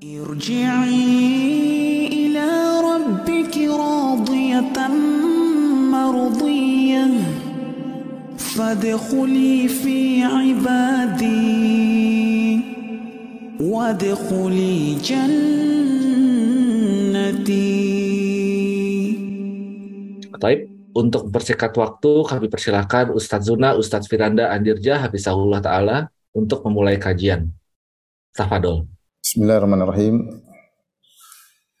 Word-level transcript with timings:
Irji'i 0.00 1.04
untuk 20.96 21.28
bersikat 21.28 21.76
waktu 21.76 22.12
kami 22.24 22.48
persilahkan 22.48 23.12
Ustadz 23.12 23.52
Zuna, 23.52 23.76
Ustadz 23.76 24.08
Firanda 24.08 24.48
Andirja, 24.48 24.96
Habisahullah 25.04 25.60
Ta'ala 25.60 26.08
untuk 26.32 26.64
memulai 26.64 26.96
kajian. 26.96 27.52
Tafadol. 28.32 28.99
Bismillahirrahmanirrahim. 29.20 30.40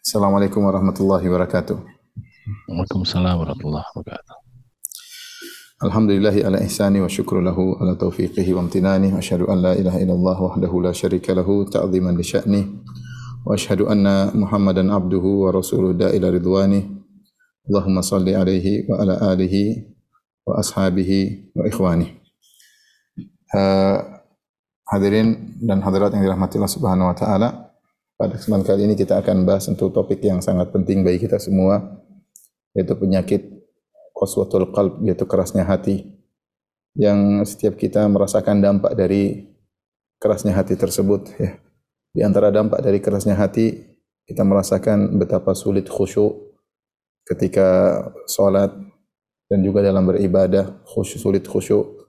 Assalamualaikum 0.04 0.60
warahmatullahi 0.60 1.24
wabarakatuh. 1.24 1.72
Waalaikumsalam 2.68 3.32
warahmatullahi 3.32 3.88
wabarakatuh. 3.96 4.36
Alhamdulillahi 5.88 6.44
ala 6.44 6.60
ihsani 6.60 7.00
wa 7.00 7.08
syukru 7.08 7.40
lahu 7.40 7.80
ala 7.80 7.96
taufiqihi 7.96 8.52
wa 8.52 8.60
amtinani 8.60 9.08
wa 9.08 9.24
asyhadu 9.24 9.48
an 9.48 9.64
la 9.64 9.72
ilaha 9.72 9.96
illallah 10.04 10.36
wahdahu 10.36 10.84
la 10.84 10.92
syarika 10.92 11.32
lahu 11.32 11.64
ta'ziman 11.64 12.12
li 12.12 12.28
sya'ni 12.28 12.60
wa 13.48 13.56
asyhadu 13.56 13.88
anna 13.88 14.28
Muhammadan 14.36 14.92
abduhu 14.92 15.48
wa 15.48 15.56
rasuluhu 15.56 15.96
da'ila 15.96 16.28
ridwani 16.28 16.92
Allahumma 17.72 18.04
salli 18.04 18.36
alaihi 18.36 18.84
wa 18.84 19.00
ala 19.00 19.16
alihi 19.32 19.88
wa 20.44 20.60
ashabihi 20.60 21.56
wa 21.56 21.64
ikhwani. 21.64 22.20
Uh, 23.56 24.19
hadirin 24.90 25.54
dan 25.62 25.78
hadirat 25.86 26.10
yang 26.18 26.26
dirahmati 26.26 26.58
Allah 26.58 26.74
Subhanahu 26.74 27.10
wa 27.14 27.16
taala, 27.16 27.48
pada 28.18 28.36
kesempatan 28.36 28.66
kali 28.66 28.82
ini 28.90 28.94
kita 28.98 29.22
akan 29.22 29.46
bahas 29.48 29.70
untuk 29.70 29.94
topik 29.94 30.20
yang 30.20 30.42
sangat 30.42 30.74
penting 30.74 31.06
bagi 31.06 31.24
kita 31.24 31.40
semua 31.40 32.02
yaitu 32.76 32.92
penyakit 32.92 33.48
qaswatul 34.12 34.68
qalb 34.76 35.00
yaitu 35.06 35.24
kerasnya 35.24 35.64
hati 35.64 36.04
yang 36.98 37.40
setiap 37.48 37.80
kita 37.80 38.04
merasakan 38.10 38.60
dampak 38.60 38.92
dari 38.92 39.48
kerasnya 40.20 40.52
hati 40.52 40.76
tersebut 40.76 41.32
ya. 41.40 41.56
Di 42.10 42.20
antara 42.26 42.50
dampak 42.50 42.82
dari 42.84 43.00
kerasnya 43.00 43.38
hati 43.38 43.78
kita 44.28 44.44
merasakan 44.44 45.16
betapa 45.16 45.56
sulit 45.56 45.88
khusyuk 45.88 46.34
ketika 47.24 48.02
sholat 48.28 48.74
dan 49.48 49.58
juga 49.64 49.80
dalam 49.80 50.04
beribadah 50.04 50.82
khusyuk 50.84 51.18
sulit 51.24 51.44
khusyuk 51.48 52.04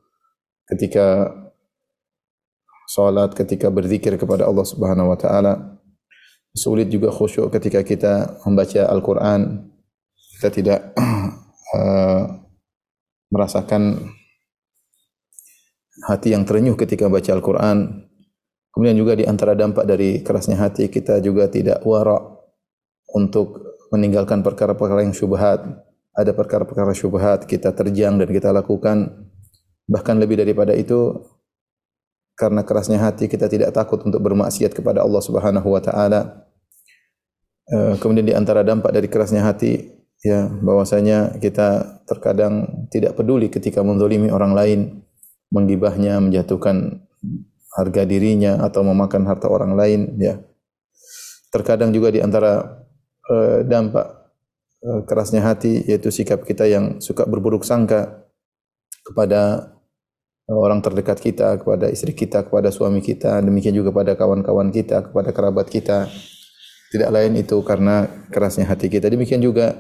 ketika 0.67 1.31
sholat 2.91 3.31
ketika 3.31 3.71
berzikir 3.71 4.19
kepada 4.19 4.43
Allah 4.43 4.67
Subhanahu 4.67 5.15
wa 5.15 5.17
taala 5.19 5.79
sulit 6.51 6.91
juga 6.91 7.07
khusyuk 7.07 7.47
ketika 7.55 7.79
kita 7.87 8.43
membaca 8.43 8.81
Al-Qur'an 8.91 9.71
kita 10.35 10.49
tidak 10.51 10.79
uh, 11.71 12.27
merasakan 13.33 14.11
hati 16.11 16.35
yang 16.35 16.43
terenyuh 16.43 16.75
ketika 16.75 17.07
baca 17.07 17.31
Al-Qur'an 17.31 18.03
kemudian 18.75 18.99
juga 18.99 19.15
di 19.15 19.23
antara 19.23 19.55
dampak 19.55 19.87
dari 19.87 20.19
kerasnya 20.19 20.59
hati 20.59 20.91
kita 20.91 21.23
juga 21.23 21.47
tidak 21.47 21.79
wara 21.87 22.41
untuk 23.11 23.71
meninggalkan 23.91 24.39
perkara-perkara 24.41 25.03
yang 25.03 25.15
syubhat. 25.15 25.61
Ada 26.11 26.35
perkara-perkara 26.35 26.91
syubhat 26.91 27.47
kita 27.47 27.71
terjang 27.75 28.19
dan 28.19 28.27
kita 28.27 28.51
lakukan. 28.51 29.27
Bahkan 29.87 30.15
lebih 30.19 30.39
daripada 30.39 30.75
itu 30.75 31.19
karena 32.41 32.65
kerasnya 32.65 32.97
hati 32.97 33.29
kita 33.29 33.45
tidak 33.45 33.69
takut 33.77 34.01
untuk 34.01 34.17
bermaksiat 34.17 34.73
kepada 34.73 35.05
Allah 35.05 35.21
Subhanahu 35.21 35.69
wa 35.69 35.81
taala. 35.81 36.49
Kemudian 38.01 38.25
di 38.25 38.33
antara 38.33 38.65
dampak 38.65 38.89
dari 38.89 39.05
kerasnya 39.05 39.45
hati 39.45 40.01
ya 40.21 40.49
bahwasanya 40.49 41.37
kita 41.41 42.01
terkadang 42.09 42.85
tidak 42.89 43.17
peduli 43.17 43.49
ketika 43.53 43.85
menzalimi 43.85 44.33
orang 44.33 44.53
lain, 44.57 44.79
menggibahnya, 45.53 46.17
menjatuhkan 46.21 47.05
harga 47.77 48.03
dirinya 48.03 48.61
atau 48.61 48.83
memakan 48.83 49.23
harta 49.29 49.47
orang 49.47 49.77
lain 49.77 50.17
ya. 50.17 50.41
Terkadang 51.51 51.91
juga 51.91 52.11
di 52.11 52.23
antara 52.23 52.83
uh, 53.27 53.59
dampak 53.63 54.07
uh, 54.83 55.01
kerasnya 55.03 55.43
hati 55.43 55.83
yaitu 55.87 56.11
sikap 56.11 56.43
kita 56.47 56.67
yang 56.67 57.03
suka 57.03 57.27
berburuk 57.27 57.67
sangka 57.67 58.23
kepada 59.03 59.71
orang 60.49 60.81
terdekat 60.81 61.21
kita, 61.21 61.61
kepada 61.61 61.87
istri 61.87 62.11
kita, 62.17 62.43
kepada 62.47 62.73
suami 62.73 62.99
kita, 62.99 63.39
demikian 63.39 63.77
juga 63.77 63.93
kepada 63.93 64.17
kawan-kawan 64.17 64.73
kita, 64.73 65.11
kepada 65.11 65.29
kerabat 65.31 65.67
kita. 65.69 66.09
Tidak 66.91 67.07
lain 67.07 67.39
itu 67.39 67.55
karena 67.63 68.09
kerasnya 68.33 68.67
hati 68.67 68.91
kita. 68.91 69.07
Demikian 69.07 69.39
juga 69.39 69.79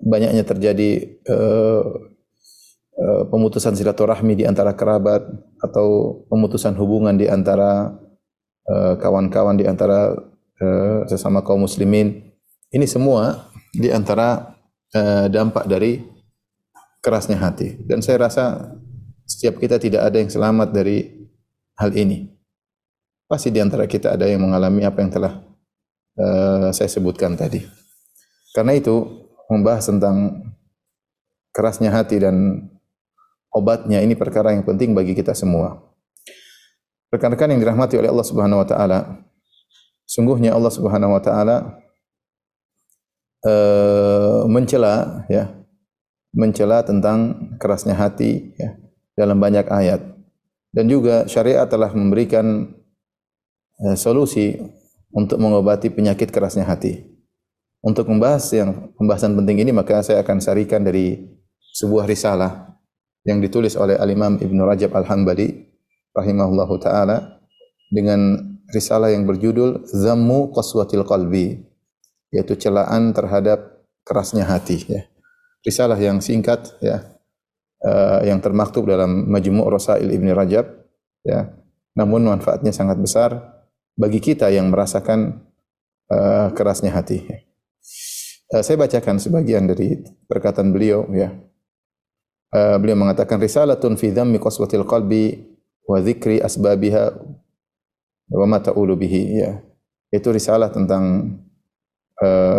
banyaknya 0.00 0.40
terjadi 0.40 1.20
uh, 1.28 1.84
pemutusan 3.28 3.76
silaturahmi 3.76 4.40
di 4.40 4.44
antara 4.48 4.72
kerabat 4.72 5.20
atau 5.60 6.20
pemutusan 6.32 6.72
hubungan 6.80 7.16
di 7.16 7.28
antara 7.28 7.92
kawan-kawan 9.00 9.56
uh, 9.56 9.60
di 9.60 9.64
antara 9.68 10.16
sesama 11.08 11.40
kaum 11.40 11.64
muslimin 11.64 12.36
ini 12.68 12.84
semua 12.84 13.48
di 13.72 13.88
antara 13.88 14.56
dampak 15.32 15.64
dari 15.64 16.04
kerasnya 17.00 17.40
hati. 17.40 17.80
Dan 17.84 18.04
saya 18.04 18.28
rasa 18.28 18.76
setiap 19.30 19.62
kita 19.62 19.78
tidak 19.78 20.10
ada 20.10 20.18
yang 20.18 20.26
selamat 20.26 20.74
dari 20.74 21.06
hal 21.78 21.94
ini. 21.94 22.26
Pasti 23.30 23.54
di 23.54 23.62
antara 23.62 23.86
kita 23.86 24.18
ada 24.18 24.26
yang 24.26 24.42
mengalami 24.42 24.82
apa 24.82 24.98
yang 24.98 25.14
telah 25.14 25.38
uh, 26.18 26.74
saya 26.74 26.90
sebutkan 26.90 27.38
tadi. 27.38 27.62
Karena 28.50 28.74
itu 28.74 29.06
membahas 29.46 29.86
tentang 29.86 30.50
kerasnya 31.54 31.94
hati 31.94 32.18
dan 32.18 32.66
obatnya 33.54 34.02
ini 34.02 34.18
perkara 34.18 34.50
yang 34.50 34.66
penting 34.66 34.98
bagi 34.98 35.14
kita 35.14 35.30
semua. 35.30 35.78
Rekan-rekan 37.14 37.54
yang 37.54 37.62
dirahmati 37.62 38.02
oleh 38.02 38.10
Allah 38.10 38.26
Subhanahu 38.26 38.62
wa 38.62 38.66
taala, 38.66 38.98
sungguhnya 40.10 40.50
Allah 40.58 40.74
Subhanahu 40.74 41.14
wa 41.14 41.22
taala 41.22 41.78
uh, 43.46 44.42
mencela 44.50 45.26
ya 45.30 45.54
mencela 46.34 46.82
tentang 46.82 47.34
kerasnya 47.58 47.98
hati 47.98 48.54
ya 48.54 48.89
dalam 49.20 49.36
banyak 49.36 49.68
ayat 49.68 50.00
dan 50.72 50.88
juga 50.88 51.28
syariat 51.28 51.68
telah 51.68 51.92
memberikan 51.92 52.72
uh, 53.84 53.96
solusi 53.98 54.56
untuk 55.12 55.36
mengobati 55.42 55.92
penyakit 55.92 56.32
kerasnya 56.32 56.64
hati. 56.64 57.04
Untuk 57.80 58.08
membahas 58.08 58.44
yang 58.52 58.92
pembahasan 58.96 59.36
penting 59.36 59.64
ini 59.64 59.72
maka 59.72 60.04
saya 60.04 60.20
akan 60.20 60.40
sarikan 60.40 60.84
dari 60.84 61.16
sebuah 61.76 62.04
risalah 62.04 62.76
yang 63.24 63.40
ditulis 63.40 63.76
oleh 63.76 63.96
Al-Imam 63.96 64.36
Ibnu 64.36 64.62
Rajab 64.64 64.92
Al-Hambali 64.92 65.48
rahimahullahu 66.12 66.76
taala 66.80 67.40
dengan 67.88 68.36
risalah 68.70 69.10
yang 69.10 69.24
berjudul 69.24 69.88
Zammu 69.88 70.52
Qaswatil 70.52 71.04
Qalbi 71.08 71.64
yaitu 72.30 72.54
celaan 72.54 73.10
terhadap 73.16 73.82
kerasnya 74.06 74.46
hati 74.46 74.84
ya. 74.86 75.02
Risalah 75.64 75.98
yang 75.98 76.20
singkat 76.24 76.76
ya 76.84 77.09
uh, 77.84 78.20
yang 78.24 78.40
termaktub 78.40 78.88
dalam 78.88 79.28
Majmu' 79.28 79.66
Rasail 79.68 80.08
Ibnu 80.08 80.30
Rajab 80.32 80.66
ya. 81.24 81.52
Namun 81.96 82.24
manfaatnya 82.24 82.70
sangat 82.70 82.96
besar 83.02 83.36
bagi 83.98 84.22
kita 84.22 84.48
yang 84.48 84.70
merasakan 84.72 85.42
uh, 86.08 86.48
kerasnya 86.54 86.94
hati. 86.94 87.26
Uh, 88.50 88.62
saya 88.64 88.76
bacakan 88.80 89.20
sebagian 89.20 89.68
dari 89.68 90.00
perkataan 90.26 90.72
beliau 90.72 91.04
ya. 91.12 91.34
Uh, 92.50 92.76
beliau 92.82 92.98
mengatakan 92.98 93.38
risalatun 93.38 93.94
fi 93.94 94.10
dhammi 94.10 94.42
qaswatil 94.42 94.82
qalbi 94.82 95.38
wa 95.86 96.02
dzikri 96.02 96.42
asbabiha 96.42 97.14
wa 98.30 98.46
ma 98.46 98.58
ta'ulu 98.58 98.98
bihi 98.98 99.22
ya. 99.38 99.62
Itu 100.10 100.34
risalah 100.34 100.74
tentang 100.74 101.36
uh, 102.18 102.49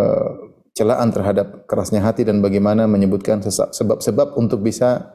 celaan 0.82 1.14
terhadap 1.14 1.70
kerasnya 1.70 2.02
hati 2.02 2.26
dan 2.26 2.42
bagaimana 2.42 2.90
menyebutkan 2.90 3.38
sebab-sebab 3.46 4.34
untuk 4.34 4.66
bisa 4.66 5.14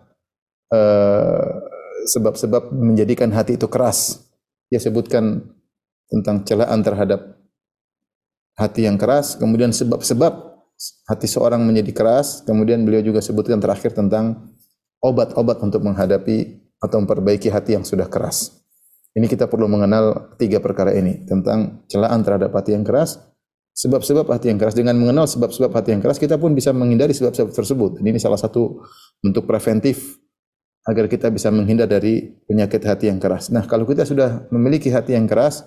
eh, 0.72 1.52
sebab-sebab 2.08 2.72
uh, 2.72 2.74
menjadikan 2.74 3.36
hati 3.36 3.60
itu 3.60 3.68
keras. 3.68 4.24
Dia 4.72 4.80
sebutkan 4.80 5.44
tentang 6.08 6.48
celaan 6.48 6.80
terhadap 6.80 7.36
hati 8.56 8.88
yang 8.88 8.96
keras, 8.96 9.36
kemudian 9.36 9.76
sebab-sebab 9.76 10.34
hati 11.12 11.28
seorang 11.28 11.68
menjadi 11.68 11.92
keras, 11.92 12.48
kemudian 12.48 12.88
beliau 12.88 13.04
juga 13.04 13.20
sebutkan 13.20 13.60
terakhir 13.60 13.92
tentang 13.92 14.56
obat-obat 15.04 15.60
untuk 15.62 15.84
menghadapi 15.84 16.64
atau 16.80 17.04
memperbaiki 17.04 17.52
hati 17.52 17.76
yang 17.76 17.84
sudah 17.84 18.08
keras. 18.08 18.64
Ini 19.18 19.26
kita 19.26 19.50
perlu 19.50 19.66
mengenal 19.66 20.38
tiga 20.38 20.62
perkara 20.62 20.94
ini 20.94 21.26
tentang 21.26 21.84
celaan 21.90 22.22
terhadap 22.22 22.54
hati 22.54 22.78
yang 22.78 22.86
keras, 22.86 23.18
sebab-sebab 23.78 24.26
hati 24.34 24.50
yang 24.50 24.58
keras. 24.58 24.74
Dengan 24.74 24.98
mengenal 24.98 25.30
sebab-sebab 25.30 25.70
hati 25.70 25.94
yang 25.94 26.02
keras, 26.02 26.18
kita 26.18 26.42
pun 26.42 26.58
bisa 26.58 26.74
menghindari 26.74 27.14
sebab-sebab 27.14 27.54
tersebut. 27.54 27.92
Ini 28.02 28.18
salah 28.18 28.42
satu 28.42 28.82
bentuk 29.22 29.46
preventif 29.46 30.18
agar 30.90 31.06
kita 31.06 31.30
bisa 31.30 31.54
menghindar 31.54 31.86
dari 31.86 32.26
penyakit 32.50 32.82
hati 32.82 33.14
yang 33.14 33.22
keras. 33.22 33.54
Nah, 33.54 33.70
kalau 33.70 33.86
kita 33.86 34.02
sudah 34.08 34.50
memiliki 34.50 34.90
hati 34.90 35.14
yang 35.14 35.30
keras, 35.30 35.62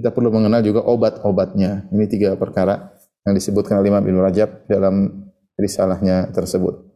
Kita 0.00 0.14
perlu 0.14 0.30
mengenal 0.32 0.62
juga 0.62 0.80
obat-obatnya. 0.86 1.90
Ini 1.90 2.04
tiga 2.06 2.32
perkara 2.38 2.94
yang 3.26 3.34
disebutkan 3.36 3.82
oleh 3.82 3.92
Imam 3.92 4.00
Ibn 4.00 4.16
Rajab 4.22 4.64
dalam 4.70 5.28
risalahnya 5.60 6.32
tersebut. 6.32 6.88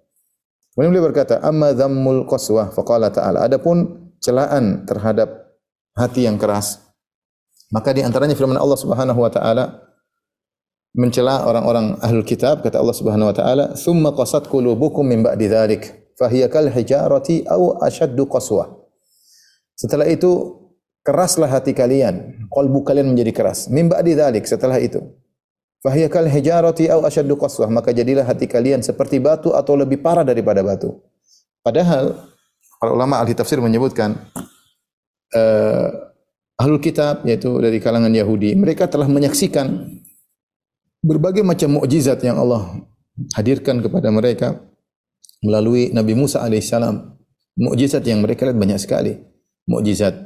Kemudian 0.72 0.90
beliau 0.90 1.06
berkata, 1.12 1.36
"Amma 1.44 1.76
dhammul 1.76 2.24
qaswah 2.24 2.72
faqala 2.72 3.12
ta'ala." 3.12 3.44
Adapun 3.44 4.08
celaan 4.24 4.88
terhadap 4.88 5.58
hati 5.94 6.24
yang 6.24 6.40
keras, 6.40 6.80
maka 7.70 7.92
di 7.92 8.00
antaranya 8.00 8.32
firman 8.32 8.56
Allah 8.56 8.78
Subhanahu 8.78 9.20
wa 9.20 9.28
taala 9.28 9.83
mencela 10.94 11.42
orang-orang 11.44 11.98
ahlul 11.98 12.22
kitab 12.22 12.62
kata 12.62 12.78
Allah 12.78 12.94
Subhanahu 12.94 13.28
wa 13.28 13.36
taala, 13.36 13.64
"Tsumma 13.74 14.14
qasat 14.14 14.46
qulubukum 14.46 15.02
min 15.02 15.26
ba'di 15.26 15.50
dzalik, 15.50 16.14
fahiya 16.14 16.46
kal 16.46 16.70
hijarati 16.70 17.44
aw 17.50 17.82
ashaddu 17.82 18.30
qaswah." 18.30 18.70
Setelah 19.74 20.06
itu 20.06 20.54
keraslah 21.02 21.50
hati 21.50 21.74
kalian, 21.74 22.46
kalbu 22.46 22.86
kalian 22.86 23.10
menjadi 23.10 23.34
keras. 23.34 23.66
Min 23.66 23.90
ba'di 23.90 24.14
dzalik 24.14 24.46
setelah 24.46 24.78
itu. 24.78 25.02
Fahiya 25.82 26.06
kal 26.08 26.30
hijarati 26.30 26.88
aw 26.88 27.02
ashaddu 27.02 27.34
qaswah, 27.34 27.66
maka 27.68 27.90
jadilah 27.90 28.24
hati 28.24 28.46
kalian 28.46 28.80
seperti 28.80 29.18
batu 29.18 29.50
atau 29.50 29.74
lebih 29.74 29.98
parah 29.98 30.22
daripada 30.22 30.62
batu. 30.62 30.94
Padahal 31.60 32.22
para 32.78 32.94
ulama 32.94 33.18
ahli 33.18 33.34
tafsir 33.34 33.58
menyebutkan 33.58 34.14
uh, 35.34 35.88
ahlul 36.54 36.78
kitab 36.78 37.26
yaitu 37.26 37.50
dari 37.58 37.82
kalangan 37.82 38.14
Yahudi, 38.14 38.54
mereka 38.54 38.86
telah 38.86 39.10
menyaksikan 39.10 39.90
berbagai 41.04 41.44
macam 41.44 41.76
mukjizat 41.76 42.24
yang 42.24 42.40
Allah 42.40 42.80
hadirkan 43.36 43.84
kepada 43.84 44.08
mereka 44.08 44.64
melalui 45.44 45.92
Nabi 45.92 46.16
Musa 46.16 46.40
alaihissalam. 46.40 47.12
Mukjizat 47.60 48.02
yang 48.08 48.24
mereka 48.24 48.48
lihat 48.48 48.56
banyak 48.56 48.80
sekali. 48.80 49.12
Mukjizat 49.68 50.16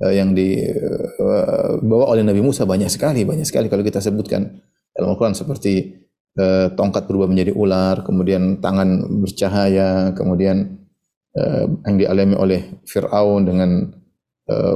uh, 0.00 0.10
yang 0.10 0.32
dibawa 0.32 2.04
uh, 2.08 2.12
oleh 2.16 2.24
Nabi 2.24 2.40
Musa 2.40 2.64
banyak 2.64 2.88
sekali, 2.88 3.28
banyak 3.28 3.44
sekali 3.44 3.68
kalau 3.68 3.84
kita 3.84 4.00
sebutkan 4.00 4.48
dalam 4.96 5.12
Al-Quran 5.12 5.36
seperti 5.36 6.02
uh, 6.40 6.72
tongkat 6.72 7.04
berubah 7.04 7.28
menjadi 7.28 7.52
ular, 7.54 8.02
kemudian 8.02 8.64
tangan 8.64 9.20
bercahaya, 9.20 10.16
kemudian 10.16 10.80
yang 11.82 11.98
dialami 11.98 12.38
oleh 12.38 12.60
Fir'aun 12.86 13.42
dengan 13.42 13.90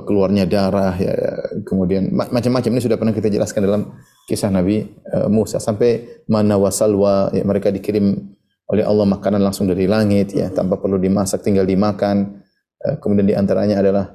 keluarnya 0.03 0.43
darah, 0.43 0.91
ya, 0.99 1.15
kemudian 1.63 2.11
macam-macam 2.11 2.71
ini 2.75 2.83
sudah 2.83 2.99
pernah 2.99 3.15
kita 3.15 3.31
jelaskan 3.31 3.63
dalam 3.63 3.95
kisah 4.29 4.53
Nabi 4.53 4.85
uh, 5.09 5.33
Musa. 5.33 5.57
Sampai 5.57 6.21
mana 6.29 6.61
wasalwa 6.61 7.33
ya, 7.33 7.41
mereka 7.49 7.73
dikirim 7.73 8.37
oleh 8.69 8.85
Allah 8.85 9.09
makanan 9.09 9.41
langsung 9.41 9.65
dari 9.65 9.89
langit 9.89 10.37
ya 10.37 10.53
tanpa 10.53 10.77
perlu 10.77 11.01
dimasak 11.01 11.41
tinggal 11.41 11.65
dimakan. 11.65 12.45
Uh, 12.77 13.01
kemudian 13.01 13.25
di 13.25 13.35
antaranya 13.35 13.81
adalah 13.81 14.13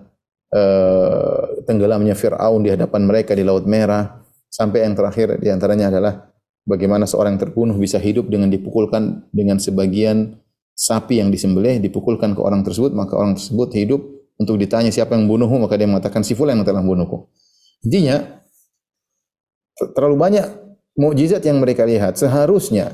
uh, 0.53 1.65
tenggelamnya 1.65 2.13
Fir'aun 2.13 2.61
di 2.61 2.69
hadapan 2.69 3.09
mereka 3.09 3.33
di 3.33 3.41
Laut 3.41 3.65
Merah. 3.65 4.21
Sampai 4.53 4.85
yang 4.85 4.93
terakhir 4.93 5.41
di 5.41 5.49
antaranya 5.49 5.89
adalah 5.89 6.29
bagaimana 6.69 7.09
seorang 7.09 7.41
terbunuh 7.41 7.73
bisa 7.81 7.97
hidup 7.97 8.29
dengan 8.29 8.53
dipukulkan 8.53 9.25
dengan 9.33 9.57
sebagian 9.57 10.37
sapi 10.77 11.17
yang 11.17 11.33
disembelih 11.33 11.81
dipukulkan 11.81 12.37
ke 12.37 12.41
orang 12.41 12.61
tersebut 12.61 12.93
maka 12.93 13.17
orang 13.17 13.33
tersebut 13.33 13.73
hidup. 13.73 14.01
Untuk 14.33 14.57
ditanya 14.57 14.89
siapa 14.89 15.13
yang 15.13 15.29
membunuhmu 15.29 15.65
maka 15.65 15.77
dia 15.77 15.85
mengatakan 15.85 16.25
si 16.25 16.33
fulan 16.37 16.57
yang 16.57 16.65
telah 16.65 16.81
membunuhku. 16.81 17.29
Intinya 17.85 18.42
terlalu 19.93 20.15
banyak 20.17 20.45
mukjizat 20.97 21.41
yang 21.45 21.57
mereka 21.57 21.83
lihat 21.87 22.19
seharusnya 22.19 22.93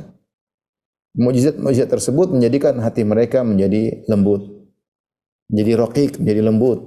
mukjizat-mukjizat 1.17 1.89
tersebut 1.91 2.31
menjadikan 2.31 2.79
hati 2.79 3.03
mereka 3.03 3.43
menjadi 3.43 4.05
lembut 4.07 4.69
menjadi 5.51 5.71
rokik 5.79 6.11
menjadi 6.21 6.41
lembut 6.45 6.79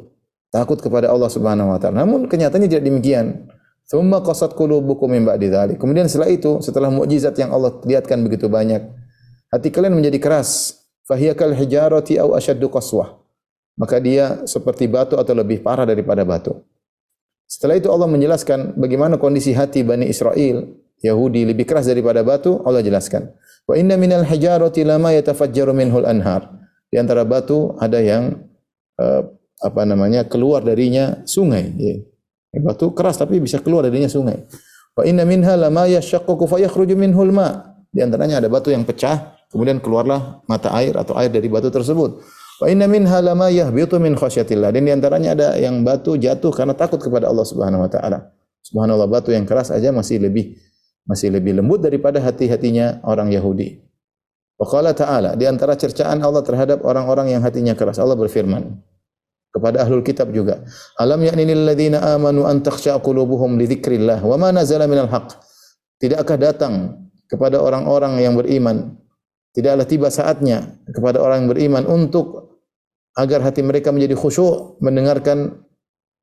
takut 0.49 0.81
kepada 0.81 1.13
Allah 1.13 1.29
Subhanahu 1.29 1.73
wa 1.73 1.79
taala 1.81 2.05
namun 2.07 2.31
kenyataannya 2.31 2.69
tidak 2.71 2.85
demikian 2.87 3.53
Thumma 3.93 4.23
qasat 4.23 4.55
qulubukum 4.55 5.11
min 5.11 5.27
ba'di 5.27 5.51
dzalik. 5.51 5.77
Kemudian 5.77 6.07
setelah 6.07 6.31
itu, 6.31 6.63
setelah 6.63 6.89
mukjizat 6.89 7.35
yang 7.37 7.51
Allah 7.51 7.77
lihatkan 7.83 8.23
begitu 8.23 8.47
banyak, 8.47 8.89
hati 9.51 9.69
kalian 9.69 9.93
menjadi 9.99 10.17
keras. 10.23 10.81
Fahiya 11.03 11.35
kal 11.35 11.51
hijarati 11.51 12.17
aw 12.17 12.39
ashaddu 12.39 12.71
qaswah. 12.71 13.19
Maka 13.75 13.99
dia 13.99 14.47
seperti 14.47 14.87
batu 14.87 15.19
atau 15.19 15.35
lebih 15.35 15.61
parah 15.61 15.83
daripada 15.83 16.23
batu. 16.23 16.63
Setelah 17.47 17.77
itu 17.77 17.89
Allah 17.93 18.09
menjelaskan 18.09 18.81
bagaimana 18.81 19.21
kondisi 19.21 19.53
hati 19.53 19.85
Bani 19.85 20.09
Israel, 20.09 20.67
Yahudi 21.03 21.45
lebih 21.45 21.69
keras 21.69 21.91
daripada 21.91 22.23
batu, 22.23 22.63
Allah 22.65 22.81
jelaskan. 22.81 23.35
Wa 23.67 23.75
inna 23.79 23.99
minal 23.99 24.27
hijarati 24.27 24.83
lama 24.83 25.11
yatafajjaru 25.15 25.75
minhul 25.75 26.07
anhar. 26.07 26.49
Di 26.89 26.99
antara 26.99 27.27
batu 27.27 27.75
ada 27.79 27.99
yang 27.99 28.37
uh, 28.99 29.23
apa 29.63 29.83
namanya 29.87 30.27
keluar 30.27 30.67
darinya 30.67 31.23
sungai. 31.25 31.71
Ya. 31.79 31.97
Batu 32.61 32.93
keras 32.93 33.17
tapi 33.17 33.41
bisa 33.41 33.63
keluar 33.63 33.87
darinya 33.87 34.11
sungai. 34.11 34.45
Wa 34.93 35.09
inna 35.09 35.25
minha 35.25 35.57
lama 35.57 35.89
yashaqqaqu 35.89 36.45
fa 36.45 36.61
yakhruju 36.61 36.99
minhul 36.99 37.33
ma. 37.33 37.73
Di 37.89 38.01
antaranya 38.05 38.41
ada 38.45 38.49
batu 38.49 38.73
yang 38.73 38.85
pecah, 38.85 39.37
kemudian 39.53 39.81
keluarlah 39.81 40.45
mata 40.49 40.73
air 40.77 40.97
atau 40.97 41.17
air 41.17 41.29
dari 41.33 41.49
batu 41.49 41.69
tersebut. 41.69 42.25
Wa 42.63 42.71
inna 42.71 42.87
minha 42.87 43.19
lama 43.19 43.51
yahbitu 43.51 43.99
min 43.99 44.15
khasyatillah. 44.15 44.71
Dan 44.71 44.87
di 44.87 44.95
antaranya 44.95 45.35
ada 45.35 45.49
yang 45.59 45.83
batu 45.83 46.15
jatuh 46.15 46.55
karena 46.55 46.79
takut 46.79 47.03
kepada 47.03 47.27
Allah 47.27 47.43
Subhanahu 47.43 47.83
wa 47.83 47.91
taala. 47.91 48.31
Subhanallah 48.63 49.11
batu 49.11 49.35
yang 49.35 49.43
keras 49.43 49.75
aja 49.75 49.91
masih 49.91 50.23
lebih 50.23 50.55
masih 51.03 51.35
lebih 51.35 51.59
lembut 51.59 51.83
daripada 51.83 52.23
hati-hatinya 52.23 53.03
orang 53.03 53.35
Yahudi. 53.35 53.83
Wa 54.55 54.71
qala 54.71 54.95
ta'ala 54.95 55.35
di 55.35 55.43
antara 55.51 55.75
cercaan 55.75 56.23
Allah 56.23 56.47
terhadap 56.47 56.87
orang-orang 56.87 57.35
yang 57.35 57.43
hatinya 57.43 57.75
keras 57.75 57.99
Allah 57.99 58.15
berfirman 58.15 58.79
kepada 59.51 59.83
ahlul 59.83 60.07
kitab 60.07 60.31
juga. 60.31 60.63
Alam 61.03 61.27
yakni 61.27 61.43
lil 61.43 61.67
ladzina 61.67 62.15
amanu 62.15 62.47
an 62.47 62.63
takhsha 62.63 62.95
qulubuhum 63.03 63.59
li 63.59 63.67
dzikrillah 63.67 64.23
wa 64.23 64.39
ma 64.39 64.55
nazala 64.55 64.87
minal 64.87 65.11
haqq. 65.11 65.35
Tidakkah 65.99 66.39
datang 66.39 66.95
kepada 67.27 67.59
orang-orang 67.59 68.23
yang 68.23 68.39
beriman 68.39 68.95
tidaklah 69.51 69.83
tiba 69.83 70.15
saatnya 70.15 70.79
kepada 70.95 71.19
orang 71.19 71.43
yang 71.43 71.51
beriman 71.51 71.83
untuk 71.91 72.52
agar 73.19 73.45
hati 73.45 73.61
mereka 73.61 73.93
menjadi 73.93 74.17
khusyuk 74.17 74.81
mendengarkan 74.81 75.63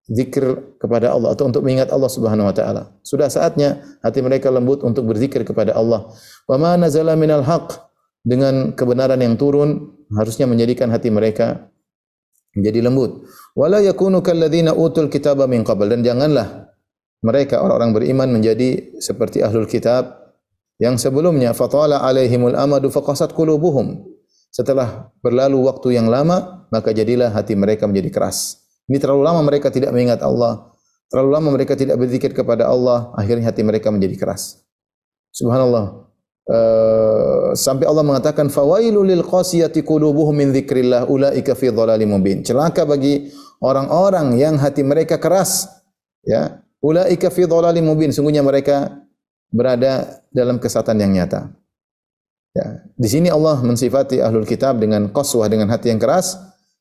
zikir 0.09 0.73
kepada 0.81 1.13
Allah 1.13 1.37
atau 1.37 1.45
untuk 1.45 1.61
mengingat 1.61 1.93
Allah 1.93 2.09
Subhanahu 2.09 2.49
wa 2.49 2.55
taala. 2.55 2.97
Sudah 3.05 3.29
saatnya 3.29 3.85
hati 4.01 4.25
mereka 4.25 4.49
lembut 4.49 4.81
untuk 4.81 5.05
berzikir 5.05 5.45
kepada 5.45 5.77
Allah. 5.77 6.09
Wa 6.49 6.57
ma 6.57 6.73
nazala 6.75 7.13
minal 7.13 7.45
haqq 7.45 7.77
dengan 8.25 8.73
kebenaran 8.73 9.21
yang 9.21 9.37
turun 9.37 9.93
harusnya 10.17 10.49
menjadikan 10.49 10.89
hati 10.89 11.13
mereka 11.13 11.69
menjadi 12.57 12.89
lembut. 12.89 13.29
Wala 13.53 13.85
yakunu 13.85 14.25
kalladzina 14.25 14.73
utul 14.73 15.13
kitaba 15.13 15.45
min 15.45 15.61
qabl 15.61 15.85
dan 15.85 16.01
janganlah 16.01 16.73
mereka 17.21 17.61
orang-orang 17.61 17.93
beriman 17.93 18.29
menjadi 18.33 18.97
seperti 18.97 19.45
ahlul 19.45 19.69
kitab 19.69 20.17
yang 20.79 20.95
sebelumnya 20.95 21.51
fatala 21.51 22.01
alaihimul 22.01 22.57
amadu 22.57 22.89
faqasat 22.89 23.35
qulubuhum. 23.35 24.08
Setelah 24.49 25.13
berlalu 25.21 25.69
waktu 25.69 25.97
yang 25.97 26.09
lama, 26.09 26.65
maka 26.73 26.89
jadilah 26.89 27.29
hati 27.29 27.53
mereka 27.53 27.85
menjadi 27.85 28.09
keras. 28.09 28.65
Ini 28.89 28.97
terlalu 28.97 29.21
lama 29.21 29.41
mereka 29.45 29.69
tidak 29.69 29.93
mengingat 29.93 30.25
Allah. 30.25 30.73
Terlalu 31.09 31.29
lama 31.29 31.49
mereka 31.53 31.73
tidak 31.77 32.01
berzikir 32.01 32.33
kepada 32.33 32.69
Allah, 32.69 33.13
akhirnya 33.17 33.49
hati 33.49 33.61
mereka 33.61 33.93
menjadi 33.93 34.17
keras. 34.17 34.61
Subhanallah. 35.33 36.09
Uh, 36.49 37.53
sampai 37.53 37.85
Allah 37.85 38.01
mengatakan 38.01 38.49
fawailul 38.49 39.05
lil 39.05 39.21
qasiyati 39.21 39.85
qulubuhum 39.85 40.33
min 40.33 40.49
dzikrillah 40.49 41.05
ulaika 41.05 41.53
fi 41.53 41.69
dhalalim 41.69 42.09
mubin. 42.17 42.41
Celaka 42.41 42.89
bagi 42.89 43.29
orang-orang 43.61 44.33
yang 44.33 44.57
hati 44.57 44.81
mereka 44.81 45.21
keras 45.21 45.69
ya. 46.25 46.65
Ulaika 46.81 47.29
fi 47.29 47.45
dhalalim 47.45 47.85
mubin. 47.85 48.09
Sungguhnya 48.09 48.41
mereka 48.41 48.97
berada 49.53 50.25
dalam 50.33 50.57
kesatan 50.57 50.97
yang 50.97 51.13
nyata. 51.13 51.53
Ya. 52.55 52.81
Di 52.97 53.09
sini 53.09 53.29
Allah 53.29 53.61
mensifati 53.61 54.19
ahlul 54.19 54.45
kitab 54.45 54.81
dengan 54.81 55.13
qaswah 55.13 55.45
dengan 55.45 55.69
hati 55.69 55.93
yang 55.93 56.01
keras 56.01 56.33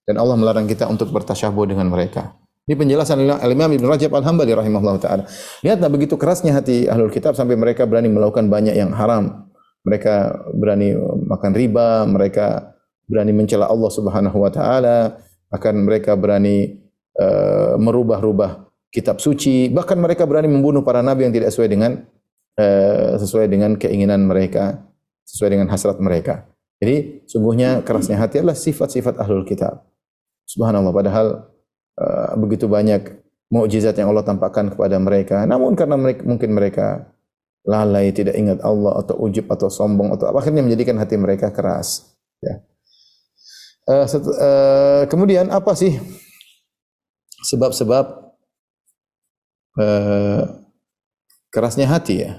dan 0.09 0.17
Allah 0.17 0.35
melarang 0.35 0.65
kita 0.65 0.89
untuk 0.89 1.13
bertasyabuh 1.13 1.69
dengan 1.69 1.93
mereka. 1.93 2.35
Ini 2.69 2.77
penjelasan 2.77 3.21
Imam 3.25 3.71
Ibn 3.73 3.85
Rajab 3.85 4.13
Al-Hambali 4.13 4.53
rahimahullah 4.53 4.97
taala. 5.01 5.25
Lihatlah 5.65 5.89
begitu 5.89 6.21
kerasnya 6.21 6.57
hati 6.57 6.89
ahlul 6.89 7.13
kitab 7.13 7.37
sampai 7.37 7.57
mereka 7.57 7.89
berani 7.89 8.13
melakukan 8.13 8.49
banyak 8.49 8.77
yang 8.77 8.93
haram 8.93 9.49
mereka 9.89 10.37
berani 10.53 10.93
makan 11.25 11.53
riba, 11.57 12.05
mereka 12.05 12.77
berani 13.09 13.33
mencela 13.33 13.73
Allah 13.73 13.89
Subhanahu 13.89 14.37
wa 14.37 14.51
taala, 14.53 15.17
akan 15.49 15.75
mereka 15.89 16.13
berani 16.13 16.77
uh, 17.17 17.81
merubah-rubah 17.81 18.69
kitab 18.93 19.17
suci, 19.23 19.73
bahkan 19.73 19.97
mereka 19.97 20.29
berani 20.29 20.53
membunuh 20.53 20.85
para 20.85 21.01
nabi 21.01 21.25
yang 21.25 21.33
tidak 21.33 21.53
sesuai 21.57 21.69
dengan 21.73 22.05
uh, 22.61 23.17
sesuai 23.17 23.47
dengan 23.49 23.81
keinginan 23.81 24.29
mereka, 24.29 24.85
sesuai 25.29 25.61
dengan 25.61 25.69
hasrat 25.69 26.01
mereka. 26.01 26.49
Jadi 26.81 27.27
sungguhnya 27.29 27.85
kerasnya 27.85 28.17
hati 28.17 28.41
adalah 28.41 28.57
sifat-sifat 28.57 29.21
ahlul 29.21 29.45
kitab. 29.45 29.85
Subhanallah 30.49 30.95
padahal 30.95 31.27
uh, 32.01 32.33
begitu 32.41 32.65
banyak 32.71 33.21
mukjizat 33.53 33.99
yang 34.01 34.09
Allah 34.15 34.25
tampakkan 34.25 34.73
kepada 34.73 34.97
mereka. 34.97 35.45
Namun 35.45 35.77
karena 35.77 36.01
mereka, 36.01 36.23
mungkin 36.25 36.51
mereka 36.57 36.87
lalai, 37.69 38.09
tidak 38.17 38.39
ingat 38.39 38.65
Allah 38.65 39.05
atau 39.05 39.21
ujub 39.21 39.45
atau 39.53 39.69
sombong 39.69 40.17
atau 40.17 40.33
akhirnya 40.33 40.65
menjadikan 40.65 40.97
hati 40.97 41.21
mereka 41.21 41.53
keras. 41.53 42.17
Ya. 42.41 42.65
Uh, 43.89 44.05
uh, 44.09 45.03
kemudian 45.09 45.53
apa 45.53 45.73
sih 45.73 45.97
sebab-sebab 47.39 48.35
eh, 49.79 50.43
kerasnya 51.55 51.87
hati 51.87 52.27
ya. 52.27 52.33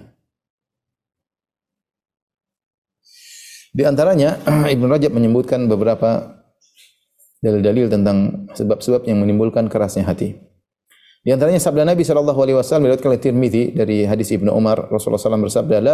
Di 3.70 3.84
antaranya 3.86 4.40
Ibnu 4.74 4.86
Rajab 4.90 5.14
menyebutkan 5.14 5.70
beberapa 5.70 6.40
dalil-dalil 7.40 7.88
tentang 7.88 8.50
sebab-sebab 8.54 9.08
yang 9.08 9.24
menimbulkan 9.24 9.72
kerasnya 9.72 10.04
hati. 10.04 10.36
Di 11.20 11.36
antaranya 11.36 11.60
sabda 11.60 11.84
Nabi 11.84 12.08
sallallahu 12.08 12.40
alaihi 12.40 12.58
wasallam 12.58 12.88
diriwayatkan 12.88 13.10
oleh 13.12 13.22
Tirmizi 13.22 13.64
dari 13.76 14.08
hadis 14.08 14.32
Ibnu 14.32 14.56
Umar 14.56 14.88
Rasulullah 14.88 15.20
SAW 15.20 15.44
bersabda 15.52 15.78
la 15.84 15.94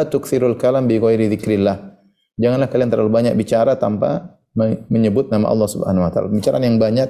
kalam 0.53 0.85
bi 0.85 1.01
ghairi 1.01 1.25
dzikrillah. 1.33 1.97
Janganlah 2.37 2.69
kalian 2.69 2.89
terlalu 2.93 3.09
banyak 3.09 3.33
bicara 3.33 3.73
tanpa 3.73 4.37
me- 4.53 4.85
menyebut 4.87 5.33
nama 5.33 5.49
Allah 5.49 5.65
Subhanahu 5.65 6.05
wa 6.05 6.11
taala. 6.13 6.29
Pembicaraan 6.29 6.61
yang 6.61 6.77
banyak 6.77 7.09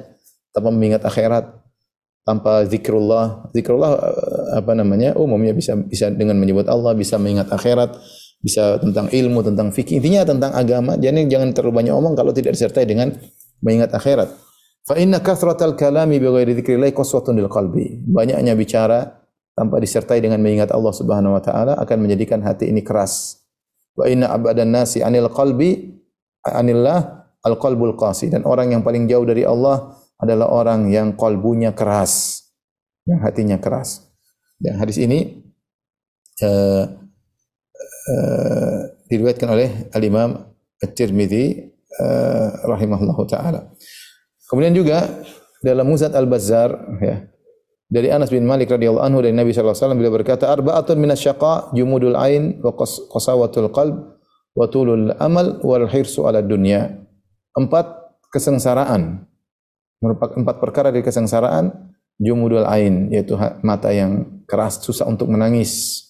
tanpa 0.56 0.70
mengingat 0.72 1.04
akhirat, 1.04 1.60
tanpa 2.24 2.64
zikrullah. 2.72 3.52
Zikrullah 3.52 3.92
eh, 4.00 4.64
apa 4.64 4.72
namanya? 4.74 5.12
Umumnya 5.20 5.52
bisa 5.52 5.76
bisa 5.76 6.08
dengan 6.08 6.40
menyebut 6.40 6.72
Allah, 6.72 6.96
bisa 6.96 7.20
mengingat 7.20 7.52
akhirat, 7.52 8.00
bisa 8.42 8.78
tentang 8.80 9.10
ilmu, 9.10 9.42
tentang 9.42 9.72
fikih. 9.74 10.00
Intinya 10.00 10.28
tentang 10.28 10.52
agama. 10.54 10.96
Jadi 10.96 11.28
jangan 11.28 11.54
terlalu 11.56 11.84
banyak 11.84 11.94
omong 11.94 12.14
kalau 12.14 12.32
tidak 12.36 12.54
disertai 12.56 12.86
dengan 12.86 13.14
mengingat 13.62 13.94
akhirat. 13.96 14.30
Fa 14.86 14.94
inna 15.02 15.18
kathratal 15.18 15.74
kalami 15.74 16.22
bi 16.22 16.30
ghairi 16.30 16.54
dzikrillah 16.54 16.94
qaswatun 16.94 17.34
lil 17.42 17.50
qalbi. 17.50 18.06
Banyaknya 18.06 18.54
bicara 18.54 19.26
tanpa 19.58 19.82
disertai 19.82 20.22
dengan 20.22 20.38
mengingat 20.44 20.70
Allah 20.70 20.94
Subhanahu 20.94 21.34
wa 21.34 21.42
taala 21.42 21.74
akan 21.82 21.98
menjadikan 22.06 22.46
hati 22.46 22.70
ini 22.70 22.86
keras. 22.86 23.42
Wa 23.98 24.06
inna 24.06 24.30
abadan 24.30 24.70
nasi 24.70 25.02
anil 25.02 25.32
qalbi 25.34 25.98
anillah 26.46 27.26
al 27.42 27.56
qalbul 27.58 27.98
qasi 27.98 28.30
dan 28.30 28.46
orang 28.46 28.78
yang 28.78 28.82
paling 28.86 29.10
jauh 29.10 29.26
dari 29.26 29.42
Allah 29.42 29.98
adalah 30.22 30.54
orang 30.54 30.88
yang 30.94 31.18
kalbunya 31.18 31.74
keras, 31.74 32.46
yang 33.10 33.26
hatinya 33.26 33.58
keras. 33.58 34.06
Dan 34.62 34.80
hadis 34.80 35.02
ini 35.02 35.44
eh, 36.40 36.84
eh, 38.06 38.80
diriwayatkan 39.10 39.50
oleh 39.50 39.70
Al-Imam 39.94 40.38
At-Tirmidzi 40.82 41.46
eh, 41.74 42.50
rahimahullahu 42.66 43.24
taala. 43.26 43.74
Kemudian 44.46 44.78
juga 44.78 45.10
dalam 45.66 45.90
Muzat 45.90 46.14
Al-Bazzar 46.14 46.70
ya, 47.02 47.26
dari 47.90 48.14
Anas 48.14 48.30
bin 48.30 48.46
Malik 48.46 48.70
radhiyallahu 48.70 49.06
anhu 49.06 49.20
dari 49.26 49.34
Nabi 49.34 49.54
sallallahu 49.54 49.74
alaihi 49.74 49.82
wasallam 49.82 50.00
beliau 50.02 50.14
berkata 50.14 50.46
arba'atun 50.54 50.98
minasyaqa 51.02 51.74
jumudul 51.74 52.18
ain 52.18 52.62
wa 52.62 52.74
qas- 52.78 53.02
qasawatul 53.10 53.74
qalb 53.74 53.96
wa 54.54 54.66
tulul 54.70 55.14
amal 55.18 55.58
wal 55.66 55.90
hirsu 55.90 56.30
ala 56.30 56.46
dunya. 56.46 57.02
Empat 57.56 57.88
kesengsaraan 58.30 59.26
merupakan 60.04 60.38
empat 60.38 60.60
perkara 60.62 60.88
dari 60.92 61.02
kesengsaraan 61.02 61.72
jumudul 62.22 62.68
ain 62.68 63.10
yaitu 63.10 63.34
mata 63.64 63.90
yang 63.90 64.44
keras 64.46 64.80
susah 64.84 65.08
untuk 65.08 65.32
menangis 65.32 66.05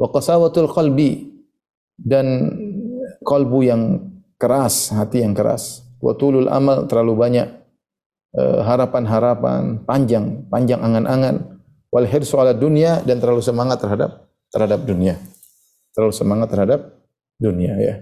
wa 0.00 0.08
qasawatul 0.08 0.72
qalbi 0.72 1.28
dan 2.00 2.48
kalbu 3.20 3.60
yang 3.68 3.82
keras 4.40 4.96
hati 4.96 5.20
yang 5.20 5.36
keras. 5.36 5.84
Wa 6.00 6.16
tulul 6.16 6.48
amal 6.48 6.88
terlalu 6.88 7.12
banyak 7.12 7.48
eh, 8.32 8.60
harapan-harapan 8.64 9.84
panjang 9.84 10.48
panjang 10.48 10.80
angan-angan. 10.80 11.60
Wal 11.92 12.06
hirsu 12.08 12.40
ala 12.40 12.56
dunia 12.56 13.04
dan 13.04 13.20
terlalu 13.20 13.44
semangat 13.44 13.84
terhadap 13.84 14.32
terhadap 14.48 14.80
dunia. 14.88 15.20
Terlalu 15.92 16.14
semangat 16.16 16.48
terhadap 16.48 16.80
dunia 17.36 17.76
ya. 17.76 17.94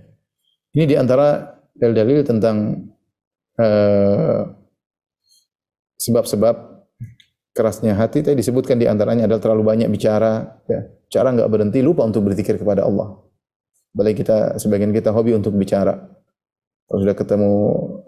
Ini 0.76 0.84
di 0.86 0.94
antara 0.94 1.58
dalil-dalil 1.74 2.22
tentang 2.22 2.86
eh, 3.58 4.40
sebab-sebab 5.98 6.67
kerasnya 7.58 7.98
hati 7.98 8.22
tadi 8.22 8.38
disebutkan 8.38 8.78
di 8.78 8.86
antaranya 8.86 9.26
adalah 9.26 9.42
terlalu 9.42 9.62
banyak 9.66 9.90
bicara 9.90 10.62
ya 10.70 10.86
cara 11.10 11.34
nggak 11.34 11.50
berhenti 11.50 11.82
lupa 11.82 12.06
untuk 12.06 12.22
berzikir 12.30 12.54
kepada 12.54 12.86
Allah 12.86 13.18
Balik 13.88 14.22
kita 14.22 14.60
sebagian 14.60 14.94
kita 14.94 15.10
hobi 15.10 15.34
untuk 15.34 15.56
bicara 15.58 15.96
kalau 16.88 17.04
sudah 17.04 17.16
ketemu 17.16 17.52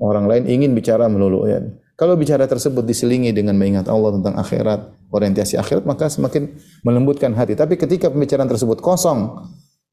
orang 0.01 0.25
lain 0.25 0.43
ingin 0.49 0.73
bicara 0.73 1.05
melulu 1.05 1.45
ya. 1.45 1.61
Kalau 2.01 2.17
bicara 2.17 2.49
tersebut 2.49 2.81
diselingi 2.81 3.29
dengan 3.29 3.53
mengingat 3.61 3.93
Allah 3.93 4.17
tentang 4.17 4.41
akhirat, 4.41 5.13
orientasi 5.13 5.61
akhirat, 5.61 5.85
maka 5.85 6.09
semakin 6.09 6.57
melembutkan 6.81 7.37
hati. 7.37 7.53
Tapi 7.53 7.77
ketika 7.77 8.09
pembicaraan 8.09 8.49
tersebut 8.49 8.81
kosong 8.81 9.37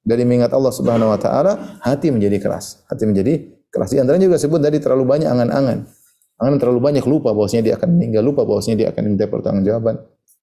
dari 0.07 0.23
mengingat 0.23 0.55
Allah 0.55 0.71
Subhanahu 0.71 1.11
wa 1.11 1.19
taala, 1.19 1.83
hati 1.83 2.15
menjadi 2.15 2.39
keras. 2.39 2.87
Hati 2.87 3.03
menjadi 3.03 3.59
keras. 3.67 3.91
Di 3.91 3.99
antaranya 3.99 4.31
juga 4.31 4.39
sebut 4.39 4.63
dari 4.63 4.79
terlalu 4.79 5.03
banyak 5.03 5.27
angan-angan. 5.27 5.83
Angan 6.37 6.61
terlalu 6.61 6.79
banyak 6.81 7.05
lupa 7.09 7.33
bahwasanya 7.33 7.73
dia 7.73 7.75
akan 7.81 7.97
meninggal, 7.97 8.21
lupa 8.21 8.45
bahwasanya 8.45 8.77
dia 8.85 8.87
akan 8.93 9.01
diminta 9.09 9.25
pertanggungjawaban. 9.25 9.95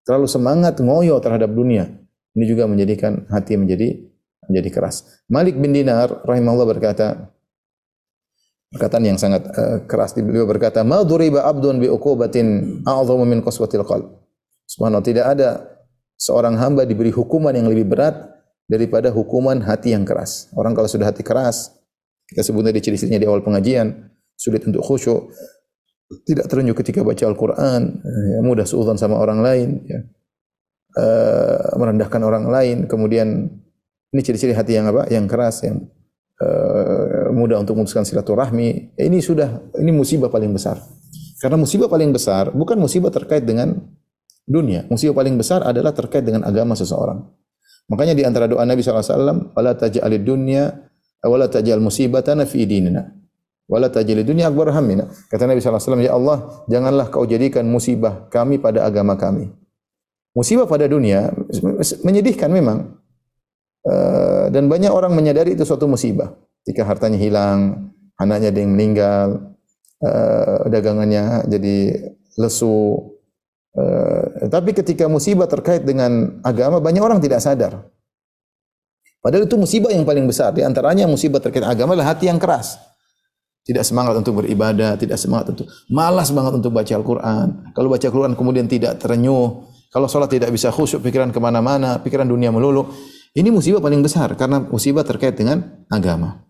Terlalu 0.02 0.26
semangat 0.26 0.82
ngoyo 0.82 1.16
terhadap 1.22 1.54
dunia. 1.54 1.86
Ini 2.34 2.44
juga 2.50 2.66
menjadikan 2.66 3.30
hati 3.30 3.54
menjadi 3.54 4.02
menjadi 4.50 4.68
keras. 4.74 5.22
Malik 5.30 5.56
bin 5.56 5.70
Dinar 5.72 6.26
rahimahullah 6.26 6.66
berkata, 6.68 7.34
perkataan 8.74 9.06
yang 9.06 9.18
sangat 9.22 9.46
eh, 9.54 9.78
keras 9.86 10.18
beliau 10.18 10.50
berkata 10.50 10.82
ma 10.82 11.06
duriba 11.06 11.46
abdun 11.46 11.78
bi 11.78 11.86
uqubatin 11.86 12.82
a'dhamu 12.82 13.22
min 13.22 13.38
qaswatil 13.38 13.86
qalb 13.86 14.18
subhanallah 14.66 15.06
tidak 15.06 15.30
ada 15.30 15.62
seorang 16.18 16.58
hamba 16.58 16.82
diberi 16.82 17.14
hukuman 17.14 17.54
yang 17.54 17.70
lebih 17.70 17.86
berat 17.86 18.18
daripada 18.66 19.14
hukuman 19.14 19.62
hati 19.62 19.94
yang 19.94 20.02
keras 20.02 20.50
orang 20.58 20.74
kalau 20.74 20.90
sudah 20.90 21.06
hati 21.06 21.22
keras 21.22 21.70
kita 22.26 22.42
sebut 22.42 22.66
tadi 22.66 22.82
ciri-cirinya 22.82 23.22
di 23.22 23.28
awal 23.30 23.46
pengajian 23.46 24.10
sulit 24.34 24.66
untuk 24.66 24.82
khusyuk 24.82 25.30
tidak 26.24 26.46
terenyuh 26.52 26.76
ketika 26.76 27.00
baca 27.00 27.24
Al-Qur'an 27.24 27.82
eh, 28.04 28.40
mudah 28.44 28.68
suudzon 28.68 29.00
sama 29.00 29.16
orang 29.16 29.40
lain 29.40 29.68
ya. 29.88 30.00
Eh, 30.94 31.74
merendahkan 31.74 32.22
orang 32.22 32.46
lain 32.46 32.76
kemudian 32.86 33.50
ini 34.14 34.20
ciri-ciri 34.22 34.54
hati 34.54 34.78
yang 34.78 34.86
apa 34.94 35.10
yang 35.10 35.26
keras 35.26 35.66
yang 35.66 35.82
eh, 36.38 37.28
mudah 37.34 37.58
untuk 37.64 37.74
memutuskan 37.74 38.06
silaturahmi. 38.06 38.94
Ini 38.94 39.18
sudah 39.18 39.74
ini 39.80 39.90
musibah 39.90 40.30
paling 40.30 40.52
besar. 40.54 40.78
Karena 41.40 41.58
musibah 41.58 41.90
paling 41.90 42.14
besar 42.14 42.54
bukan 42.54 42.78
musibah 42.78 43.10
terkait 43.10 43.42
dengan 43.42 43.74
dunia. 44.44 44.84
Musibah 44.92 45.24
paling 45.24 45.34
besar 45.40 45.64
adalah 45.64 45.96
terkait 45.96 46.22
dengan 46.22 46.44
agama 46.44 46.76
seseorang. 46.76 47.20
Makanya 47.88 48.16
di 48.16 48.24
antara 48.24 48.48
doa 48.48 48.64
Nabi 48.64 48.80
SAW, 48.80 49.52
"Wala 49.52 49.76
taj'alid 49.76 50.24
dunya 50.24 50.72
wala 51.20 51.52
taj'al 51.52 51.84
musibatana 51.84 52.48
fi 52.48 52.64
dinina." 52.64 53.23
Wala 53.64 53.88
taj'alid 53.88 54.28
dunya 54.28 54.52
akbar 54.52 54.68
hammina. 54.76 55.08
Kata 55.32 55.48
Nabi 55.48 55.64
SAW, 55.64 56.04
"Ya 56.04 56.12
Allah, 56.12 56.64
janganlah 56.68 57.08
kau 57.08 57.24
jadikan 57.24 57.64
musibah 57.64 58.28
kami 58.28 58.60
pada 58.60 58.84
agama 58.84 59.16
kami." 59.16 59.48
Musibah 60.36 60.66
pada 60.66 60.84
dunia 60.90 61.30
menyedihkan 62.02 62.50
memang. 62.50 62.98
Eh, 63.84 64.44
dan 64.50 64.68
banyak 64.68 64.90
orang 64.90 65.12
menyadari 65.14 65.54
itu 65.56 65.64
suatu 65.64 65.84
musibah. 65.86 66.32
Ketika 66.64 66.88
hartanya 66.88 67.20
hilang, 67.20 67.92
anaknya 68.16 68.48
ada 68.50 68.60
yang 68.60 68.72
meninggal, 68.72 69.28
eh, 70.00 70.58
dagangannya 70.68 71.46
jadi 71.48 71.76
lesu. 72.40 73.14
Eh, 73.76 74.48
tapi 74.48 74.74
ketika 74.74 75.06
musibah 75.06 75.46
terkait 75.46 75.86
dengan 75.86 76.40
agama, 76.42 76.80
banyak 76.80 77.00
orang 77.00 77.20
tidak 77.20 77.40
sadar. 77.44 77.86
Padahal 79.24 79.48
itu 79.48 79.56
musibah 79.56 79.88
yang 79.88 80.04
paling 80.04 80.28
besar. 80.28 80.52
Di 80.52 80.60
antaranya 80.60 81.08
musibah 81.08 81.40
terkait 81.40 81.64
agama 81.64 81.96
adalah 81.96 82.12
hati 82.12 82.28
yang 82.28 82.36
keras. 82.36 82.76
Tidak 83.64 83.80
semangat 83.80 84.12
untuk 84.20 84.44
beribadah, 84.44 85.00
tidak 85.00 85.16
semangat 85.16 85.56
untuk 85.56 85.66
malas 85.88 86.28
banget 86.28 86.60
untuk 86.60 86.68
baca 86.76 86.92
Al-Quran. 86.92 87.72
Kalau 87.72 87.88
baca 87.88 88.04
Al-Quran 88.04 88.32
kemudian 88.36 88.68
tidak 88.68 89.00
terenyuh, 89.00 89.64
kalau 89.88 90.04
sholat 90.04 90.28
tidak 90.28 90.52
bisa 90.52 90.68
khusyuk, 90.68 91.00
pikiran 91.00 91.32
ke 91.32 91.40
mana-mana, 91.40 92.02
pikiran 92.02 92.28
dunia 92.28 92.52
melulu. 92.52 92.92
Ini 93.32 93.48
musibah 93.48 93.80
paling 93.80 94.04
besar 94.04 94.36
karena 94.36 94.60
musibah 94.60 95.06
terkait 95.06 95.38
dengan 95.38 95.86
agama. 95.88 96.44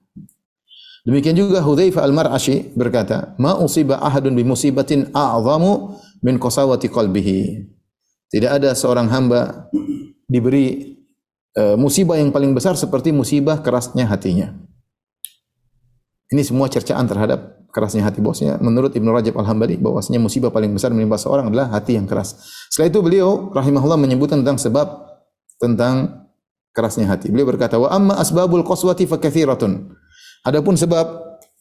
Demikian 1.04 1.36
juga 1.36 1.60
Hudzaifah 1.60 2.00
Al-Mar'ashi 2.00 2.72
berkata, 2.72 3.36
"Ma 3.36 3.60
usiba 3.60 4.00
ahadun 4.00 4.32
bi 4.32 4.40
musibatin 4.40 5.12
a'zamu 5.12 6.00
min 6.24 6.40
qasawati 6.40 6.88
qalbihi." 6.88 7.68
Tidak 8.32 8.48
ada 8.48 8.72
seorang 8.72 9.12
hamba 9.12 9.68
diberi 10.24 10.96
uh, 11.60 11.76
musibah 11.76 12.16
yang 12.16 12.32
paling 12.32 12.56
besar 12.56 12.74
seperti 12.80 13.12
musibah 13.12 13.60
kerasnya 13.60 14.08
hatinya. 14.08 14.56
Ini 16.34 16.42
semua 16.42 16.66
cercaan 16.66 17.06
terhadap 17.06 17.62
kerasnya 17.70 18.02
hati 18.02 18.18
bosnya. 18.18 18.58
Menurut 18.58 18.90
Ibnu 18.90 19.06
Rajab 19.14 19.38
Al-Hambali 19.38 19.78
bahwasanya 19.78 20.18
musibah 20.18 20.50
paling 20.50 20.74
besar 20.74 20.90
menimpa 20.90 21.14
seorang 21.14 21.54
adalah 21.54 21.70
hati 21.70 21.94
yang 21.94 22.10
keras. 22.10 22.34
Setelah 22.74 22.90
itu 22.90 22.98
beliau 23.06 23.54
rahimahullah 23.54 23.94
menyebutkan 23.94 24.42
tentang 24.42 24.58
sebab 24.58 24.86
tentang 25.62 26.26
kerasnya 26.74 27.06
hati. 27.06 27.30
Beliau 27.30 27.46
berkata, 27.46 27.78
"Wa 27.78 27.94
amma 27.94 28.18
asbabul 28.18 28.66
qaswati 28.66 29.06
fa 29.06 29.22
katsiratun." 29.22 29.94
Adapun 30.42 30.74
sebab 30.74 31.06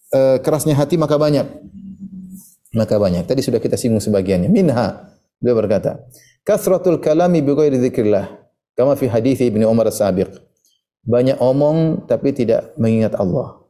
uh, 0.10 0.38
kerasnya 0.42 0.74
hati 0.74 0.98
maka 0.98 1.22
banyak. 1.22 1.46
Maka 2.74 2.98
banyak. 2.98 3.30
Tadi 3.30 3.46
sudah 3.46 3.62
kita 3.62 3.78
singgung 3.78 4.02
sebagiannya. 4.02 4.50
Minha 4.50 5.14
beliau 5.38 5.62
berkata, 5.62 6.02
"Kathratul 6.42 6.98
kalami 6.98 7.46
bi 7.46 7.54
ghairi 7.54 7.78
dzikrillah." 7.78 8.42
Kama 8.74 8.98
fi 8.98 9.06
hadis 9.06 9.38
Ibnu 9.38 9.70
Umar 9.70 9.86
as-sabiq. 9.94 10.34
Banyak 11.06 11.38
omong 11.38 12.10
tapi 12.10 12.34
tidak 12.34 12.74
mengingat 12.82 13.14
Allah. 13.14 13.63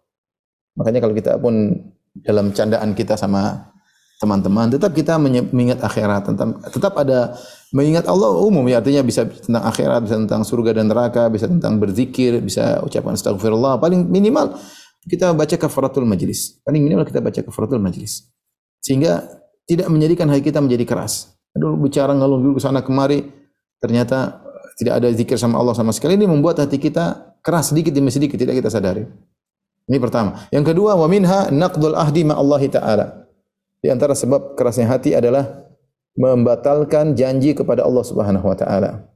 Makanya 0.77 0.99
kalau 1.03 1.13
kita 1.13 1.37
pun 1.37 1.73
dalam 2.21 2.53
candaan 2.53 2.93
kita 2.93 3.17
sama 3.17 3.73
teman-teman 4.21 4.71
tetap 4.71 4.95
kita 4.95 5.19
mengingat 5.19 5.83
akhirat 5.83 6.31
tetap, 6.71 6.93
ada 6.95 7.35
Mengingat 7.73 8.05
Allah 8.05 8.29
umum 8.37 8.61
ya 8.69 8.77
artinya 8.85 9.01
bisa 9.01 9.25
tentang 9.25 9.65
akhirat, 9.65 10.05
bisa 10.05 10.13
tentang 10.13 10.45
surga 10.45 10.77
dan 10.77 10.93
neraka, 10.93 11.25
bisa 11.25 11.49
tentang 11.49 11.81
berzikir, 11.81 12.37
bisa 12.37 12.77
ucapan 12.85 13.17
astagfirullah. 13.17 13.81
Paling 13.81 14.05
minimal 14.05 14.53
kita 15.09 15.33
baca 15.33 15.57
kafaratul 15.57 16.05
majlis. 16.05 16.61
Paling 16.61 16.85
minimal 16.85 17.01
kita 17.01 17.17
baca 17.17 17.41
kafaratul 17.41 17.81
majlis. 17.81 18.29
Sehingga 18.77 19.25
tidak 19.65 19.89
menjadikan 19.89 20.29
hati 20.29 20.45
kita 20.45 20.61
menjadi 20.61 20.85
keras. 20.85 21.33
Aduh 21.57 21.73
bicara 21.81 22.13
ngeluh 22.13 22.37
dulu 22.37 22.53
ke 22.57 22.61
sana 22.61 22.85
kemari, 22.85 23.25
ternyata 23.81 24.45
tidak 24.77 25.01
ada 25.01 25.09
zikir 25.09 25.41
sama 25.41 25.57
Allah 25.57 25.73
sama 25.73 25.89
sekali 25.89 26.13
ini 26.13 26.29
membuat 26.29 26.61
hati 26.61 26.77
kita 26.77 27.33
keras 27.41 27.73
sedikit 27.73 27.89
demi 27.89 28.13
sedikit 28.13 28.37
tidak 28.37 28.61
kita 28.61 28.69
sadari. 28.69 29.01
Ini 29.83 29.97
pertama. 29.99 30.47
Yang 30.49 30.71
kedua, 30.71 30.95
wa 30.95 31.07
minha 31.11 31.51
naqdul 31.51 31.95
ahdi 31.95 32.23
ma 32.23 32.39
Allah 32.39 32.61
taala. 32.71 33.05
Di 33.83 33.91
antara 33.91 34.15
sebab 34.15 34.55
kerasnya 34.55 34.87
hati 34.87 35.11
adalah 35.11 35.67
membatalkan 36.15 37.19
janji 37.19 37.51
kepada 37.51 37.83
Allah 37.83 38.03
Subhanahu 38.05 38.47
wa 38.47 38.55
taala. 38.55 39.11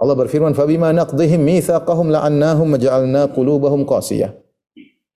Allah 0.00 0.16
berfirman, 0.16 0.56
"Fabima 0.56 0.88
naqdihim 0.96 1.44
mitsaqahum 1.44 2.08
la'annahum 2.08 2.80
maj'alna 2.80 3.28
qulubahum 3.36 3.84
qasiyah." 3.84 4.32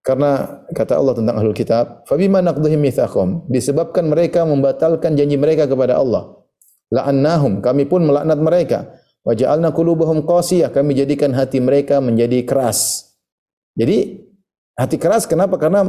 Karena 0.04 0.60
kata 0.76 1.00
Allah 1.00 1.16
tentang 1.16 1.40
ahlul 1.40 1.56
kitab, 1.56 2.04
"Fabima 2.04 2.44
naqdihim 2.44 2.84
mitsaqahum." 2.84 3.48
Disebabkan 3.48 4.12
mereka 4.12 4.44
membatalkan 4.44 5.16
janji 5.16 5.40
mereka 5.40 5.64
kepada 5.64 5.96
Allah. 5.96 6.44
La'annahum, 6.92 7.64
kami 7.64 7.88
pun 7.88 8.04
melaknat 8.04 8.44
mereka. 8.44 8.92
Wa 9.24 9.32
ja'alna 9.32 9.72
qulubahum 9.72 10.28
qasiyah, 10.28 10.76
kami 10.76 11.00
jadikan 11.00 11.32
hati 11.32 11.64
mereka 11.64 12.04
menjadi 12.04 12.44
keras. 12.44 13.08
Jadi 13.80 14.23
hati 14.78 14.98
keras 14.98 15.26
kenapa? 15.30 15.58
Karena 15.58 15.86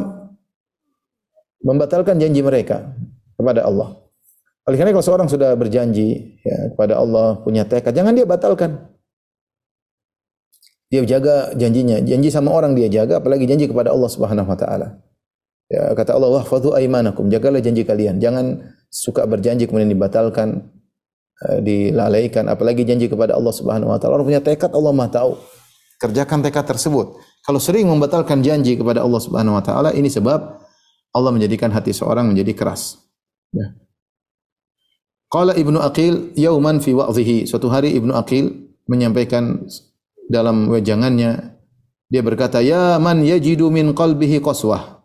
membatalkan 1.65 2.21
janji 2.21 2.45
mereka 2.45 2.93
kepada 3.35 3.65
Allah. 3.65 4.05
Oleh 4.65 4.77
karena 4.81 4.97
kalau 4.97 5.05
seorang 5.05 5.29
sudah 5.29 5.53
berjanji 5.61 6.41
ya, 6.41 6.73
kepada 6.73 6.97
Allah, 6.97 7.41
punya 7.45 7.69
tekad, 7.69 7.93
jangan 7.93 8.17
dia 8.17 8.25
batalkan. 8.25 8.81
Dia 10.89 11.05
jaga 11.05 11.53
janjinya. 11.53 12.01
Janji 12.01 12.33
sama 12.33 12.53
orang 12.53 12.73
dia 12.73 12.89
jaga, 12.89 13.21
apalagi 13.21 13.45
janji 13.45 13.69
kepada 13.69 13.93
Allah 13.93 14.09
Subhanahu 14.09 14.49
wa 14.49 14.57
taala. 14.57 15.05
Ya, 15.69 15.93
kata 15.93 16.17
Allah, 16.17 16.41
"Wahfadhu 16.41 16.73
aimanakum." 16.77 17.29
Jagalah 17.29 17.61
janji 17.61 17.85
kalian. 17.85 18.21
Jangan 18.21 18.63
suka 18.89 19.29
berjanji 19.29 19.69
kemudian 19.69 19.91
dibatalkan, 19.93 20.71
eh, 21.45 21.59
dilalaikan, 21.61 22.49
apalagi 22.49 22.89
janji 22.89 23.13
kepada 23.13 23.37
Allah 23.37 23.53
Subhanahu 23.53 23.93
wa 23.93 23.99
taala. 24.01 24.23
Orang 24.23 24.29
punya 24.33 24.41
tekad, 24.41 24.73
Allah 24.73 24.93
Maha 24.97 25.11
tahu. 25.13 25.33
Kerjakan 26.01 26.41
tekad 26.41 26.65
tersebut. 26.69 27.21
Kalau 27.45 27.61
sering 27.61 27.85
membatalkan 27.85 28.41
janji 28.41 28.81
kepada 28.81 29.05
Allah 29.05 29.21
Subhanahu 29.21 29.61
wa 29.61 29.65
taala, 29.65 29.93
ini 29.93 30.09
sebab 30.09 30.65
Allah 31.13 31.31
menjadikan 31.31 31.69
hati 31.71 31.93
seorang 31.93 32.33
menjadi 32.33 32.57
keras. 32.57 33.05
Ya. 33.53 33.77
Qala 35.29 35.53
Ibnu 35.53 35.77
Aqil 35.77 36.33
yauman 36.41 36.81
fi 36.81 36.97
wa'dhihi. 36.97 37.45
Suatu 37.45 37.69
hari 37.69 37.93
Ibnu 38.01 38.17
Aqil 38.17 38.49
menyampaikan 38.89 39.69
dalam 40.33 40.73
wejangannya 40.73 41.61
dia 42.09 42.23
berkata, 42.25 42.65
"Ya 42.65 42.97
man 42.97 43.21
yajidu 43.21 43.69
min 43.69 43.93
qalbihi 43.93 44.41
qaswah." 44.41 45.03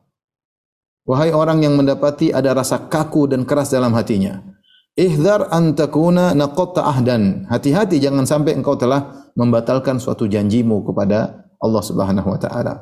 Wahai 1.09 1.33
orang 1.33 1.65
yang 1.65 1.73
mendapati 1.73 2.29
ada 2.29 2.53
rasa 2.53 2.85
kaku 2.85 3.25
dan 3.25 3.41
keras 3.41 3.73
dalam 3.73 3.97
hatinya. 3.97 4.45
Ihdhar 4.93 5.49
an 5.49 5.73
takuna 5.73 6.37
naqatta 6.37 6.85
ahdan. 6.85 7.49
Hati-hati 7.49 7.97
jangan 7.97 8.29
sampai 8.29 8.53
engkau 8.53 8.77
telah 8.77 9.31
membatalkan 9.33 9.97
suatu 9.97 10.29
janjimu 10.29 10.85
kepada 10.85 11.48
Allah 11.59 11.83
Subhanahu 11.83 12.27
wa 12.27 12.39
taala. 12.39 12.73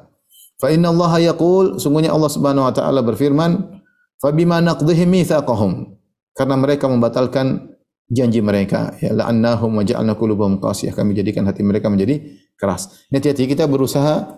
Fa 0.57 0.73
inna 0.73 0.89
Allah 0.89 1.33
yaqul, 1.33 1.77
sungguhnya 1.77 2.13
Allah 2.13 2.29
Subhanahu 2.29 2.65
wa 2.65 2.73
taala 2.73 3.05
berfirman, 3.05 3.81
"Fa 4.21 4.33
bima 4.33 4.61
naqdihim 4.61 5.09
mitsaqahum." 5.09 5.97
karena 6.37 6.53
mereka 6.53 6.85
membatalkan 6.85 7.73
janji 8.07 8.39
mereka. 8.45 8.93
Ya 9.01 9.11
la'annahum 9.11 9.73
wa 9.73 9.83
ja'alna 9.83 10.13
qulubahum 10.13 10.61
qasiyah. 10.61 10.93
Kami 10.93 11.17
jadikan 11.17 11.49
hati 11.49 11.65
mereka 11.65 11.89
menjadi 11.89 12.21
keras. 12.53 13.09
Hati-hati 13.09 13.49
kita 13.49 13.65
berusaha 13.65 14.37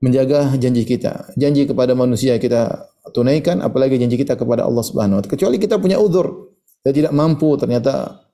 menjaga 0.00 0.56
janji 0.56 0.88
kita. 0.88 1.36
Janji 1.36 1.68
kepada 1.68 1.92
manusia 1.92 2.40
kita 2.40 2.88
tunaikan 3.12 3.60
apalagi 3.60 4.00
janji 4.00 4.16
kita 4.16 4.40
kepada 4.40 4.64
Allah 4.64 4.82
Subhanahu 4.82 5.20
wa 5.20 5.22
taala. 5.22 5.34
Kecuali 5.36 5.56
kita 5.60 5.76
punya 5.76 6.00
uzur. 6.00 6.56
Kita 6.80 6.90
tidak 6.96 7.12
mampu 7.12 7.48
ternyata 7.60 8.24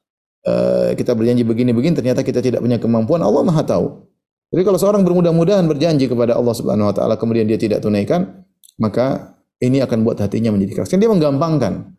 uh, 0.46 0.90
kita 0.94 1.14
berjanji 1.14 1.42
begini-begini 1.46 1.94
ternyata 1.98 2.22
kita 2.22 2.38
tidak 2.38 2.62
punya 2.62 2.78
kemampuan. 2.78 3.26
Allah 3.26 3.42
Maha 3.42 3.66
tahu 3.66 4.09
jadi 4.50 4.62
kalau 4.66 4.78
seorang 4.82 5.02
bermudah-mudahan 5.06 5.64
berjanji 5.70 6.10
kepada 6.10 6.34
Allah 6.34 6.54
Subhanahu 6.54 6.90
wa 6.90 6.94
taala 6.94 7.14
kemudian 7.14 7.46
dia 7.46 7.56
tidak 7.56 7.82
tunaikan 7.82 8.46
maka 8.80 9.36
ini 9.60 9.84
akan 9.84 10.02
buat 10.02 10.16
hatinya 10.16 10.56
menjadi 10.56 10.80
keras. 10.80 10.88
Kan 10.88 10.98
dia 10.98 11.12
menggampangkan. 11.12 11.92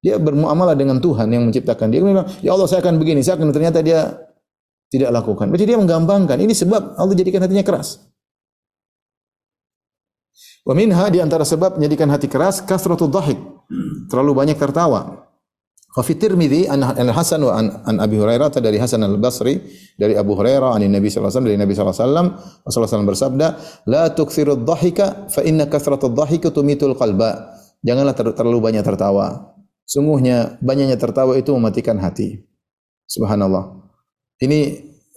Dia 0.00 0.16
bermuamalah 0.16 0.78
dengan 0.78 1.02
Tuhan 1.02 1.28
yang 1.28 1.44
menciptakan 1.50 1.90
dia. 1.92 2.00
Dia 2.00 2.06
bilang, 2.06 2.28
ya 2.40 2.56
Allah 2.56 2.70
saya 2.70 2.80
akan 2.80 2.96
begini, 2.96 3.20
saya 3.20 3.36
akan 3.36 3.52
ternyata 3.52 3.84
dia 3.84 4.16
tidak 4.88 5.10
lakukan. 5.12 5.50
Berarti 5.50 5.66
dia 5.66 5.76
menggampangkan. 5.76 6.38
Ini 6.40 6.54
sebab 6.54 6.96
Allah 6.96 7.14
jadikan 7.18 7.44
hatinya 7.44 7.66
keras. 7.66 8.00
Wa 10.64 10.72
minha 10.72 11.04
di 11.10 11.18
antara 11.20 11.42
sebab 11.42 11.76
menjadikan 11.76 12.08
hati 12.08 12.30
keras 12.30 12.62
kasratul 12.64 13.10
dhahik. 13.10 13.36
Terlalu 14.08 14.32
banyak 14.32 14.56
tertawa. 14.56 15.19
Wa 15.90 16.06
fi 16.06 16.14
Tirmidzi 16.14 16.70
an 16.70 16.86
Al-Hasan 16.86 17.42
wa 17.42 17.58
an, 17.58 17.66
an 17.82 17.96
Abi 17.98 18.14
Hurairah 18.14 18.54
dari 18.62 18.78
Hasan 18.78 19.02
Al-Basri 19.02 19.58
dari 19.98 20.14
Abu 20.14 20.38
Hurairah 20.38 20.78
an 20.78 20.86
Nabi 20.86 21.10
sallallahu 21.10 21.26
alaihi 21.26 21.34
wasallam 21.34 21.48
dari 21.50 21.58
Nabi 21.58 21.74
wasallam 21.74 22.26
Rasulullah 22.62 22.90
SAW 22.94 23.10
bersabda, 23.10 23.46
"La 23.90 24.04
tukthirud 24.14 24.62
dhahika 24.62 25.26
fa 25.26 25.42
inna 25.42 25.66
kasratud 25.66 26.14
dhahika 26.14 26.54
tumitul 26.54 26.94
qalba." 26.94 27.58
Janganlah 27.82 28.14
ter 28.14 28.30
terlalu 28.36 28.60
banyak 28.62 28.86
tertawa. 28.86 29.56
Sungguhnya 29.82 30.62
banyaknya 30.62 30.94
tertawa 30.94 31.34
itu 31.34 31.50
mematikan 31.50 31.98
hati. 31.98 32.38
Subhanallah. 33.10 33.82
Ini 34.38 34.60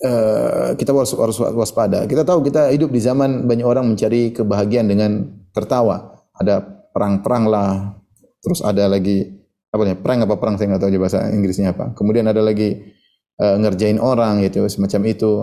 uh, 0.02 0.70
kita 0.74 0.90
harus, 0.90 1.14
harus 1.14 1.38
waspada. 1.38 2.10
Kita 2.10 2.26
tahu 2.26 2.42
kita 2.42 2.74
hidup 2.74 2.90
di 2.90 2.98
zaman 2.98 3.46
banyak 3.46 3.68
orang 3.68 3.86
mencari 3.94 4.34
kebahagiaan 4.34 4.90
dengan 4.90 5.22
tertawa. 5.54 6.18
Ada 6.34 6.66
perang-perang 6.90 7.46
lah. 7.46 7.94
Terus 8.42 8.66
ada 8.66 8.90
lagi 8.90 9.43
apa 9.74 9.82
nih? 9.90 9.98
Perang 9.98 10.22
apa 10.22 10.38
perang 10.38 10.56
saya 10.56 10.70
nggak 10.70 10.82
tahu 10.86 11.02
bahasa 11.02 11.34
Inggrisnya 11.34 11.74
apa. 11.74 11.98
Kemudian 11.98 12.30
ada 12.30 12.46
lagi 12.46 12.94
uh, 13.42 13.58
ngerjain 13.58 13.98
orang 13.98 14.46
gitu 14.46 14.62
semacam 14.70 15.02
itu. 15.10 15.34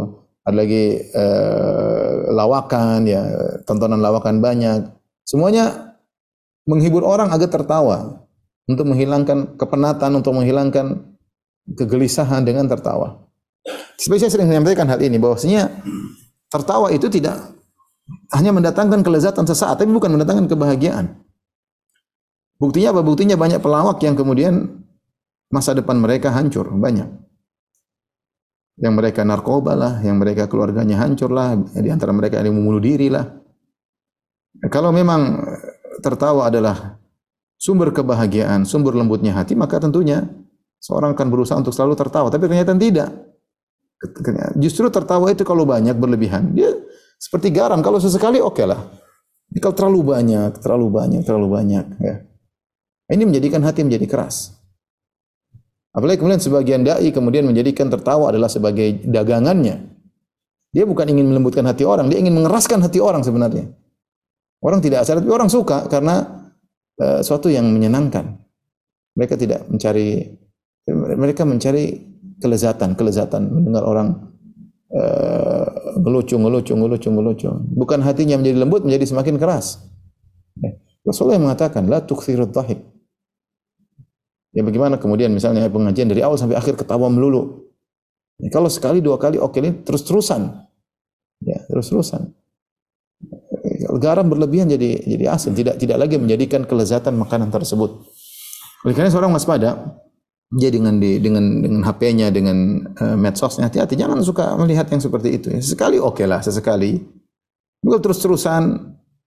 Ada 0.47 0.57
lagi 0.57 0.85
uh, 1.12 2.33
lawakan 2.33 3.05
ya, 3.05 3.23
tontonan 3.66 3.99
lawakan 3.99 4.38
banyak. 4.38 4.88
Semuanya 5.27 5.99
menghibur 6.64 7.03
orang 7.03 7.35
agar 7.35 7.51
tertawa 7.51 8.25
untuk 8.71 8.87
menghilangkan 8.87 9.59
kepenatan, 9.59 10.11
untuk 10.14 10.33
menghilangkan 10.38 10.87
kegelisahan 11.75 12.47
dengan 12.47 12.71
tertawa. 12.71 13.27
Sebenarnya 14.01 14.33
sering 14.33 14.49
menyampaikan 14.49 14.88
hal 14.88 14.97
ini 15.03 15.21
bahwasanya 15.21 15.69
tertawa 16.49 16.88
itu 16.88 17.11
tidak 17.12 17.37
hanya 18.33 18.55
mendatangkan 18.55 19.03
kelezatan 19.05 19.45
sesaat, 19.45 19.77
tapi 19.77 19.90
bukan 19.90 20.14
mendatangkan 20.14 20.47
kebahagiaan. 20.49 21.21
Buktinya 22.61 22.92
apa? 22.92 23.01
Buktinya 23.01 23.40
banyak 23.40 23.64
pelawak 23.64 24.05
yang 24.05 24.12
kemudian 24.12 24.85
masa 25.49 25.73
depan 25.73 25.96
mereka 25.96 26.29
hancur, 26.29 26.68
banyak. 26.68 27.09
Yang 28.77 28.94
mereka 28.96 29.25
narkoba 29.25 29.73
lah, 29.73 29.94
yang 30.05 30.20
mereka 30.20 30.44
keluarganya 30.44 31.01
hancur 31.01 31.33
lah, 31.33 31.57
di 31.57 31.88
antara 31.88 32.12
mereka 32.12 32.37
yang 32.44 32.53
membunuh 32.53 32.81
diri 32.81 33.09
lah. 33.09 33.25
Kalau 34.68 34.92
memang 34.92 35.40
tertawa 36.05 36.53
adalah 36.53 37.01
sumber 37.57 37.96
kebahagiaan, 37.96 38.68
sumber 38.68 38.92
lembutnya 38.92 39.33
hati, 39.33 39.57
maka 39.57 39.81
tentunya 39.81 40.29
seorang 40.81 41.16
akan 41.16 41.29
berusaha 41.33 41.57
untuk 41.57 41.73
selalu 41.73 41.96
tertawa. 41.96 42.29
Tapi 42.29 42.44
ternyata 42.44 42.77
tidak. 42.77 43.09
Justru 44.61 44.88
tertawa 44.88 45.29
itu 45.33 45.44
kalau 45.44 45.64
banyak 45.64 45.96
berlebihan, 45.96 46.53
dia 46.57 46.73
seperti 47.20 47.53
garam. 47.53 47.81
Kalau 47.81 48.01
sesekali 48.01 48.40
oke 48.40 48.61
okay 48.61 48.64
lah. 48.68 48.81
Kalau 49.61 49.75
terlalu 49.77 50.01
banyak, 50.14 50.61
terlalu 50.61 50.87
banyak, 50.88 51.20
terlalu 51.25 51.49
banyak, 51.53 51.87
ya. 52.01 52.16
Ini 53.11 53.27
menjadikan 53.27 53.61
hati 53.66 53.83
menjadi 53.83 54.07
keras. 54.07 54.55
Apalagi 55.90 56.23
kemudian 56.23 56.38
sebagian 56.38 56.87
dai 56.87 57.11
kemudian 57.11 57.42
menjadikan 57.42 57.90
tertawa 57.90 58.31
adalah 58.31 58.46
sebagai 58.46 59.03
dagangannya. 59.03 59.90
Dia 60.70 60.87
bukan 60.87 61.11
ingin 61.11 61.27
melembutkan 61.27 61.66
hati 61.66 61.83
orang, 61.83 62.07
dia 62.07 62.23
ingin 62.23 62.31
mengeraskan 62.31 62.79
hati 62.79 63.03
orang 63.03 63.27
sebenarnya. 63.27 63.66
Orang 64.62 64.79
tidak 64.79 65.03
asal, 65.03 65.18
tapi 65.18 65.27
orang 65.35 65.51
suka 65.51 65.90
karena 65.90 66.46
uh, 67.03 67.18
suatu 67.27 67.51
yang 67.51 67.66
menyenangkan. 67.66 68.38
Mereka 69.18 69.35
tidak 69.35 69.66
mencari 69.66 70.31
mereka 70.94 71.42
mencari 71.42 71.99
kelezatan, 72.38 72.94
kelezatan 72.94 73.51
mendengar 73.51 73.83
orang 73.83 74.31
uh, 74.94 75.66
ngelucu, 75.99 76.38
ngelucu, 76.38 76.73
ngelucu, 76.79 77.09
ngelucu. 77.11 77.46
Bukan 77.75 77.99
hatinya 78.07 78.38
menjadi 78.38 78.62
lembut, 78.62 78.87
menjadi 78.87 79.11
semakin 79.11 79.42
keras. 79.42 79.83
Ya. 80.62 80.79
Rasulullah 81.03 81.40
mengatakan, 81.40 81.90
la 81.90 82.05
tukthirud 82.05 82.55
dhahik. 82.55 82.79
Ya 84.50 84.66
bagaimana 84.66 84.98
kemudian 84.98 85.30
misalnya 85.30 85.70
pengajian 85.70 86.10
dari 86.10 86.26
awal 86.26 86.34
sampai 86.34 86.58
akhir 86.58 86.74
ketawa 86.74 87.06
melulu. 87.06 87.70
Ya, 88.42 88.50
kalau 88.50 88.66
sekali 88.66 88.98
dua 88.98 89.20
kali 89.20 89.38
oke 89.38 89.54
okay, 89.54 89.60
ini 89.62 89.70
terus 89.86 90.02
terusan. 90.02 90.66
Ya, 91.40 91.62
terus 91.70 91.88
terusan 91.88 92.34
garam 93.98 94.28
berlebihan 94.28 94.70
jadi 94.70 95.02
jadi 95.02 95.24
asin, 95.32 95.52
tidak 95.56 95.80
tidak 95.80 95.98
lagi 96.00 96.20
menjadikan 96.20 96.64
kelezatan 96.64 97.16
makanan 97.18 97.50
tersebut. 97.50 98.06
Oleh 98.86 98.94
karena 98.96 99.12
seorang 99.12 99.32
waspada, 99.34 99.98
Dia 100.50 100.66
dengan 100.66 100.98
di, 100.98 101.22
dengan 101.22 101.62
dengan 101.62 101.86
HP-nya, 101.86 102.34
dengan 102.34 102.82
uh, 102.98 103.14
medsosnya, 103.14 103.70
hati-hati 103.70 103.94
jangan 103.94 104.18
suka 104.18 104.58
melihat 104.58 104.90
yang 104.90 104.98
seperti 104.98 105.38
itu. 105.38 105.48
Sekali 105.62 105.94
oke 105.94 106.26
lah, 106.26 106.42
sesekali. 106.42 106.98
Kalau 107.80 108.02
terus-terusan 108.02 108.62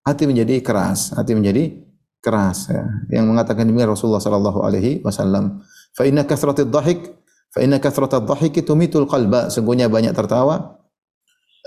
hati 0.04 0.24
menjadi 0.28 0.60
keras, 0.60 1.16
hati 1.16 1.32
menjadi 1.32 1.80
keras. 2.24 2.72
Ya. 2.72 2.88
Yang 3.20 3.36
mengatakan 3.36 3.68
demikian 3.68 3.92
Rasulullah 3.92 4.24
Sallallahu 4.24 4.64
Alaihi 4.64 5.04
Wasallam. 5.04 5.60
Fa 5.92 6.08
inna 6.08 6.24
kasratid 6.24 6.72
dhahik, 6.72 7.12
fa 7.52 7.60
inna 7.60 7.84
kasratad 7.84 8.24
dhahik 8.24 8.64
tumitul 8.64 9.06
qalba. 9.06 9.52
Sungguhnya 9.52 9.92
banyak 9.92 10.16
tertawa 10.16 10.80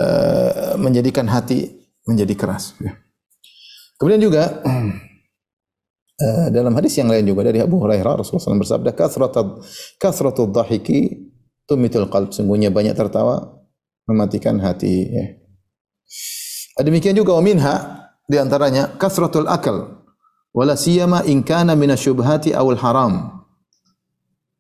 uh, 0.01 0.75
menjadikan 0.81 1.29
hati 1.29 1.77
menjadi 2.09 2.33
keras. 2.33 2.73
Ya. 2.81 2.97
Kemudian 4.01 4.25
juga 4.25 4.65
uh, 4.65 6.49
dalam 6.57 6.73
hadis 6.73 6.97
yang 6.97 7.13
lain 7.13 7.29
juga 7.29 7.53
dari 7.53 7.61
Abu 7.61 7.77
Hurairah 7.77 8.25
Rasulullah 8.25 8.57
SAW 8.57 8.65
bersabda 8.65 8.91
kasratud 8.97 9.61
kasratud 10.01 10.51
dhahiki 10.57 11.29
tumitul 11.69 12.09
qalb. 12.09 12.33
Sungguhnya 12.33 12.73
banyak 12.73 12.97
tertawa 12.97 13.61
mematikan 14.09 14.57
hati. 14.65 14.95
Ya. 15.13 15.27
Demikian 16.81 17.13
juga 17.13 17.37
minha 17.45 18.09
di 18.25 18.41
antaranya 18.41 18.97
kasratul 18.97 19.47
akal 19.49 20.06
wala 20.57 20.73
siyama 20.73 21.21
in 21.29 21.45
kana 21.45 21.77
minasyubhati 21.77 22.57
awal 22.57 22.81
haram. 22.81 23.45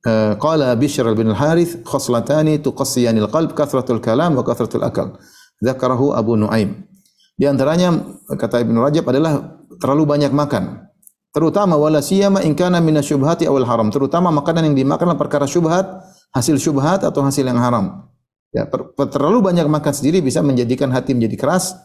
Uh, 0.04 0.36
qala 0.36 0.76
Bishr 0.76 1.08
bin 1.16 1.32
al-Harith 1.32 1.82
khoslatani 1.82 2.60
tuqassiyanil 2.60 3.32
qalb 3.32 3.56
kathratul 3.56 3.98
kalam 4.04 4.36
wa 4.36 4.44
kathratul 4.44 4.84
akal. 4.84 5.16
Dzakarahu 5.64 6.12
Abu 6.12 6.36
Nuaim. 6.36 6.84
Di 7.34 7.48
antaranya 7.48 7.96
kata 8.28 8.60
Ibnu 8.60 8.76
Rajab 8.84 9.08
adalah 9.08 9.56
terlalu 9.80 10.04
banyak 10.04 10.30
makan. 10.36 10.84
Terutama 11.32 11.76
wala 11.80 12.04
siyama 12.04 12.44
in 12.44 12.52
kana 12.52 12.78
minasyubhati 12.78 13.48
awal 13.48 13.64
haram. 13.64 13.88
Terutama 13.88 14.28
makanan 14.30 14.72
yang 14.72 14.76
dimakan 14.76 15.16
perkara 15.16 15.48
syubhat, 15.48 15.84
hasil 16.32 16.60
syubhat 16.60 17.04
atau 17.04 17.24
hasil 17.24 17.44
yang 17.44 17.60
haram. 17.60 18.08
Ya, 18.54 18.64
terlalu 19.10 19.44
banyak 19.44 19.68
makan 19.68 19.92
sendiri 19.92 20.24
bisa 20.24 20.40
menjadikan 20.40 20.88
hati 20.92 21.12
menjadi 21.12 21.36
keras. 21.36 21.76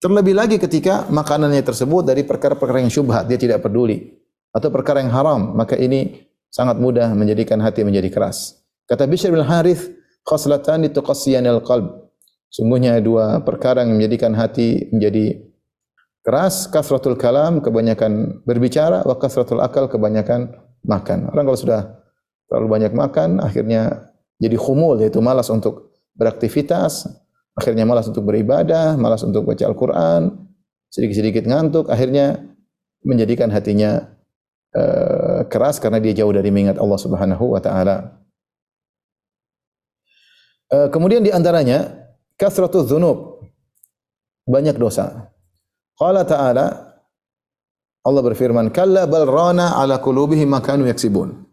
Terlebih 0.00 0.32
lagi 0.32 0.56
ketika 0.56 1.04
makanannya 1.12 1.60
tersebut 1.60 2.08
dari 2.08 2.24
perkara-perkara 2.24 2.80
yang 2.80 2.88
syubhat, 2.88 3.28
dia 3.28 3.36
tidak 3.36 3.60
peduli. 3.60 4.16
Atau 4.48 4.72
perkara 4.72 5.04
yang 5.04 5.12
haram, 5.12 5.52
maka 5.52 5.76
ini 5.76 6.24
sangat 6.48 6.80
mudah 6.80 7.12
menjadikan 7.12 7.60
hati 7.60 7.84
menjadi 7.84 8.08
keras. 8.08 8.64
Kata 8.88 9.04
Bishr 9.04 9.28
bin 9.28 9.44
Harith, 9.44 9.92
khoslatani 10.24 10.88
tuqassiyanil 10.88 11.60
qalb. 11.68 12.10
Sungguhnya 12.48 12.96
dua 13.04 13.44
perkara 13.44 13.84
yang 13.84 14.00
menjadikan 14.00 14.32
hati 14.32 14.88
menjadi 14.88 15.36
keras, 16.24 16.64
kasratul 16.72 17.20
kalam, 17.20 17.60
kebanyakan 17.60 18.40
berbicara, 18.48 19.04
wa 19.04 19.20
kasratul 19.20 19.60
akal, 19.60 19.84
kebanyakan 19.84 20.48
makan. 20.80 21.28
Orang 21.28 21.44
kalau 21.44 21.60
sudah 21.60 21.80
terlalu 22.48 22.80
banyak 22.80 22.92
makan, 22.96 23.44
akhirnya 23.44 24.10
jadi 24.40 24.56
khumul, 24.56 24.96
yaitu 25.04 25.20
malas 25.20 25.52
untuk 25.52 25.92
beraktivitas, 26.16 27.04
akhirnya 27.60 27.84
malas 27.84 28.08
untuk 28.08 28.24
beribadah, 28.24 28.96
malas 28.96 29.20
untuk 29.20 29.44
baca 29.44 29.60
Al-Quran, 29.68 30.48
sedikit-sedikit 30.88 31.44
ngantuk, 31.44 31.92
akhirnya 31.92 32.40
menjadikan 33.04 33.52
hatinya 33.52 34.08
uh, 34.72 35.44
keras 35.46 35.76
karena 35.76 36.00
dia 36.00 36.16
jauh 36.24 36.32
dari 36.32 36.48
mengingat 36.48 36.80
Allah 36.80 36.96
Subhanahu 36.96 37.52
wa 37.52 37.60
taala. 37.60 38.16
Uh, 40.72 40.88
kemudian 40.88 41.20
di 41.20 41.28
antaranya 41.28 42.08
kasratu 42.40 42.88
dzunub 42.88 43.44
banyak 44.48 44.74
dosa. 44.80 45.30
Qala 45.94 46.24
ta'ala 46.24 46.66
Allah 48.00 48.22
berfirman, 48.24 48.72
"Kalla 48.72 49.04
bal 49.04 49.28
rana 49.28 49.76
ala 49.76 50.00
qulubihim 50.00 50.48
ma 50.48 50.64
kanu 50.64 50.88
yaksibun." 50.88 51.44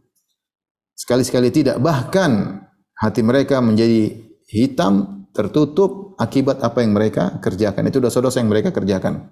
Sekali-sekali 0.98 1.52
tidak, 1.54 1.78
bahkan 1.84 2.64
hati 2.98 3.22
mereka 3.22 3.62
menjadi 3.62 4.16
hitam, 4.50 5.17
tertutup 5.38 6.18
akibat 6.18 6.66
apa 6.66 6.82
yang 6.82 6.98
mereka 6.98 7.38
kerjakan. 7.38 7.86
Itu 7.86 8.02
dosa-dosa 8.02 8.42
yang 8.42 8.50
mereka 8.50 8.74
kerjakan. 8.74 9.30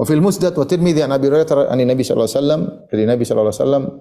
Wa 0.00 0.08
fil 0.08 0.24
Musnad 0.24 0.56
wa 0.56 0.64
Tirmidzi 0.64 1.04
an 1.04 1.12
Abi 1.12 1.28
Hurairah 1.28 1.68
an 1.68 1.76
Nabi 1.76 2.00
wasallam 2.00 2.88
dari 2.88 3.04
Nabi 3.04 3.28
wasallam 3.28 4.00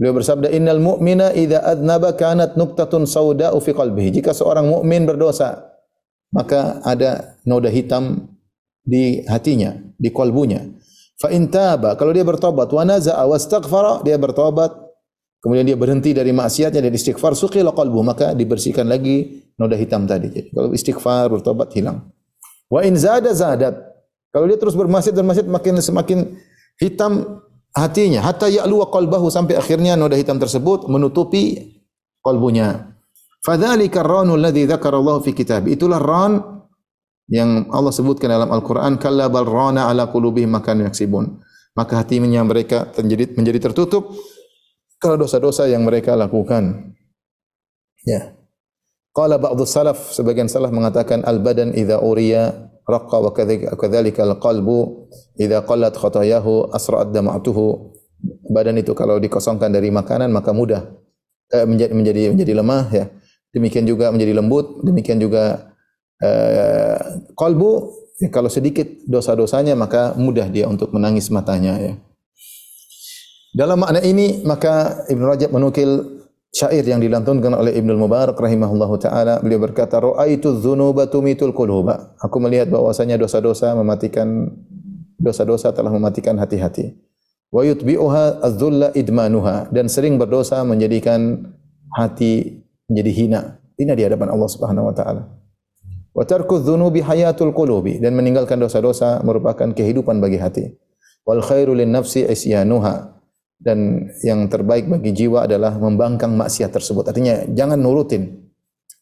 beliau 0.00 0.16
bersabda 0.16 0.48
innal 0.48 0.80
mu'mina 0.80 1.36
idza 1.36 1.60
adnaba 1.60 2.16
kanat 2.16 2.56
nuqtatun 2.56 3.04
sauda'u 3.04 3.60
fi 3.60 3.76
qalbihi. 3.76 4.08
Jika 4.24 4.32
seorang 4.32 4.64
mukmin 4.64 5.04
berdosa, 5.04 5.68
maka 6.32 6.80
ada 6.80 7.36
noda 7.44 7.68
hitam 7.68 8.32
di 8.80 9.20
hatinya, 9.28 9.76
di 10.00 10.08
kolbunya. 10.08 10.64
Fa 11.20 11.30
in 11.30 11.46
taba, 11.52 11.94
kalau 11.94 12.10
dia 12.10 12.26
bertobat, 12.26 12.72
wa 12.72 12.82
naza'a 12.82 13.22
wastaghfara, 13.28 14.02
dia 14.02 14.18
bertobat, 14.18 14.83
kemudian 15.44 15.68
dia 15.68 15.76
berhenti 15.76 16.16
dari 16.16 16.32
maksiatnya 16.32 16.80
dan 16.80 16.92
istighfar, 16.96 17.36
suqila 17.36 17.76
qalbu, 17.76 18.00
maka 18.00 18.32
dibersihkan 18.32 18.88
lagi 18.88 19.44
noda 19.60 19.76
hitam 19.76 20.08
tadi. 20.08 20.32
Jadi 20.32 20.48
kalau 20.56 20.72
istighfar, 20.72 21.28
bertobat 21.28 21.68
hilang. 21.76 22.08
Wa 22.72 22.80
in 22.80 22.96
zada 22.96 23.28
zadat. 23.36 23.76
Kalau 24.32 24.48
dia 24.48 24.56
terus 24.56 24.72
bermaksiat 24.72 25.12
dan 25.12 25.28
maksiat 25.28 25.46
makin 25.46 25.76
semakin 25.84 26.18
hitam 26.80 27.44
hatinya, 27.76 28.24
hatta 28.24 28.48
ya'lu 28.48 28.80
wa 28.80 28.88
qalbahu 28.88 29.28
sampai 29.28 29.60
akhirnya 29.60 30.00
noda 30.00 30.16
hitam 30.16 30.40
tersebut 30.40 30.88
menutupi 30.88 31.76
kalbunya. 32.24 32.96
Fadzalika 33.44 34.00
ar-ranu 34.00 34.40
alladhi 34.40 34.64
dzakara 34.64 34.96
Allah 34.96 35.20
fi 35.20 35.36
kitab. 35.36 35.68
Itulah 35.68 36.00
ran 36.00 36.40
yang 37.28 37.68
Allah 37.68 37.92
sebutkan 37.92 38.32
dalam 38.32 38.48
Al-Qur'an, 38.48 38.96
kalla 38.96 39.28
bal 39.28 39.44
rana 39.44 39.92
ala 39.92 40.08
qulubihim 40.08 40.56
ma 40.56 40.64
kanu 40.64 40.88
yaksibun. 40.88 41.44
Maka 41.76 42.00
hatinya 42.00 42.40
mereka 42.40 42.88
menjadi 42.96 43.36
menjadi 43.36 43.58
tertutup 43.70 44.16
karena 45.04 45.20
dosa-dosa 45.20 45.68
yang 45.68 45.84
mereka 45.84 46.16
lakukan. 46.16 46.96
Ya. 48.08 48.32
Qala 49.12 49.36
ba'dhu 49.36 49.68
salaf, 49.68 50.16
sebagian 50.16 50.48
salaf 50.48 50.72
mengatakan 50.72 51.20
al-badan 51.28 51.76
idza 51.76 52.00
uriya 52.00 52.72
raqqa 52.88 53.16
wa 53.20 53.30
kadzalika 53.76 54.24
al-qalbu 54.24 55.12
idza 55.36 55.60
qallat 55.68 55.92
khatayahu 55.92 56.72
asra'at 56.72 57.12
dama'atuhu. 57.12 57.92
Badan 58.48 58.80
itu 58.80 58.96
kalau 58.96 59.20
dikosongkan 59.20 59.68
dari 59.68 59.92
makanan 59.92 60.32
maka 60.32 60.56
mudah 60.56 60.88
eh, 61.52 61.68
menjadi 61.68 61.92
menjadi 61.92 62.20
menjadi 62.32 62.52
lemah 62.56 62.84
ya 62.88 63.04
demikian 63.54 63.86
juga 63.86 64.10
menjadi 64.10 64.34
lembut, 64.34 64.82
demikian 64.82 65.22
juga 65.22 65.70
uh, 66.18 66.98
kolbu, 67.38 67.94
ya, 68.18 68.28
kalau 68.34 68.50
sedikit 68.50 69.06
dosa-dosanya 69.06 69.78
maka 69.78 70.18
mudah 70.18 70.50
dia 70.50 70.66
untuk 70.66 70.90
menangis 70.90 71.30
matanya 71.30 71.78
ya. 71.78 71.94
Dalam 73.54 73.78
makna 73.78 74.02
ini 74.02 74.42
maka 74.42 75.06
Ibnu 75.06 75.24
Rajab 75.30 75.54
menukil 75.54 76.18
syair 76.50 76.82
yang 76.82 76.98
dilantunkan 76.98 77.54
oleh 77.54 77.70
Ibnu 77.78 77.94
Mubarak 77.94 78.34
rahimahullahu 78.34 78.98
taala 78.98 79.38
beliau 79.38 79.62
berkata 79.62 80.02
raaitu 80.02 80.58
dzunuba 80.58 81.06
tumitul 81.06 81.54
quluba 81.54 82.18
aku 82.18 82.42
melihat 82.42 82.66
bahwasanya 82.70 83.14
dosa-dosa 83.14 83.74
mematikan 83.78 84.50
dosa-dosa 85.18 85.70
telah 85.70 85.90
mematikan 85.94 86.34
hati-hati 86.38 86.98
wa 87.54 87.62
yutbi'uha 87.62 88.42
adzulla 88.42 88.90
idmanuha 88.90 89.70
dan 89.70 89.86
sering 89.86 90.18
berdosa 90.18 90.62
menjadikan 90.66 91.54
hati 91.94 92.58
menjadi 92.90 93.10
hina. 93.14 93.40
Hina 93.78 93.94
di 93.94 94.02
hadapan 94.06 94.30
Allah 94.34 94.50
Subhanahu 94.50 94.90
wa 94.90 94.94
taala. 94.94 95.22
Wa 96.14 96.22
tarku 96.26 96.62
dzunubi 96.62 97.02
hayatul 97.02 97.50
qulubi 97.50 97.98
dan 97.98 98.14
meninggalkan 98.14 98.58
dosa-dosa 98.58 99.22
merupakan 99.26 99.70
kehidupan 99.74 100.22
bagi 100.22 100.38
hati. 100.38 100.64
Wal 101.26 101.42
khairu 101.42 101.74
lin 101.74 101.90
nafsi 101.90 102.22
isyanuha 102.22 103.13
dan 103.64 104.12
yang 104.20 104.44
terbaik 104.52 104.84
bagi 104.84 105.16
jiwa 105.16 105.48
adalah 105.48 105.72
membangkang 105.80 106.36
maksiat 106.36 106.68
tersebut. 106.68 107.08
Artinya 107.08 107.48
jangan 107.48 107.80
nurutin. 107.80 108.52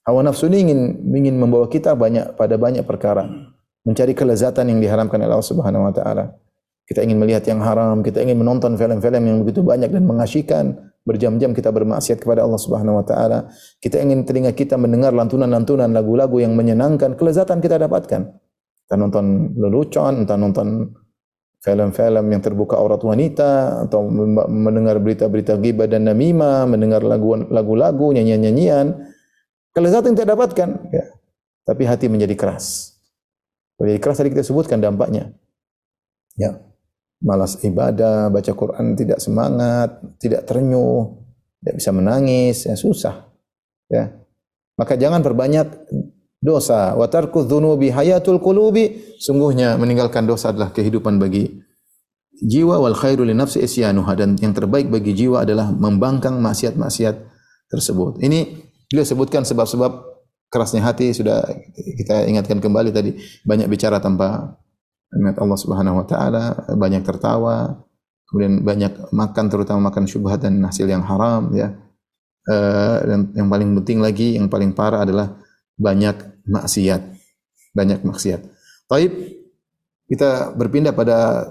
Hawa 0.06 0.22
nafsu 0.22 0.46
ini 0.46 0.70
ingin 0.70 0.80
ingin 1.10 1.34
membawa 1.38 1.66
kita 1.66 1.98
banyak 1.98 2.38
pada 2.38 2.54
banyak 2.54 2.86
perkara, 2.86 3.26
mencari 3.82 4.14
kelezatan 4.14 4.70
yang 4.70 4.78
diharamkan 4.78 5.18
oleh 5.18 5.34
Allah 5.34 5.50
Subhanahu 5.50 5.90
wa 5.90 5.94
taala. 5.94 6.38
Kita 6.86 7.02
ingin 7.02 7.18
melihat 7.18 7.46
yang 7.46 7.62
haram, 7.62 8.02
kita 8.02 8.22
ingin 8.22 8.38
menonton 8.38 8.74
film-film 8.74 9.22
yang 9.22 9.38
begitu 9.46 9.62
banyak 9.62 9.90
dan 9.94 10.02
mengasyikan, 10.02 10.64
berjam-jam 11.06 11.54
kita 11.54 11.70
bermaksiat 11.70 12.18
kepada 12.22 12.42
Allah 12.42 12.58
Subhanahu 12.58 12.98
wa 13.02 13.06
taala. 13.06 13.50
Kita 13.78 13.98
ingin 14.02 14.26
telinga 14.26 14.54
kita 14.54 14.78
mendengar 14.78 15.14
lantunan-lantunan 15.14 15.90
lagu-lagu 15.90 16.38
yang 16.42 16.54
menyenangkan, 16.54 17.14
kelezatan 17.14 17.62
kita 17.62 17.78
dapatkan. 17.78 18.22
Kita 18.86 18.94
nonton 18.98 19.54
lelucon, 19.54 20.26
entah 20.26 20.38
nonton 20.38 20.90
film-film 21.62 22.26
yang 22.28 22.42
terbuka 22.42 22.74
aurat 22.74 22.98
wanita 22.98 23.86
atau 23.86 24.10
mendengar 24.50 24.98
berita-berita 24.98 25.56
ghibah 25.62 25.86
dan 25.86 26.10
namimah, 26.10 26.66
mendengar 26.66 27.06
lagu-lagu, 27.06 28.06
nyanyian-nyanyian. 28.12 29.08
Kelezatan 29.72 30.12
yang 30.12 30.16
kita 30.18 30.28
dapatkan, 30.34 30.68
ya. 30.92 31.04
Tapi 31.62 31.82
hati 31.86 32.10
menjadi 32.10 32.34
keras. 32.34 32.98
Menjadi 33.78 33.98
keras 34.02 34.16
tadi 34.18 34.34
kita 34.34 34.44
sebutkan 34.44 34.82
dampaknya. 34.82 35.30
Ya 36.34 36.58
malas 37.22 37.56
ibadah, 37.62 38.28
baca 38.28 38.52
Quran 38.52 38.98
tidak 38.98 39.22
semangat, 39.22 40.02
tidak 40.18 40.44
terenyuh, 40.44 41.22
tidak 41.62 41.74
bisa 41.78 41.90
menangis, 41.94 42.66
ya 42.66 42.74
susah. 42.74 43.30
Ya. 43.86 44.10
Maka 44.74 44.98
jangan 44.98 45.22
perbanyak 45.22 45.66
dosa. 46.42 46.98
Wa 46.98 47.06
tarku 47.06 47.46
dzunubi 47.46 47.94
hayatul 47.94 48.42
qulubi. 48.42 49.16
Sungguhnya 49.22 49.78
meninggalkan 49.78 50.26
dosa 50.26 50.50
adalah 50.50 50.74
kehidupan 50.74 51.22
bagi 51.22 51.62
jiwa 52.42 52.82
wal 52.82 52.98
khairu 52.98 53.22
li 53.22 53.32
nafsi 53.32 53.62
isyanuha 53.62 54.18
dan 54.18 54.34
yang 54.42 54.50
terbaik 54.50 54.90
bagi 54.90 55.14
jiwa 55.14 55.46
adalah 55.46 55.70
membangkang 55.70 56.42
maksiat-maksiat 56.42 57.16
tersebut. 57.70 58.18
Ini 58.18 58.58
beliau 58.90 59.06
sebutkan 59.06 59.46
sebab-sebab 59.46 60.10
kerasnya 60.52 60.84
hati 60.84 61.14
sudah 61.14 61.46
kita 61.72 62.28
ingatkan 62.28 62.60
kembali 62.60 62.92
tadi 62.92 63.16
banyak 63.46 63.70
bicara 63.70 64.02
tanpa 64.02 64.58
ingat 65.14 65.38
Allah 65.38 65.58
Subhanahu 65.60 66.02
wa 66.02 66.06
taala, 66.08 66.44
banyak 66.76 67.06
tertawa, 67.06 67.80
kemudian 68.28 68.64
banyak 68.64 68.92
makan 69.12 69.46
terutama 69.48 69.92
makan 69.92 70.04
syubhat 70.08 70.42
dan 70.42 70.60
hasil 70.64 70.88
yang 70.88 71.04
haram 71.04 71.52
ya. 71.54 71.72
Eh, 72.42 72.98
dan 73.06 73.30
yang 73.38 73.46
paling 73.46 73.70
penting 73.80 74.02
lagi 74.02 74.34
yang 74.34 74.50
paling 74.50 74.74
parah 74.74 75.06
adalah 75.06 75.38
banyak 75.78 76.31
maksiat. 76.46 77.02
Banyak 77.72 78.04
maksiat. 78.04 78.40
Taib 78.88 79.12
kita 80.10 80.52
berpindah 80.52 80.92
pada 80.92 81.48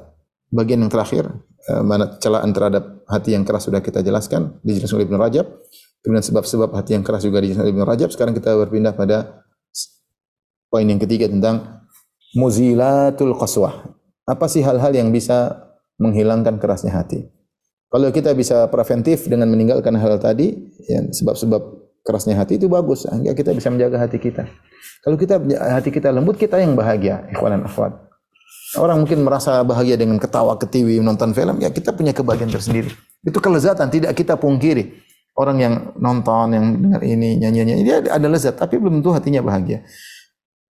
bagian 0.53 0.85
yang 0.85 0.91
terakhir 0.91 1.25
eh, 1.71 1.81
mana 1.81 2.19
celaan 2.21 2.53
terhadap 2.53 3.01
hati 3.09 3.33
yang 3.33 3.47
keras 3.47 3.65
sudah 3.65 3.81
kita 3.81 4.05
jelaskan 4.05 4.61
dijelaskan 4.61 5.01
oleh 5.01 5.07
Ibnu 5.09 5.17
Rajab. 5.17 5.47
Kemudian 6.01 6.25
sebab-sebab 6.25 6.69
hati 6.73 6.97
yang 6.97 7.05
keras 7.05 7.25
juga 7.25 7.41
dijelaskan 7.41 7.65
oleh 7.65 7.73
Ibnu 7.73 7.85
Rajab. 7.85 8.09
Sekarang 8.13 8.33
kita 8.33 8.53
berpindah 8.57 8.93
pada 8.93 9.45
poin 10.71 10.87
yang 10.87 11.01
ketiga 11.01 11.27
tentang 11.27 11.83
muzilatul 12.37 13.35
qaswah. 13.35 13.91
Apa 14.23 14.47
sih 14.47 14.63
hal-hal 14.63 14.95
yang 14.95 15.11
bisa 15.11 15.67
menghilangkan 15.99 16.61
kerasnya 16.61 16.95
hati? 16.95 17.27
Kalau 17.91 18.07
kita 18.07 18.31
bisa 18.31 18.71
preventif 18.71 19.27
dengan 19.27 19.51
meninggalkan 19.51 19.91
hal 19.99 20.15
tadi, 20.15 20.55
ya, 20.87 21.03
sebab-sebab 21.11 21.80
kerasnya 22.01 22.37
hati 22.37 22.57
itu 22.57 22.65
bagus, 22.67 23.05
sehingga 23.05 23.33
kita 23.37 23.53
bisa 23.53 23.69
menjaga 23.69 24.01
hati 24.01 24.17
kita. 24.17 24.45
Kalau 25.01 25.17
kita 25.17 25.41
hati 25.57 25.89
kita 25.89 26.13
lembut, 26.13 26.37
kita 26.37 26.61
yang 26.61 26.77
bahagia, 26.77 27.25
ikhwan 27.33 27.57
dan 27.57 27.65
akhwat. 27.65 27.93
Orang 28.77 29.03
mungkin 29.03 29.27
merasa 29.27 29.61
bahagia 29.67 29.99
dengan 29.99 30.15
ketawa 30.15 30.55
ketiwi 30.55 31.01
menonton 31.03 31.35
film, 31.35 31.59
ya 31.59 31.73
kita 31.73 31.91
punya 31.91 32.15
kebahagiaan 32.15 32.53
tersendiri. 32.53 32.93
Itu 33.21 33.43
kelezatan, 33.43 33.91
tidak 33.91 34.15
kita 34.15 34.39
pungkiri. 34.39 34.95
Orang 35.35 35.59
yang 35.63 35.95
nonton, 35.99 36.55
yang 36.55 36.65
dengar 36.79 37.01
ini, 37.03 37.39
nyanyi-nyanyi, 37.39 37.83
dia 37.83 37.97
ada 38.03 38.27
lezat, 38.27 38.59
tapi 38.59 38.79
belum 38.79 38.99
tentu 38.99 39.11
hatinya 39.15 39.43
bahagia. 39.43 39.83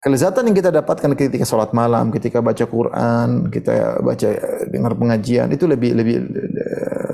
Kelezatan 0.01 0.49
yang 0.49 0.57
kita 0.57 0.73
dapatkan 0.73 1.13
ketika 1.13 1.45
sholat 1.45 1.77
malam, 1.77 2.09
ketika 2.09 2.41
baca 2.41 2.65
Quran, 2.65 3.53
kita 3.53 4.01
baca 4.01 4.29
dengar 4.65 4.97
pengajian, 4.97 5.53
itu 5.53 5.69
lebih 5.69 5.93
lebih 5.93 6.25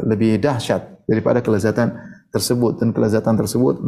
lebih 0.07 0.39
dahsyat 0.39 1.03
daripada 1.03 1.43
kelezatan 1.43 1.99
tersebut 2.37 2.77
dan 2.77 2.93
kelezatan 2.93 3.33
tersebut 3.33 3.81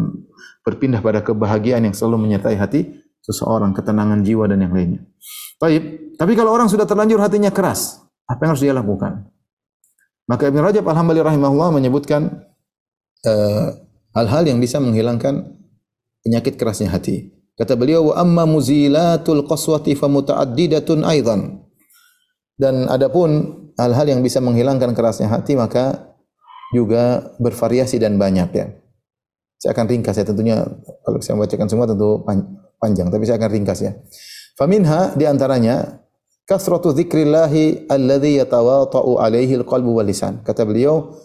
berpindah 0.65 1.05
pada 1.05 1.21
kebahagiaan 1.21 1.85
yang 1.85 1.93
selalu 1.93 2.25
menyertai 2.25 2.57
hati 2.57 2.89
seseorang, 3.21 3.77
ketenangan 3.77 4.25
jiwa 4.25 4.49
dan 4.49 4.65
yang 4.65 4.73
lainnya. 4.73 5.05
Baik, 5.61 6.15
tapi 6.17 6.33
kalau 6.33 6.49
orang 6.55 6.65
sudah 6.65 6.89
terlanjur 6.89 7.21
hatinya 7.21 7.53
keras, 7.53 8.01
apa 8.25 8.41
yang 8.41 8.49
harus 8.57 8.63
dia 8.65 8.73
lakukan? 8.73 9.29
Maka 10.29 10.49
Ibn 10.49 10.59
Rajab 10.61 10.85
Alhamdulillah 10.85 11.29
rahimahullah 11.33 11.69
menyebutkan 11.73 12.49
hal-hal 14.13 14.43
uh, 14.45 14.49
yang 14.49 14.61
bisa 14.61 14.77
menghilangkan 14.77 15.57
penyakit 16.21 16.57
kerasnya 16.57 16.89
hati. 16.93 17.33
Kata 17.57 17.75
beliau, 17.75 18.13
wa 18.13 18.15
amma 18.15 18.47
muzilatul 18.47 19.43
qaswati 19.43 19.97
fa 19.97 20.07
mutaaddidatun 20.07 21.03
aidan. 21.03 21.59
Dan 22.55 22.87
adapun 22.87 23.57
hal-hal 23.75 24.07
yang 24.11 24.21
bisa 24.23 24.43
menghilangkan 24.43 24.91
kerasnya 24.91 25.31
hati 25.31 25.55
maka 25.55 26.08
juga 26.73 27.33
bervariasi 27.41 27.97
dan 27.97 28.17
banyak 28.21 28.49
ya. 28.53 28.67
Saya 29.59 29.75
akan 29.75 29.85
ringkas 29.91 30.15
ya 30.15 30.23
tentunya 30.23 30.63
kalau 31.03 31.19
saya 31.19 31.35
membacakan 31.35 31.67
semua 31.67 31.85
tentu 31.89 32.23
panjang 32.79 33.11
tapi 33.11 33.23
saya 33.27 33.35
akan 33.41 33.51
ringkas 33.51 33.79
ya. 33.83 33.91
Faminha 34.55 35.15
di 35.19 35.27
antaranya 35.27 35.99
kasratu 36.47 36.95
dzikrillahi 36.95 37.91
alladzi 37.91 38.39
yatawata'u 38.39 39.19
alaihi 39.19 39.59
alqalbu 39.59 39.99
wal 39.99 40.07
lisan. 40.07 40.39
Kata 40.47 40.63
beliau 40.63 41.19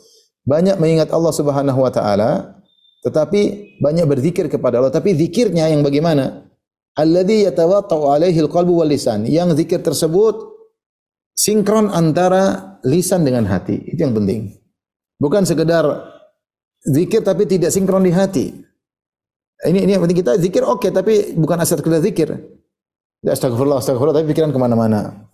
banyak 0.44 0.76
mengingat 0.82 1.14
Allah 1.14 1.32
Subhanahu 1.32 1.78
wa 1.78 1.92
taala 1.94 2.60
tetapi 3.04 3.74
banyak 3.84 4.08
berzikir 4.08 4.48
kepada 4.48 4.80
Allah 4.80 4.90
tapi 4.90 5.12
zikirnya 5.14 5.68
yang 5.70 5.84
bagaimana? 5.84 6.48
Alladzi 6.94 7.46
yatawata'u 7.46 8.10
alaihi 8.10 8.42
alqalbu 8.42 8.82
wal 8.82 8.90
lisan. 8.90 9.28
Yang 9.30 9.62
zikir 9.62 9.82
tersebut 9.84 10.56
sinkron 11.36 11.90
antara 11.90 12.78
lisan 12.86 13.22
dengan 13.22 13.46
hati. 13.46 13.78
Itu 13.94 14.06
yang 14.06 14.14
penting. 14.14 14.63
Bukan 15.18 15.46
sekedar 15.46 15.84
zikir 16.84 17.24
tapi 17.24 17.48
tidak 17.48 17.72
sinkron 17.72 18.04
di 18.04 18.12
hati. 18.12 18.46
Ini 19.64 19.80
ini 19.88 19.90
yang 19.96 20.02
penting 20.04 20.20
kita 20.20 20.36
zikir 20.36 20.60
oke 20.60 20.84
okay, 20.84 20.90
tapi 20.92 21.32
bukan 21.38 21.56
asal 21.62 21.80
sekedar 21.80 22.04
zikir. 22.04 22.28
Ya, 23.24 23.32
astagfirullah, 23.32 23.80
astagfirullah 23.80 24.20
tapi 24.20 24.28
pikiran 24.28 24.52
ke 24.52 24.60
mana-mana. 24.60 25.30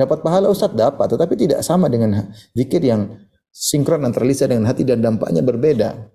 Dapat 0.00 0.24
pahala 0.24 0.48
Ustaz 0.48 0.72
dapat, 0.72 1.12
tetapi 1.12 1.36
tidak 1.36 1.60
sama 1.60 1.92
dengan 1.92 2.32
zikir 2.56 2.80
yang 2.80 3.20
sinkron 3.52 4.00
antara 4.00 4.24
lisan 4.24 4.48
dengan 4.48 4.72
hati 4.72 4.88
dan 4.88 5.04
dampaknya 5.04 5.44
berbeda. 5.44 6.08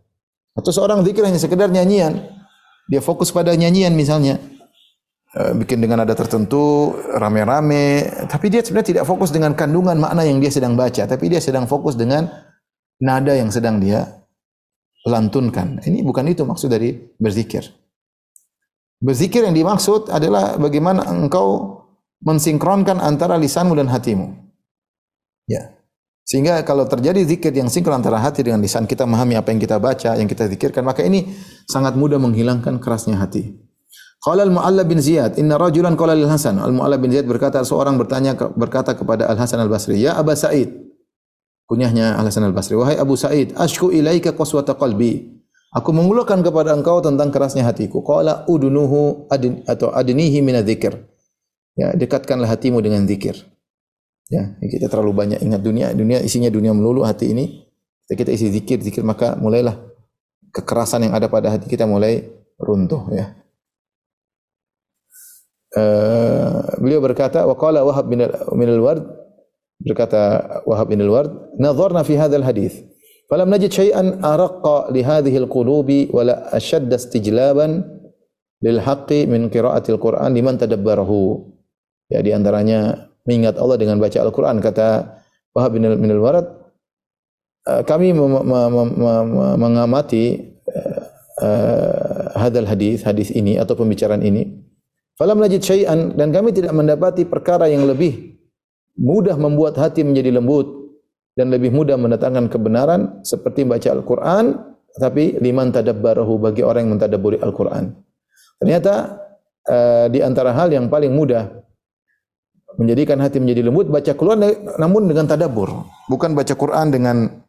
Atau 0.58 0.74
seorang 0.74 1.06
zikir 1.06 1.22
hanya 1.22 1.38
sekedar 1.38 1.70
nyanyian, 1.70 2.18
dia 2.90 3.04
fokus 3.04 3.30
pada 3.30 3.54
nyanyian 3.54 3.94
misalnya, 3.94 4.42
eh, 5.38 5.54
bikin 5.54 5.86
dengan 5.86 6.02
nada 6.02 6.18
tertentu, 6.18 6.98
rame-rame, 7.14 8.10
tapi 8.26 8.50
dia 8.50 8.66
sebenarnya 8.66 8.90
tidak 8.98 9.06
fokus 9.06 9.30
dengan 9.30 9.54
kandungan 9.54 10.02
makna 10.02 10.26
yang 10.26 10.42
dia 10.42 10.50
sedang 10.50 10.74
baca, 10.74 11.06
tapi 11.06 11.30
dia 11.30 11.44
sedang 11.44 11.70
fokus 11.70 11.94
dengan 11.94 12.26
nada 13.02 13.34
yang 13.36 13.52
sedang 13.52 13.80
dia 13.80 14.26
lantunkan. 15.06 15.84
Ini 15.86 16.02
bukan 16.02 16.26
itu 16.32 16.44
maksud 16.44 16.72
dari 16.72 16.98
berzikir. 17.22 17.64
Berzikir 19.00 19.46
yang 19.46 19.54
dimaksud 19.54 20.10
adalah 20.10 20.58
bagaimana 20.58 21.06
engkau 21.06 21.82
mensinkronkan 22.26 22.98
antara 22.98 23.38
lisanmu 23.38 23.78
dan 23.78 23.92
hatimu. 23.92 24.34
Ya. 25.46 25.78
Sehingga 26.26 26.66
kalau 26.66 26.90
terjadi 26.90 27.22
zikir 27.22 27.54
yang 27.54 27.70
sinkron 27.70 28.02
antara 28.02 28.18
hati 28.18 28.42
dengan 28.42 28.58
lisan, 28.58 28.90
kita 28.90 29.06
memahami 29.06 29.38
apa 29.38 29.54
yang 29.54 29.62
kita 29.62 29.78
baca, 29.78 30.18
yang 30.18 30.26
kita 30.26 30.50
zikirkan, 30.50 30.82
maka 30.82 31.06
ini 31.06 31.38
sangat 31.70 31.94
mudah 31.94 32.18
menghilangkan 32.18 32.82
kerasnya 32.82 33.22
hati. 33.22 33.54
Qala 34.26 34.42
al-Mu'alla 34.42 34.82
bin 34.90 34.98
Ziyad, 34.98 35.38
inna 35.38 35.54
rajulan 35.62 35.94
qala 35.94 36.18
lil 36.18 36.26
Hasan. 36.26 36.58
Al-Mu'alla 36.58 36.98
bin 36.98 37.14
Ziyad 37.14 37.30
berkata, 37.30 37.62
seorang 37.62 37.94
bertanya 38.02 38.34
berkata 38.58 38.98
kepada 38.98 39.30
Al-Hasan 39.30 39.62
Al-Basri, 39.62 40.02
"Ya 40.02 40.18
Aba 40.18 40.34
Sa'id, 40.34 40.85
kunyahnya 41.66 42.18
Al 42.18 42.30
Hasan 42.30 42.46
Al 42.46 42.56
Basri. 42.56 42.78
Wahai 42.78 42.98
Abu 42.98 43.18
Sa'id, 43.18 43.54
ashku 43.58 43.90
ilaika 43.94 44.34
qaswata 44.34 44.78
qalbi. 44.78 45.36
Aku 45.76 45.92
mengeluhkan 45.92 46.40
kepada 46.40 46.72
engkau 46.72 47.04
tentang 47.04 47.36
kerasnya 47.36 47.68
hatiku. 47.68 48.00
Qala 48.00 48.48
udunuhu 48.48 49.28
adin, 49.28 49.60
atau 49.68 49.92
adnihi 49.92 50.40
min 50.40 50.56
dzikir. 50.64 50.96
Ya, 51.76 51.92
dekatkanlah 51.92 52.48
hatimu 52.48 52.80
dengan 52.80 53.04
zikir. 53.04 53.36
Ya, 54.32 54.56
kita 54.64 54.88
terlalu 54.88 55.12
banyak 55.12 55.40
ingat 55.44 55.60
dunia, 55.60 55.92
dunia 55.92 56.24
isinya 56.24 56.48
dunia 56.48 56.72
melulu 56.72 57.04
hati 57.04 57.36
ini. 57.36 57.68
Kita 58.08 58.32
isi 58.32 58.48
zikir, 58.48 58.80
zikir 58.80 59.04
maka 59.04 59.36
mulailah 59.36 59.76
kekerasan 60.56 61.04
yang 61.04 61.14
ada 61.14 61.28
pada 61.28 61.52
hati 61.52 61.68
kita 61.68 61.84
mulai 61.84 62.24
runtuh 62.56 63.12
ya. 63.12 63.36
Uh, 65.76 66.64
beliau 66.80 67.04
berkata 67.04 67.44
wa 67.44 67.60
qala 67.60 67.84
Wahab 67.84 68.08
bin 68.08 68.24
al-Ward 68.72 69.04
Berkata 69.82 70.62
Wahab 70.64 70.96
bin 70.96 71.04
Al-Ward, 71.04 71.60
"Nadharna 71.60 72.08
fi 72.08 72.16
hadzal 72.16 72.48
hadis, 72.48 72.80
falam 73.28 73.52
najid 73.52 73.72
syai'an 73.76 74.24
araqqa 74.24 74.90
li 74.96 75.04
hadhihi 75.04 75.38
al-qulubi 75.44 76.08
wala 76.16 76.48
ashadda 76.56 76.96
istijlaban 76.96 77.84
lil 78.64 78.80
haqqi 78.80 79.28
min 79.28 79.52
qiraatil 79.52 80.00
Qur'an 80.00 80.32
liman 80.32 80.56
tadabbarahu." 80.56 81.52
Ya 82.08 82.24
di 82.24 82.32
antaranya 82.32 83.12
mengingat 83.28 83.60
Allah 83.60 83.76
dengan 83.76 84.00
baca 84.00 84.16
Al-Qur'an 84.22 84.64
kata 84.64 85.20
Wahab 85.52 85.76
bin 85.76 86.12
Al-Ward, 86.12 86.48
kami 87.66 88.14
mengamati 89.60 90.56
hadal 92.36 92.68
hadis, 92.70 93.04
hadis 93.04 93.28
ini 93.34 93.60
atau 93.60 93.76
pembicaraan 93.76 94.24
ini. 94.24 94.64
Falam 95.16 95.40
najid 95.40 95.64
syai'an 95.64 96.12
dan 96.16 96.32
kami 96.36 96.52
tidak 96.52 96.76
mendapati 96.76 97.24
perkara 97.24 97.72
yang 97.72 97.88
lebih 97.88 98.35
mudah 98.96 99.36
membuat 99.36 99.76
hati 99.76 100.04
menjadi 100.08 100.40
lembut 100.40 100.86
dan 101.36 101.52
lebih 101.52 101.72
mudah 101.72 102.00
mendatangkan 102.00 102.48
kebenaran 102.48 103.20
seperti 103.28 103.68
baca 103.68 103.92
Al-Qur'an 103.92 104.56
tapi 104.96 105.36
liman 105.44 105.76
tadabbarahu 105.76 106.40
bagi 106.40 106.64
orang 106.64 106.88
yang 106.88 106.92
mentadabburi 106.96 107.44
Al-Qur'an. 107.44 107.92
Ternyata 108.56 109.20
uh, 109.68 110.06
di 110.08 110.24
antara 110.24 110.56
hal 110.56 110.72
yang 110.72 110.88
paling 110.88 111.12
mudah 111.12 111.52
menjadikan 112.80 113.20
hati 113.20 113.44
menjadi 113.44 113.68
lembut 113.68 113.92
baca 113.92 114.12
Quran 114.16 114.40
namun 114.80 115.12
dengan 115.12 115.28
tadabbur, 115.28 115.88
bukan 116.08 116.32
baca 116.36 116.56
Quran 116.56 116.92
dengan 116.92 117.44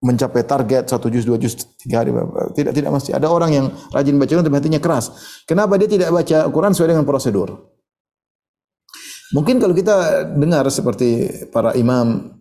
mencapai 0.00 0.48
target 0.48 0.88
satu 0.88 1.12
juz 1.12 1.28
dua 1.28 1.36
juz 1.36 1.58
tiga 1.82 2.02
hari 2.02 2.14
tidak 2.54 2.72
tidak 2.78 2.90
mesti. 2.94 3.10
Ada 3.10 3.26
orang 3.26 3.50
yang 3.50 3.66
rajin 3.90 4.14
baca 4.18 4.30
Quran 4.30 4.46
tapi 4.46 4.58
hatinya 4.62 4.80
keras. 4.80 5.06
Kenapa 5.46 5.74
dia 5.78 5.90
tidak 5.90 6.14
baca 6.14 6.46
Quran 6.50 6.70
sesuai 6.74 6.94
dengan 6.94 7.06
prosedur 7.06 7.79
Mungkin 9.30 9.62
kalau 9.62 9.70
kita 9.70 10.26
dengar 10.34 10.66
seperti 10.74 11.30
para 11.54 11.70
imam, 11.78 12.34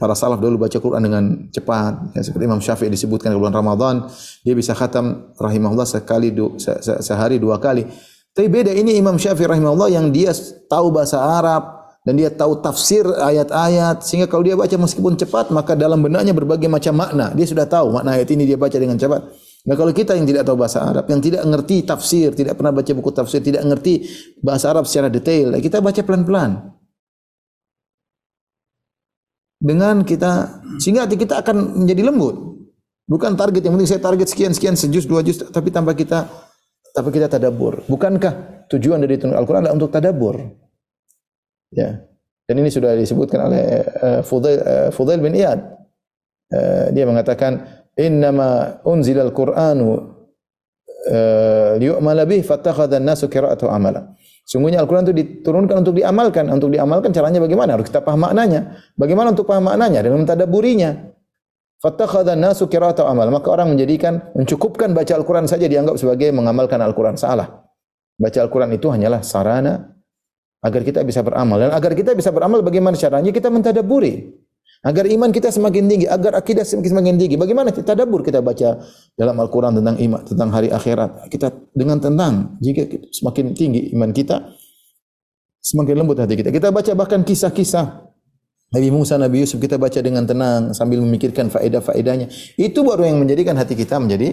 para 0.00 0.16
salaf 0.16 0.40
dulu 0.40 0.64
baca 0.64 0.78
Quran 0.80 1.02
dengan 1.04 1.24
cepat, 1.52 2.16
ya, 2.16 2.24
seperti 2.24 2.44
Imam 2.48 2.62
Syafi'i 2.62 2.88
disebutkan 2.88 3.34
di 3.34 3.36
bulan 3.36 3.52
Ramadan, 3.52 4.08
dia 4.40 4.56
bisa 4.56 4.72
khatam 4.72 5.36
rahimahullah 5.36 5.84
sekali 5.84 6.32
du, 6.32 6.56
se, 6.56 6.72
se, 6.80 7.04
sehari 7.04 7.36
dua 7.36 7.60
kali. 7.60 7.84
Tapi 8.32 8.48
beda 8.48 8.72
ini 8.72 8.96
Imam 8.96 9.20
Syafi'i 9.20 9.44
rahimahullah 9.44 9.92
yang 9.92 10.08
dia 10.08 10.32
tahu 10.72 10.88
bahasa 10.88 11.20
Arab 11.20 11.80
dan 12.00 12.16
dia 12.16 12.32
tahu 12.32 12.64
tafsir 12.64 13.04
ayat-ayat 13.04 14.00
sehingga 14.00 14.24
kalau 14.24 14.40
dia 14.40 14.56
baca 14.56 14.72
meskipun 14.72 15.20
cepat 15.20 15.52
maka 15.52 15.76
dalam 15.76 16.00
benaknya 16.00 16.32
berbagai 16.32 16.70
macam 16.70 16.96
makna. 16.96 17.36
Dia 17.36 17.44
sudah 17.44 17.68
tahu 17.68 17.92
makna 17.92 18.16
ayat 18.16 18.30
ini 18.32 18.48
dia 18.48 18.56
baca 18.56 18.72
dengan 18.72 18.96
cepat. 18.96 19.49
Nah 19.60 19.74
kalau 19.76 19.92
kita 19.92 20.16
yang 20.16 20.24
tidak 20.24 20.48
tahu 20.48 20.56
bahasa 20.56 20.80
Arab, 20.80 21.04
yang 21.12 21.20
tidak 21.20 21.44
ngerti 21.44 21.84
tafsir, 21.84 22.32
tidak 22.32 22.56
pernah 22.56 22.72
baca 22.72 22.92
buku 22.96 23.10
tafsir, 23.12 23.44
tidak 23.44 23.60
ngerti 23.68 24.08
bahasa 24.40 24.72
Arab 24.72 24.88
secara 24.88 25.12
detail, 25.12 25.52
kita 25.60 25.84
baca 25.84 26.00
pelan-pelan. 26.00 26.50
Dengan 29.60 30.00
kita 30.08 30.64
sehingga 30.80 31.04
hati 31.04 31.20
kita 31.20 31.44
akan 31.44 31.84
menjadi 31.84 32.08
lembut. 32.08 32.36
Bukan 33.04 33.36
target 33.36 33.60
yang 33.60 33.76
penting 33.76 33.90
saya 33.92 34.00
target 34.00 34.32
sekian 34.32 34.56
sekian 34.56 34.72
sejus 34.72 35.04
dua 35.04 35.20
juz 35.20 35.36
tapi 35.36 35.68
tanpa 35.68 35.92
kita 35.92 36.24
tapi 36.96 37.12
kita 37.12 37.28
tadabur. 37.28 37.84
Bukankah 37.84 38.64
tujuan 38.72 39.04
dari 39.04 39.20
Al-Qur'an 39.20 39.68
adalah 39.68 39.76
untuk 39.76 39.92
tadabur? 39.92 40.40
Ya. 41.76 42.00
Dan 42.48 42.66
ini 42.66 42.72
sudah 42.72 42.98
disebutkan 42.98 43.46
oleh 43.46 43.62
uh, 44.02 44.20
Fudail, 44.26 45.20
uh, 45.20 45.22
bin 45.22 45.38
Iyad. 45.38 45.60
Uh, 46.50 46.90
dia 46.90 47.06
mengatakan 47.06 47.79
innama 48.00 48.80
unzilal 48.88 49.30
Qur'anu 49.30 49.88
uh, 51.12 51.72
liyu'mala 51.76 52.24
bih 52.24 52.40
fattakhadha 52.40 52.96
an-nasu 52.96 53.28
qira'atu 53.28 53.68
amala. 53.68 54.16
Sungguhnya 54.48 54.82
Al-Quran 54.82 55.06
itu 55.06 55.14
diturunkan 55.14 55.86
untuk 55.86 55.94
diamalkan. 55.94 56.50
Untuk 56.50 56.74
diamalkan 56.74 57.14
caranya 57.14 57.38
bagaimana? 57.38 57.78
Harus 57.78 57.86
kita 57.86 58.02
paham 58.02 58.26
maknanya. 58.26 58.82
Bagaimana 58.98 59.30
untuk 59.30 59.46
paham 59.46 59.70
maknanya? 59.70 60.02
Dengan 60.02 60.26
mentadaburinya. 60.26 60.90
Fattakhadha 61.78 62.34
an-nasu 62.34 62.66
qira'atu 62.66 63.06
amal. 63.06 63.30
Maka 63.30 63.46
orang 63.46 63.70
menjadikan 63.70 64.34
mencukupkan 64.34 64.90
baca 64.90 65.12
Al-Quran 65.14 65.46
saja 65.46 65.70
dianggap 65.70 65.94
sebagai 65.94 66.34
mengamalkan 66.34 66.82
Al-Quran. 66.82 67.14
Salah. 67.14 67.62
Baca 68.18 68.38
Al-Quran 68.42 68.74
itu 68.74 68.90
hanyalah 68.90 69.22
sarana 69.22 70.00
agar 70.60 70.84
kita 70.84 71.00
bisa 71.04 71.24
beramal 71.24 71.56
dan 71.56 71.72
agar 71.72 71.96
kita 71.96 72.12
bisa 72.12 72.28
beramal 72.28 72.60
bagaimana 72.60 72.92
caranya 72.92 73.32
kita 73.32 73.48
mentadaburi 73.48 74.28
agar 74.80 75.04
iman 75.12 75.28
kita 75.28 75.52
semakin 75.52 75.84
tinggi 75.92 76.06
agar 76.08 76.40
akidah 76.40 76.64
semakin 76.64 77.20
tinggi. 77.20 77.36
Bagaimana 77.36 77.68
kita 77.68 77.92
tadabbur? 77.92 78.24
Kita 78.24 78.40
baca 78.40 78.80
dalam 79.12 79.36
Al-Qur'an 79.36 79.76
tentang 79.76 79.96
iman 80.00 80.20
tentang 80.24 80.48
hari 80.48 80.72
akhirat. 80.72 81.28
Kita 81.28 81.52
dengan 81.76 82.00
tenang 82.00 82.56
jika 82.64 82.88
semakin 83.12 83.52
tinggi 83.52 83.92
iman 83.92 84.10
kita 84.12 84.56
semakin 85.60 85.94
lembut 86.00 86.16
hati 86.16 86.40
kita. 86.40 86.48
Kita 86.48 86.72
baca 86.72 86.92
bahkan 86.96 87.20
kisah-kisah. 87.20 88.08
Nabi 88.70 88.88
Musa, 88.94 89.18
Nabi 89.18 89.42
Yusuf 89.42 89.58
kita 89.58 89.82
baca 89.82 89.98
dengan 89.98 90.22
tenang 90.22 90.70
sambil 90.70 91.02
memikirkan 91.02 91.50
faedah-faedahnya. 91.50 92.30
Itu 92.54 92.86
baru 92.86 93.02
yang 93.02 93.18
menjadikan 93.18 93.58
hati 93.58 93.74
kita 93.74 93.98
menjadi 93.98 94.30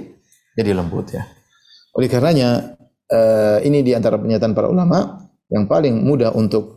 jadi 0.54 0.78
lembut 0.78 1.10
ya. 1.10 1.26
Oleh 1.98 2.06
karenanya 2.06 2.78
uh, 3.10 3.58
ini 3.66 3.82
di 3.82 3.98
antara 3.98 4.22
pernyataan 4.22 4.54
para 4.54 4.70
ulama 4.70 5.26
yang 5.50 5.66
paling 5.66 6.06
mudah 6.06 6.38
untuk 6.38 6.77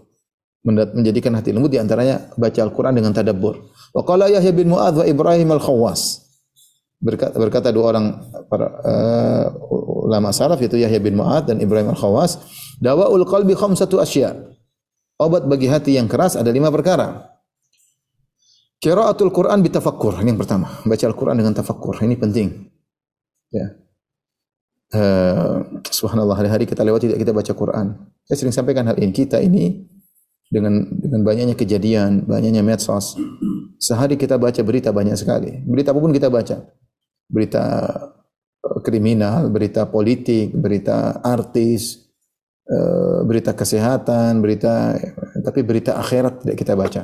menjadikan 0.67 1.33
hati 1.37 1.57
lembut 1.57 1.73
di 1.73 1.81
antaranya 1.81 2.33
baca 2.37 2.61
Al-Qur'an 2.61 2.93
dengan 2.93 3.17
tadabbur. 3.17 3.73
Wa 3.97 4.03
qala 4.05 4.29
Yahya 4.29 4.53
bin 4.53 4.69
Mu'adz 4.69 5.01
wa 5.01 5.07
Ibrahim 5.09 5.49
Al-Khawwas. 5.57 6.29
Berkata, 7.01 7.33
berkata 7.41 7.69
dua 7.73 7.97
orang 7.97 8.29
para 8.45 8.69
uh, 8.85 9.45
ulama 10.05 10.37
salaf 10.37 10.61
yaitu 10.61 10.77
Yahya 10.77 11.01
bin 11.01 11.17
Mu'adz 11.17 11.49
dan 11.49 11.57
Ibrahim 11.65 11.97
Al-Khawwas, 11.97 12.45
dawaul 12.77 13.25
qalbi 13.25 13.57
khamsatu 13.57 13.97
asya. 14.05 14.37
Obat 15.17 15.49
bagi 15.49 15.69
hati 15.69 15.97
yang 15.97 16.09
keras 16.09 16.37
ada 16.37 16.53
lima 16.53 16.69
perkara. 16.69 17.29
Qiraatul 18.81 19.33
Quran 19.33 19.61
bitafakkur, 19.61 20.21
ini 20.25 20.33
yang 20.33 20.41
pertama. 20.41 20.81
Baca 20.89 21.05
Al-Quran 21.05 21.37
dengan 21.37 21.53
tafakkur, 21.53 22.01
ini 22.01 22.17
penting. 22.17 22.49
Ya. 23.53 23.77
Uh, 24.91 25.81
subhanallah 25.87 26.35
hari-hari 26.35 26.65
kita 26.65 26.83
lewati 26.83 27.13
tidak 27.13 27.21
kita 27.21 27.33
baca 27.37 27.53
Quran. 27.53 27.87
Saya 28.25 28.37
sering 28.41 28.57
sampaikan 28.57 28.89
hal 28.89 28.97
ini. 28.97 29.13
Kita 29.13 29.39
ini 29.39 29.85
dengan 30.51 30.83
dengan 30.91 31.23
banyaknya 31.23 31.55
kejadian, 31.55 32.27
banyaknya 32.27 32.67
medsos. 32.67 33.15
Sehari 33.79 34.19
kita 34.19 34.37
baca 34.37 34.61
berita 34.67 34.91
banyak 34.91 35.15
sekali. 35.15 35.63
Berita 35.63 35.95
apa 35.95 36.01
pun 36.03 36.11
kita 36.11 36.27
baca. 36.27 36.67
Berita 37.31 37.65
eh, 38.67 38.79
kriminal, 38.83 39.49
berita 39.49 39.87
politik, 39.87 40.51
berita 40.53 41.23
artis, 41.23 42.11
uh, 42.67 43.23
berita 43.23 43.55
kesehatan, 43.55 44.43
berita 44.43 44.99
tapi 45.41 45.63
berita 45.63 45.97
akhirat 45.97 46.45
tidak 46.45 46.57
kita 46.59 46.75
baca. 46.75 47.03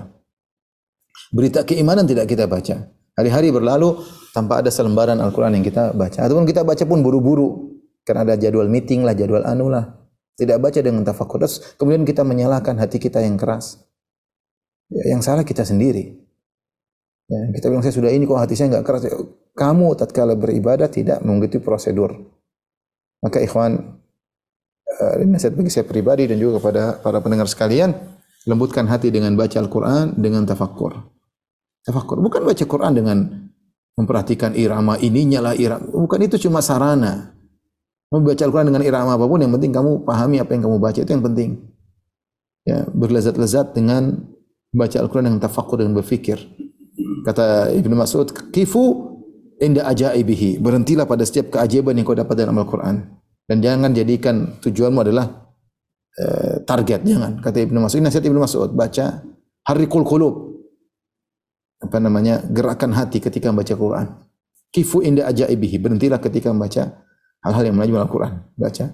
Berita 1.30 1.62
keimanan 1.62 2.04
tidak 2.04 2.26
kita 2.26 2.50
baca. 2.50 2.90
Hari-hari 3.16 3.48
berlalu 3.48 3.96
tanpa 4.37 4.61
ada 4.61 4.68
selembaran 4.68 5.16
Al-Quran 5.16 5.56
yang 5.56 5.64
kita 5.64 5.96
baca. 5.96 6.20
Ataupun 6.20 6.44
kita 6.44 6.66
baca 6.66 6.85
pun 6.85 7.00
buru-buru. 7.00 7.72
Karena 8.06 8.22
ada 8.22 8.35
jadwal 8.38 8.70
meeting 8.70 9.02
lah, 9.02 9.16
jadwal 9.16 9.42
anu 9.42 9.72
lah. 9.72 10.05
Tidak 10.37 10.61
baca 10.61 10.81
dengan 10.85 11.01
tafakur. 11.01 11.40
Terus 11.40 11.77
kemudian 11.81 12.05
kita 12.05 12.20
menyalahkan 12.20 12.77
hati 12.77 13.01
kita 13.01 13.25
yang 13.25 13.40
keras. 13.40 13.81
Ya, 14.92 15.16
yang 15.16 15.25
salah 15.25 15.42
kita 15.42 15.64
sendiri. 15.64 16.12
Ya, 17.27 17.40
kita 17.57 17.72
bilang 17.72 17.83
saya 17.83 17.96
sudah 17.96 18.12
ini 18.12 18.29
kok 18.29 18.38
hati 18.38 18.55
saya 18.55 18.77
nggak 18.77 18.85
keras. 18.87 19.03
Ya, 19.09 19.16
kamu 19.57 19.96
tatkala 19.96 20.37
beribadah 20.37 20.92
tidak 20.92 21.25
mengikuti 21.25 21.59
prosedur. 21.59 22.12
Maka 23.25 23.40
ikhwan, 23.40 23.81
uh, 24.87 25.14
ini 25.18 25.35
nasihat 25.35 25.57
bagi 25.57 25.72
saya 25.72 25.88
pribadi 25.88 26.29
dan 26.29 26.37
juga 26.37 26.61
kepada 26.61 27.01
para 27.01 27.18
pendengar 27.25 27.49
sekalian, 27.49 27.96
lembutkan 28.44 28.87
hati 28.87 29.09
dengan 29.09 29.35
baca 29.35 29.57
Al-Quran, 29.57 30.20
dengan 30.20 30.44
tafakur. 30.44 31.01
Tafakur. 31.83 32.20
Bukan 32.20 32.44
baca 32.44 32.64
Quran 32.68 32.92
dengan 32.92 33.18
memperhatikan 33.96 34.53
irama 34.53 35.01
ininya 35.01 35.51
lah 35.51 35.55
irama. 35.57 35.88
Bukan 35.88 36.20
itu 36.22 36.37
cuma 36.46 36.61
sarana. 36.61 37.36
Membaca 38.06 38.42
Al-Quran 38.46 38.70
dengan 38.70 38.82
irama 38.86 39.18
apa 39.18 39.26
pun, 39.26 39.42
yang 39.42 39.50
penting 39.50 39.74
kamu 39.74 40.06
pahami 40.06 40.38
apa 40.38 40.54
yang 40.54 40.62
kamu 40.70 40.78
baca, 40.78 41.00
itu 41.02 41.10
yang 41.10 41.26
penting. 41.26 41.50
Ya, 42.62 42.86
berlezat-lezat 42.90 43.74
dengan 43.74 44.26
baca 44.70 44.96
Al-Quran 45.02 45.30
dengan 45.30 45.42
tafakur 45.42 45.82
dan 45.82 45.90
berfikir. 45.90 46.38
Kata 47.26 47.74
Ibnu 47.74 47.94
Mas'ud, 47.98 48.30
kifu 48.54 49.14
inda 49.58 49.86
ajaibihi. 49.90 50.62
Berhentilah 50.62 51.06
pada 51.06 51.26
setiap 51.26 51.58
keajaiban 51.58 51.98
yang 51.98 52.06
kau 52.06 52.14
dapat 52.14 52.38
dalam 52.38 52.54
Al-Quran. 52.54 53.02
Dan 53.46 53.62
jangan 53.62 53.90
jadikan 53.94 54.58
tujuanmu 54.58 55.06
adalah 55.06 55.26
uh, 56.18 56.62
target, 56.66 57.02
jangan. 57.02 57.42
Kata 57.42 57.58
Ibnu 57.62 57.78
Mas'ud, 57.78 58.02
nasihat 58.02 58.26
Ibnu 58.26 58.38
Mas'ud, 58.38 58.70
baca 58.74 59.22
harikul 59.66 60.06
qulub. 60.06 60.34
Apa 61.82 61.98
namanya? 61.98 62.42
Gerakan 62.50 62.94
hati 62.94 63.18
ketika 63.18 63.50
membaca 63.50 63.74
Quran. 63.74 64.06
Kifu 64.70 65.02
inda 65.02 65.26
ajaibihi. 65.30 65.78
Berhentilah 65.78 66.18
ketika 66.18 66.50
membaca 66.50 67.06
hal-hal 67.44 67.64
yang 67.68 67.77
menajam 67.77 68.01
Al-Quran. 68.01 68.33
Baca. 68.57 68.87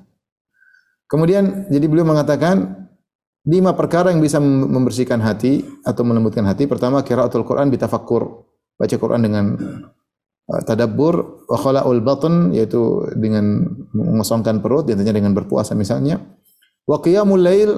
Kemudian 1.07 1.69
jadi 1.69 1.87
beliau 1.87 2.09
mengatakan 2.09 2.89
lima 3.45 3.75
perkara 3.75 4.15
yang 4.15 4.23
bisa 4.23 4.41
membersihkan 4.41 5.21
hati 5.21 5.61
atau 5.85 6.03
melembutkan 6.07 6.47
hati. 6.47 6.65
Pertama 6.71 7.03
qiraatul 7.05 7.45
Quran 7.45 7.69
bitafakkur. 7.69 8.49
Baca 8.81 8.97
Quran 8.97 9.21
dengan 9.21 9.45
uh, 10.49 10.63
tadabbur 10.65 11.45
wa 11.47 11.59
khala'ul 11.61 12.01
batn 12.03 12.57
yaitu 12.57 13.07
dengan 13.15 13.69
mengosongkan 13.93 14.65
perut 14.65 14.89
tentunya 14.89 15.13
dengan 15.13 15.37
berpuasa 15.37 15.77
misalnya. 15.77 16.19
Wa 16.89 16.99
qiyamul 16.99 17.43
lail 17.45 17.71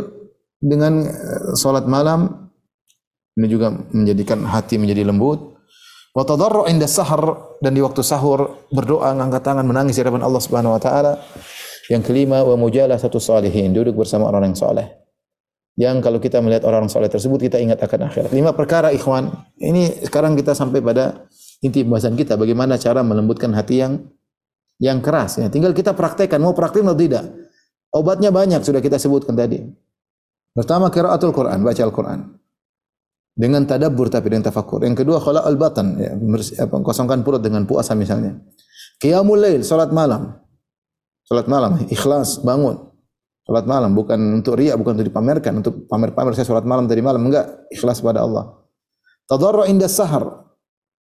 dengan 0.62 1.05
uh, 1.05 1.53
salat 1.59 1.85
malam 1.90 2.44
ini 3.35 3.50
juga 3.50 3.74
menjadikan 3.90 4.46
hati 4.46 4.79
menjadi 4.79 5.11
lembut. 5.11 5.53
Wa 6.14 6.22
tadarru 6.22 6.70
inda 6.70 6.87
sahar 6.87 7.59
dan 7.59 7.74
di 7.74 7.83
waktu 7.83 8.07
sahur 8.07 8.70
berdoa 8.70 9.11
ngangkat 9.18 9.42
tangan 9.42 9.66
menangis 9.66 9.98
di 9.98 10.00
hadapan 10.07 10.22
Allah 10.22 10.38
Subhanahu 10.38 10.79
wa 10.79 10.81
taala. 10.81 11.18
Yang 11.90 12.03
kelima 12.07 12.40
wa 12.46 12.57
satu 12.96 13.18
salihin, 13.18 13.74
duduk 13.74 14.07
bersama 14.07 14.31
orang 14.31 14.55
yang 14.55 14.57
saleh. 14.57 14.87
Yang 15.74 16.07
kalau 16.07 16.22
kita 16.22 16.38
melihat 16.38 16.70
orang 16.70 16.87
saleh 16.87 17.11
tersebut 17.11 17.50
kita 17.50 17.59
ingat 17.59 17.83
akan 17.83 18.09
akhirat. 18.09 18.31
Lima 18.31 18.55
perkara 18.55 18.94
ikhwan. 18.94 19.27
Ini 19.59 20.07
sekarang 20.07 20.38
kita 20.38 20.55
sampai 20.55 20.79
pada 20.79 21.27
inti 21.66 21.83
pembahasan 21.83 22.14
kita 22.14 22.38
bagaimana 22.38 22.79
cara 22.79 23.03
melembutkan 23.03 23.50
hati 23.50 23.83
yang 23.83 23.98
yang 24.79 25.03
keras 25.03 25.42
ya. 25.42 25.50
Tinggal 25.50 25.74
kita 25.74 25.98
praktekkan 25.98 26.38
mau 26.38 26.55
praktek 26.55 26.87
atau 26.87 26.94
tidak. 26.94 27.27
Obatnya 27.90 28.31
banyak 28.31 28.62
sudah 28.62 28.79
kita 28.79 29.03
sebutkan 29.03 29.35
tadi. 29.35 29.66
Pertama 30.55 30.94
qiraatul 30.94 31.35
Quran, 31.35 31.59
baca 31.66 31.83
Al-Quran 31.83 32.43
dengan 33.34 33.66
tadabbur 33.66 34.08
tapi 34.08 34.30
dengan 34.30 34.48
tafakur. 34.48 34.86
Yang 34.86 35.02
kedua 35.02 35.18
al 35.20 35.58
batan 35.58 35.86
ya, 35.98 36.14
apa, 36.64 36.74
kosongkan 36.80 37.26
perut 37.26 37.42
dengan 37.42 37.66
puasa 37.66 37.98
misalnya. 37.98 38.38
Qiyamul 39.02 39.42
lail, 39.42 39.60
salat 39.66 39.90
malam. 39.90 40.38
Salat 41.26 41.50
malam, 41.50 41.82
ikhlas, 41.90 42.40
bangun. 42.46 42.94
Salat 43.44 43.68
malam 43.68 43.92
bukan 43.92 44.16
untuk 44.40 44.56
riya, 44.56 44.78
bukan 44.78 44.96
untuk 44.96 45.08
dipamerkan, 45.10 45.52
untuk 45.60 45.85
pamer-pamer 45.90 46.32
saya 46.32 46.48
salat 46.48 46.64
malam 46.64 46.88
tadi 46.88 47.04
malam, 47.04 47.26
enggak, 47.28 47.68
ikhlas 47.68 48.00
pada 48.00 48.24
Allah. 48.24 48.64
Tadarru 49.28 49.68
inda 49.68 49.90
sahar. 49.90 50.46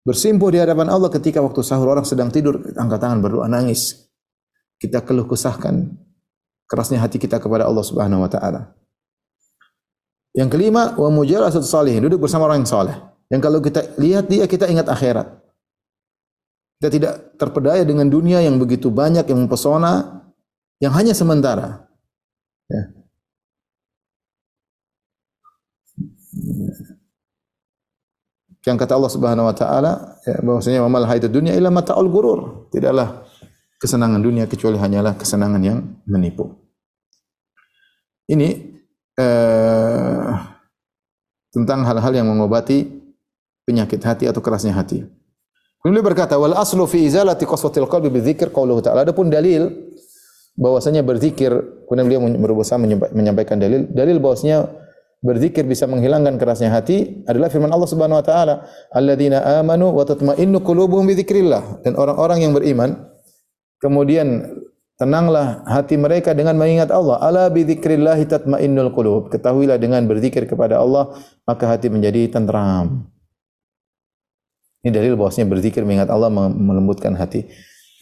Bersimpuh 0.04 0.52
di 0.52 0.60
hadapan 0.60 0.92
Allah 0.92 1.08
ketika 1.08 1.40
waktu 1.40 1.64
sahur 1.64 1.88
orang 1.88 2.04
sedang 2.04 2.28
tidur, 2.28 2.60
angkat 2.76 3.00
tangan 3.00 3.24
berdoa 3.24 3.48
nangis. 3.48 4.12
Kita 4.76 5.00
keluh 5.00 5.24
kesahkan 5.24 5.96
kerasnya 6.68 7.00
hati 7.00 7.22
kita 7.22 7.40
kepada 7.40 7.64
Allah 7.64 7.86
Subhanahu 7.86 8.26
wa 8.26 8.28
taala. 8.28 8.76
Yang 10.34 10.50
kelima, 10.58 10.98
wa 10.98 11.10
mujalasat 11.14 11.62
salihin, 11.62 12.10
duduk 12.10 12.26
bersama 12.26 12.50
orang 12.50 12.66
yang 12.66 12.70
saleh. 12.70 12.98
Yang 13.30 13.42
kalau 13.46 13.60
kita 13.62 13.82
lihat 14.02 14.26
dia, 14.26 14.50
kita 14.50 14.66
ingat 14.66 14.90
akhirat. 14.90 15.30
Kita 16.82 16.90
tidak 16.90 17.14
terpedaya 17.38 17.86
dengan 17.86 18.10
dunia 18.10 18.42
yang 18.42 18.58
begitu 18.58 18.90
banyak, 18.90 19.30
yang 19.30 19.46
mempesona, 19.46 20.26
yang 20.82 20.92
hanya 20.98 21.14
sementara. 21.14 21.86
Ya. 22.66 22.84
Yang 28.64 28.78
kata 28.80 28.96
Allah 28.98 29.12
Subhanahu 29.12 29.46
wa 29.48 29.56
taala 29.56 30.18
ya, 30.26 30.40
bahwasanya 30.42 30.82
wamal 30.82 31.06
haidud 31.06 31.30
dunya 31.30 31.54
illa 31.54 31.70
mata'ul 31.70 32.10
gurur. 32.10 32.72
Tidaklah 32.74 33.28
kesenangan 33.78 34.24
dunia 34.24 34.50
kecuali 34.50 34.80
hanyalah 34.80 35.14
kesenangan 35.20 35.62
yang 35.62 35.84
menipu. 36.08 36.58
Ini 38.32 38.73
eh, 39.20 40.30
tentang 41.54 41.86
hal-hal 41.86 42.14
yang 42.14 42.28
mengobati 42.28 42.90
penyakit 43.64 44.02
hati 44.04 44.26
atau 44.28 44.42
kerasnya 44.42 44.74
hati. 44.76 45.06
Kemudian 45.84 46.04
berkata, 46.04 46.40
wal 46.40 46.56
aslu 46.56 46.88
fi 46.88 47.04
izalati 47.04 47.44
qaswatil 47.44 47.92
qalbi 47.92 48.08
bidzikr 48.08 48.50
qauluhu 48.50 48.80
ta'ala. 48.80 49.04
Adapun 49.04 49.28
dalil 49.28 49.68
bahwasanya 50.56 51.04
berzikir, 51.04 51.52
kemudian 51.86 52.08
beliau 52.08 52.22
berusaha 52.40 52.80
menyampaikan 53.12 53.60
dalil, 53.60 53.92
dalil 53.92 54.18
bahwasanya 54.24 54.72
berzikir 55.24 55.64
bisa 55.68 55.88
menghilangkan 55.88 56.36
kerasnya 56.36 56.72
hati 56.72 57.24
adalah 57.28 57.48
firman 57.48 57.72
Allah 57.72 57.90
Subhanahu 57.90 58.20
wa 58.20 58.26
taala, 58.28 58.56
"Alladzina 58.92 59.60
amanu 59.60 59.96
wa 59.96 60.04
tatma'innu 60.04 60.64
qulubuhum 60.64 61.08
bidzikrillah." 61.08 61.84
Dan 61.84 61.96
orang-orang 61.96 62.44
yang 62.44 62.52
beriman 62.52 63.12
kemudian 63.80 64.56
tenanglah 64.98 65.66
hati 65.66 65.98
mereka 65.98 66.34
dengan 66.38 66.58
mengingat 66.58 66.94
Allah. 66.94 67.18
Ala 67.22 67.44
bidzikrillah 67.50 68.20
tatmainnul 68.26 68.94
qulub. 68.94 69.34
Ketahuilah 69.34 69.78
dengan 69.82 70.06
berzikir 70.06 70.46
kepada 70.46 70.80
Allah 70.80 71.14
maka 71.46 71.70
hati 71.70 71.90
menjadi 71.90 72.30
tenteram. 72.30 73.10
Ini 74.84 74.92
dalil 74.92 75.16
bahwasanya 75.16 75.48
berzikir 75.48 75.88
mengingat 75.88 76.12
Allah 76.12 76.28
melembutkan 76.34 77.16
hati. 77.16 77.48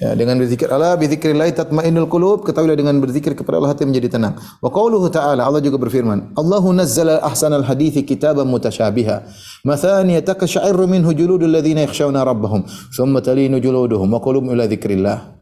Ya, 0.02 0.18
dengan 0.18 0.34
berzikir 0.42 0.66
Allah 0.66 0.98
bidzikrillah 0.98 1.46
tatmainnul 1.54 2.10
qulub, 2.10 2.42
ketahuilah 2.42 2.74
dengan 2.74 2.98
berzikir 2.98 3.38
kepada 3.38 3.62
Allah 3.62 3.78
hati 3.78 3.86
menjadi 3.86 4.18
tenang. 4.18 4.34
Wa 4.58 4.74
qauluhu 4.74 5.14
ta'ala 5.14 5.46
Allah 5.46 5.62
juga 5.62 5.78
berfirman, 5.78 6.34
Allahu 6.34 6.74
nazzala 6.74 7.22
ahsanal 7.22 7.62
hadithi 7.62 8.02
kitaban 8.02 8.50
mutasyabiha, 8.50 9.30
mathaniya 9.62 10.26
takashairu 10.26 10.90
minhu 10.90 11.14
juludul 11.14 11.54
ladzina 11.54 11.86
yakhshawna 11.86 12.26
rabbahum, 12.26 12.66
thumma 12.98 13.22
talinu 13.22 13.62
juluduhum 13.62 14.10
wa 14.10 14.18
qulubuhum 14.18 14.58
ila 14.58 14.66
dzikrillah. 14.66 15.41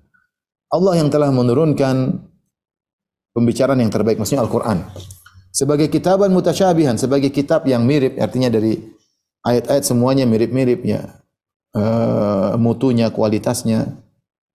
Allah 0.70 0.94
yang 1.02 1.10
telah 1.10 1.34
menurunkan 1.34 2.22
pembicaraan 3.34 3.82
yang 3.82 3.90
terbaik, 3.90 4.22
maksudnya 4.22 4.46
Al-Quran. 4.46 4.86
Sebagai 5.50 5.90
kitaban 5.90 6.30
mutasyabihan, 6.30 6.94
sebagai 6.96 7.34
kitab 7.34 7.66
yang 7.66 7.82
mirip, 7.82 8.22
artinya 8.22 8.54
dari 8.54 8.78
ayat-ayat 9.42 9.82
semuanya 9.82 10.30
mirip-mirip 10.30 10.86
ya. 10.86 11.02
Uh, 11.70 12.58
mutunya, 12.58 13.10
kualitasnya, 13.10 13.98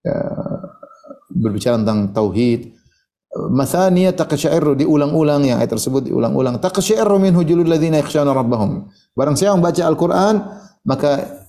uh, 0.06 0.58
berbicara 1.34 1.82
tentang 1.82 2.14
tauhid. 2.14 2.74
Mathaniya 3.34 4.14
taqsyairu 4.14 4.78
diulang-ulang 4.78 5.42
yang 5.42 5.58
ayat 5.58 5.74
tersebut 5.74 6.06
diulang-ulang. 6.06 6.62
Taqsyairu 6.62 7.18
minhu 7.18 7.42
julul 7.42 7.66
ladzina 7.66 7.98
yakhshawna 7.98 8.30
rabbahum. 8.30 8.86
Barang 9.18 9.34
siapa 9.34 9.58
membaca 9.58 9.82
Al-Qur'an, 9.82 10.34
maka 10.86 11.42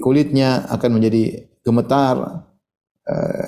kulitnya 0.00 0.64
akan 0.72 0.96
menjadi 0.96 1.44
gemetar, 1.60 2.46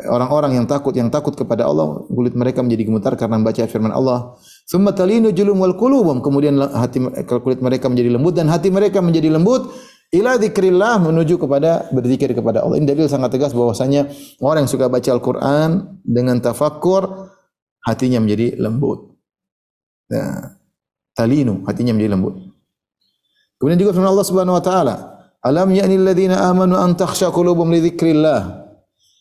orang-orang 0.07 0.55
yang 0.55 0.67
takut 0.71 0.95
yang 0.95 1.11
takut 1.11 1.35
kepada 1.35 1.67
Allah 1.67 2.07
kulit 2.07 2.31
mereka 2.39 2.63
menjadi 2.63 2.87
gemetar 2.87 3.19
karena 3.19 3.43
membaca 3.43 3.59
firman 3.67 3.91
Allah. 3.91 4.39
Tsumma 4.63 4.95
talinu 4.95 5.35
julum 5.35 5.59
wal 5.59 5.75
qulubum 5.75 6.23
kemudian 6.23 6.55
hati 6.63 7.03
kulit 7.27 7.59
mereka 7.59 7.91
menjadi 7.91 8.15
lembut 8.15 8.39
dan 8.39 8.47
hati 8.47 8.71
mereka 8.71 9.03
menjadi 9.03 9.35
lembut 9.35 9.75
ila 10.15 10.39
dzikrillah 10.39 11.03
menuju 11.03 11.43
kepada 11.43 11.91
berzikir 11.91 12.31
kepada 12.39 12.63
Allah. 12.63 12.79
Ini 12.79 12.87
dalil 12.87 13.11
sangat 13.11 13.35
tegas 13.35 13.51
bahwasanya 13.51 14.07
orang 14.39 14.65
yang 14.65 14.71
suka 14.71 14.87
baca 14.87 15.11
Al-Qur'an 15.11 16.01
dengan 16.07 16.39
tafakkur 16.39 17.35
hatinya 17.83 18.23
menjadi 18.23 18.63
lembut. 18.63 19.11
Nah, 20.15 20.55
talinu 21.19 21.67
hatinya 21.67 21.99
menjadi 21.99 22.15
lembut. 22.15 22.35
Kemudian 23.59 23.83
juga 23.83 23.91
firman 23.91 24.15
Allah 24.15 24.29
Subhanahu 24.29 24.55
wa 24.55 24.63
taala, 24.63 24.95
"Alam 25.43 25.75
ya'ni 25.75 25.99
alladziina 25.99 26.47
amanu 26.47 26.79
an 26.79 26.95
takhsha 26.95 27.35
qulubuhum 27.35 27.75
li 27.75 27.83
dzikrillah." 27.83 28.68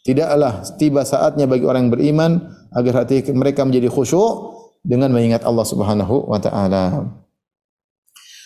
Tidaklah 0.08 0.64
tiba 0.80 1.04
saatnya 1.04 1.52
bagi 1.52 1.68
orang 1.68 1.92
yang 1.92 1.94
beriman 2.00 2.32
agar 2.72 3.04
hati 3.04 3.28
mereka 3.36 3.68
menjadi 3.68 3.92
khusyuk 3.92 4.56
dengan 4.80 5.12
mengingat 5.12 5.44
Allah 5.44 5.68
Subhanahu 5.68 6.32
wa 6.32 6.40
taala. 6.40 7.12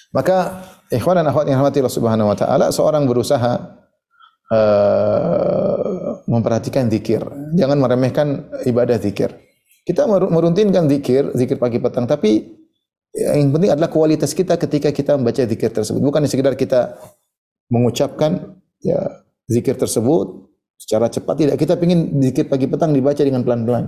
Maka 0.09 0.65
ikhwan 0.89 1.21
dan 1.21 1.29
akhwat 1.29 1.45
yang 1.45 1.61
rahmati 1.61 1.85
Allah 1.85 1.93
Subhanahu 1.93 2.33
wa 2.33 2.37
taala, 2.37 2.73
seorang 2.73 3.05
berusaha 3.05 3.77
uh, 4.49 6.25
memperhatikan 6.25 6.89
zikir. 6.89 7.21
Jangan 7.53 7.77
meremehkan 7.77 8.49
ibadah 8.65 8.97
zikir. 8.97 9.29
Kita 9.85 10.09
meruntinkan 10.09 10.89
zikir, 10.89 11.29
zikir 11.37 11.61
pagi 11.61 11.77
petang, 11.77 12.09
tapi 12.09 12.57
yang 13.13 13.53
penting 13.53 13.69
adalah 13.69 13.93
kualitas 13.93 14.33
kita 14.33 14.57
ketika 14.57 14.89
kita 14.89 15.13
membaca 15.13 15.45
zikir 15.45 15.69
tersebut. 15.69 16.01
Bukan 16.01 16.25
sekedar 16.25 16.57
kita 16.57 16.97
mengucapkan 17.69 18.57
ya 18.81 19.21
zikir 19.45 19.77
tersebut 19.77 20.50
secara 20.81 21.05
cepat 21.13 21.35
tidak. 21.37 21.55
Kita 21.61 21.77
ingin 21.77 22.17
zikir 22.17 22.49
pagi 22.49 22.65
petang 22.65 22.89
dibaca 22.89 23.21
dengan 23.21 23.45
pelan-pelan. 23.45 23.85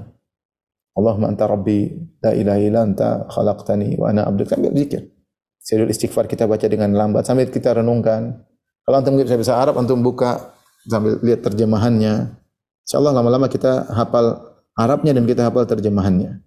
Allahumma 0.94 1.34
anta 1.34 1.50
rabbi 1.50 1.90
la 2.22 2.38
ilaha 2.38 2.60
illa 2.62 2.80
anta 2.86 3.26
khalaqtani 3.26 3.98
wa 3.98 4.14
ana 4.14 4.30
abduka 4.30 4.54
sambil 4.54 4.78
zikir. 4.78 5.10
Serius 5.58 5.98
istighfar 5.98 6.30
kita 6.30 6.46
baca 6.46 6.70
dengan 6.70 6.94
lambat 6.94 7.26
sambil 7.26 7.50
kita 7.50 7.74
renungkan. 7.74 8.46
Kalau 8.86 8.96
antum 9.02 9.18
bisa 9.18 9.34
bahasa 9.34 9.58
Arab 9.58 9.82
antum 9.82 10.06
buka 10.06 10.54
sambil 10.86 11.18
lihat 11.26 11.42
terjemahannya. 11.42 12.38
Insyaallah 12.86 13.14
lama-lama 13.16 13.50
kita 13.50 13.90
hafal 13.90 14.54
Arabnya 14.78 15.18
dan 15.18 15.26
kita 15.26 15.50
hafal 15.50 15.66
terjemahannya. 15.66 16.42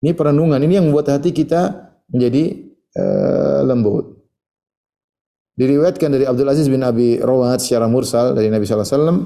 Ini 0.00 0.16
perenungan 0.16 0.60
ini 0.64 0.80
yang 0.80 0.88
membuat 0.88 1.12
hati 1.20 1.32
kita 1.32 1.92
menjadi 2.08 2.72
uh, 2.96 3.60
lembut. 3.68 4.16
Diriwayatkan 5.60 6.08
dari 6.08 6.24
Abdul 6.24 6.48
Aziz 6.48 6.72
bin 6.72 6.80
Abi 6.80 7.20
Rawat 7.20 7.60
secara 7.60 7.84
mursal 7.84 8.32
dari 8.32 8.48
Nabi 8.48 8.64
sallallahu 8.64 8.88
alaihi 8.88 8.96
wasallam 8.96 9.18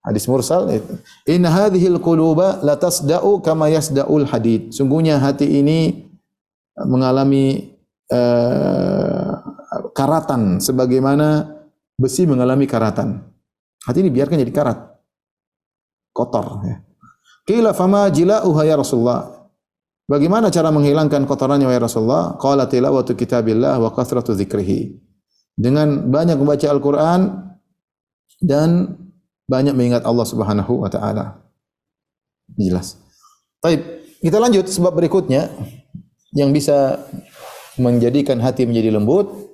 Hadis 0.00 0.24
mursal 0.24 0.64
itu. 0.72 0.96
In 1.28 1.44
hadhil 1.44 2.00
quluba 2.00 2.64
la 2.64 2.80
tasda'u 2.80 3.44
kama 3.44 3.68
yasda'ul 3.68 4.24
hadid. 4.24 4.72
Sungguhnya 4.72 5.20
hati 5.20 5.60
ini 5.60 6.08
mengalami 6.80 7.76
uh, 8.08 9.36
karatan 9.92 10.56
sebagaimana 10.56 11.52
besi 12.00 12.24
mengalami 12.24 12.64
karatan. 12.64 13.20
Hati 13.84 14.00
ini 14.00 14.08
biarkan 14.08 14.40
jadi 14.40 14.54
karat. 14.56 14.78
Kotor 16.16 16.64
ya. 16.64 16.76
Qila 17.44 17.76
fama 17.76 18.08
jila'uha 18.08 18.62
ya 18.64 18.80
Rasulullah. 18.80 19.40
Bagaimana 20.08 20.50
cara 20.50 20.74
menghilangkan 20.74 21.22
kotorannya 21.28 21.70
ya 21.70 21.78
Rasulullah? 21.78 22.34
Qala 22.40 22.66
tilawatu 22.66 23.14
kitabillah 23.14 23.78
wa 23.78 23.92
kathratu 23.92 24.32
dzikrihi. 24.32 24.96
Dengan 25.54 26.08
banyak 26.08 26.40
membaca 26.40 26.66
Al-Qur'an 26.66 27.20
dan 28.40 28.96
banyak 29.50 29.74
mengingat 29.74 30.06
Allah 30.06 30.22
Subhanahu 30.22 30.86
wa 30.86 30.86
taala. 30.86 31.42
Jelas. 32.54 32.94
Baik, 33.58 33.82
kita 34.22 34.38
lanjut 34.38 34.70
sebab 34.70 34.94
berikutnya 34.94 35.50
yang 36.38 36.54
bisa 36.54 37.02
menjadikan 37.74 38.38
hati 38.38 38.62
menjadi 38.62 38.94
lembut. 38.94 39.50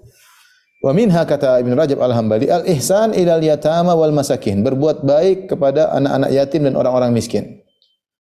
Wa 0.85 0.93
minha 0.93 1.25
kata 1.25 1.65
Ibn 1.65 1.73
Rajab 1.73 1.99
Al-Hambali, 1.99 2.53
al-ihsan 2.53 3.17
ilal 3.17 3.41
yatama 3.41 3.97
wal 3.97 4.13
masakin, 4.13 4.61
berbuat 4.61 5.03
baik 5.03 5.49
kepada 5.51 5.91
anak-anak 5.97 6.31
yatim 6.31 6.69
dan 6.69 6.77
orang-orang 6.77 7.17
miskin. 7.17 7.65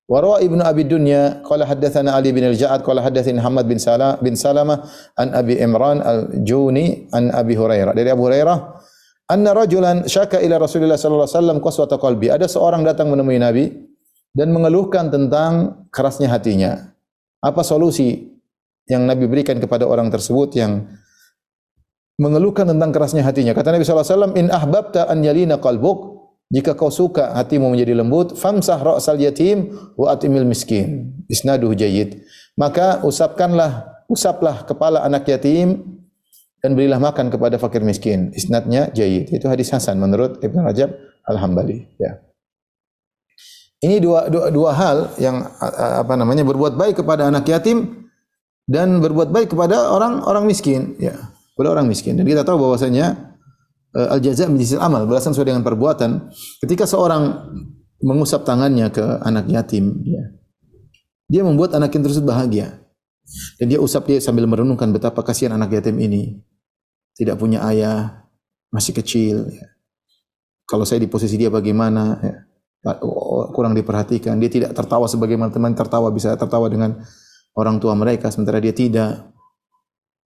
Wa 0.06 0.22
rawa 0.22 0.38
Ibnu 0.38 0.62
Abi 0.62 0.86
Dunya 0.86 1.42
qala 1.42 1.66
haddatsana 1.66 2.14
Ali 2.14 2.30
bin 2.30 2.46
Al-Ja'ad 2.46 2.86
qala 2.86 3.02
haddatsani 3.02 3.42
Muhammad 3.42 3.66
bin 3.66 3.78
Salam 3.82 4.14
bin 4.22 4.38
Salamah 4.38 4.86
an 5.18 5.34
Abi 5.34 5.58
Imran 5.58 5.98
Al-Juni 5.98 7.10
an 7.10 7.34
Abi 7.34 7.58
Hurairah. 7.58 7.90
Dari 7.90 8.08
Abu 8.14 8.30
Hurairah 8.30 8.58
Anna 9.26 9.50
rajulan 9.50 10.06
syaka 10.06 10.38
ila 10.38 10.62
Rasulullah 10.62 10.94
sallallahu 10.94 11.26
alaihi 11.26 11.38
wasallam 11.42 11.58
qaswata 11.58 11.98
qalbi. 11.98 12.30
Ada 12.30 12.46
seorang 12.46 12.86
datang 12.86 13.10
menemui 13.10 13.42
Nabi 13.42 13.74
dan 14.30 14.54
mengeluhkan 14.54 15.10
tentang 15.10 15.82
kerasnya 15.90 16.30
hatinya. 16.30 16.94
Apa 17.42 17.66
solusi 17.66 18.30
yang 18.86 19.02
Nabi 19.02 19.26
berikan 19.26 19.58
kepada 19.58 19.82
orang 19.82 20.14
tersebut 20.14 20.54
yang 20.54 20.86
mengeluhkan 22.22 22.70
tentang 22.70 22.94
kerasnya 22.94 23.26
hatinya? 23.26 23.50
Kata 23.50 23.74
Nabi 23.74 23.82
sallallahu 23.82 24.06
alaihi 24.06 24.14
wasallam, 24.14 24.34
"In 24.38 24.46
ahbabta 24.46 25.10
an 25.10 25.18
yalina 25.26 25.58
qalbuk, 25.58 26.30
jika 26.54 26.78
kau 26.78 26.94
suka 26.94 27.34
hatimu 27.34 27.74
menjadi 27.74 27.98
lembut, 27.98 28.38
famsah 28.38 28.78
ra'sal 28.78 29.18
yatim 29.18 29.74
wa 29.98 30.14
atimil 30.14 30.46
miskin." 30.46 31.18
Isnaduhu 31.26 31.74
jayyid. 31.74 32.22
Maka 32.54 33.02
usapkanlah, 33.02 34.06
usaplah 34.06 34.62
kepala 34.62 35.02
anak 35.02 35.26
yatim 35.26 35.95
dan 36.66 36.74
berilah 36.74 36.98
makan 36.98 37.30
kepada 37.30 37.62
fakir 37.62 37.86
miskin. 37.86 38.34
Isnadnya 38.34 38.90
jayyid. 38.90 39.30
Itu 39.30 39.46
hadis 39.46 39.70
hasan 39.70 40.02
menurut 40.02 40.42
Ibnu 40.42 40.66
Rajab 40.66 40.90
Al-Hambali, 41.30 41.94
ya. 41.94 42.18
Ini 43.78 44.02
dua, 44.02 44.26
dua, 44.26 44.50
dua 44.50 44.74
hal 44.74 45.14
yang 45.22 45.46
apa 45.62 46.18
namanya 46.18 46.42
berbuat 46.42 46.74
baik 46.74 47.06
kepada 47.06 47.30
anak 47.30 47.46
yatim 47.46 48.10
dan 48.66 48.98
berbuat 48.98 49.30
baik 49.30 49.54
kepada 49.54 49.94
orang 49.94 50.26
orang 50.26 50.42
miskin, 50.42 50.98
ya. 50.98 51.14
Kepada 51.54 51.78
orang 51.78 51.86
miskin. 51.86 52.18
Dan 52.18 52.26
kita 52.26 52.42
tahu 52.42 52.58
bahwasanya 52.58 53.14
al 53.94 54.18
jaza 54.18 54.50
min 54.50 54.58
amal, 54.82 55.06
balasan 55.06 55.38
sesuai 55.38 55.54
dengan 55.54 55.62
perbuatan. 55.62 56.34
Ketika 56.66 56.82
seorang 56.82 57.46
mengusap 58.02 58.42
tangannya 58.42 58.90
ke 58.90 59.22
anak 59.22 59.46
yatim, 59.46 60.02
ya. 60.02 60.34
Dia 61.30 61.46
membuat 61.46 61.78
anak 61.78 61.94
yatim 61.94 62.10
tersebut 62.10 62.26
bahagia. 62.26 62.82
Dan 63.58 63.70
dia 63.70 63.78
usap 63.78 64.10
dia 64.10 64.18
sambil 64.18 64.50
merenungkan 64.50 64.90
betapa 64.90 65.22
kasihan 65.22 65.54
anak 65.54 65.78
yatim 65.78 65.98
ini. 66.02 66.42
Tidak 67.16 67.36
punya 67.40 67.64
ayah, 67.72 68.28
masih 68.68 68.92
kecil. 68.92 69.48
ya. 69.48 69.66
Kalau 70.68 70.84
saya 70.84 71.00
di 71.00 71.08
posisi 71.08 71.40
dia 71.40 71.48
bagaimana? 71.48 72.20
ya. 72.20 72.34
Kurang 73.50 73.74
diperhatikan. 73.74 74.38
Dia 74.38 74.50
tidak 74.52 74.70
tertawa 74.76 75.08
sebagaimana 75.10 75.50
teman 75.50 75.74
tertawa 75.74 76.12
bisa 76.12 76.36
tertawa 76.38 76.70
dengan 76.70 77.02
orang 77.56 77.80
tua 77.82 77.96
mereka 77.98 78.30
sementara 78.30 78.60
dia 78.62 78.76
tidak. 78.76 79.32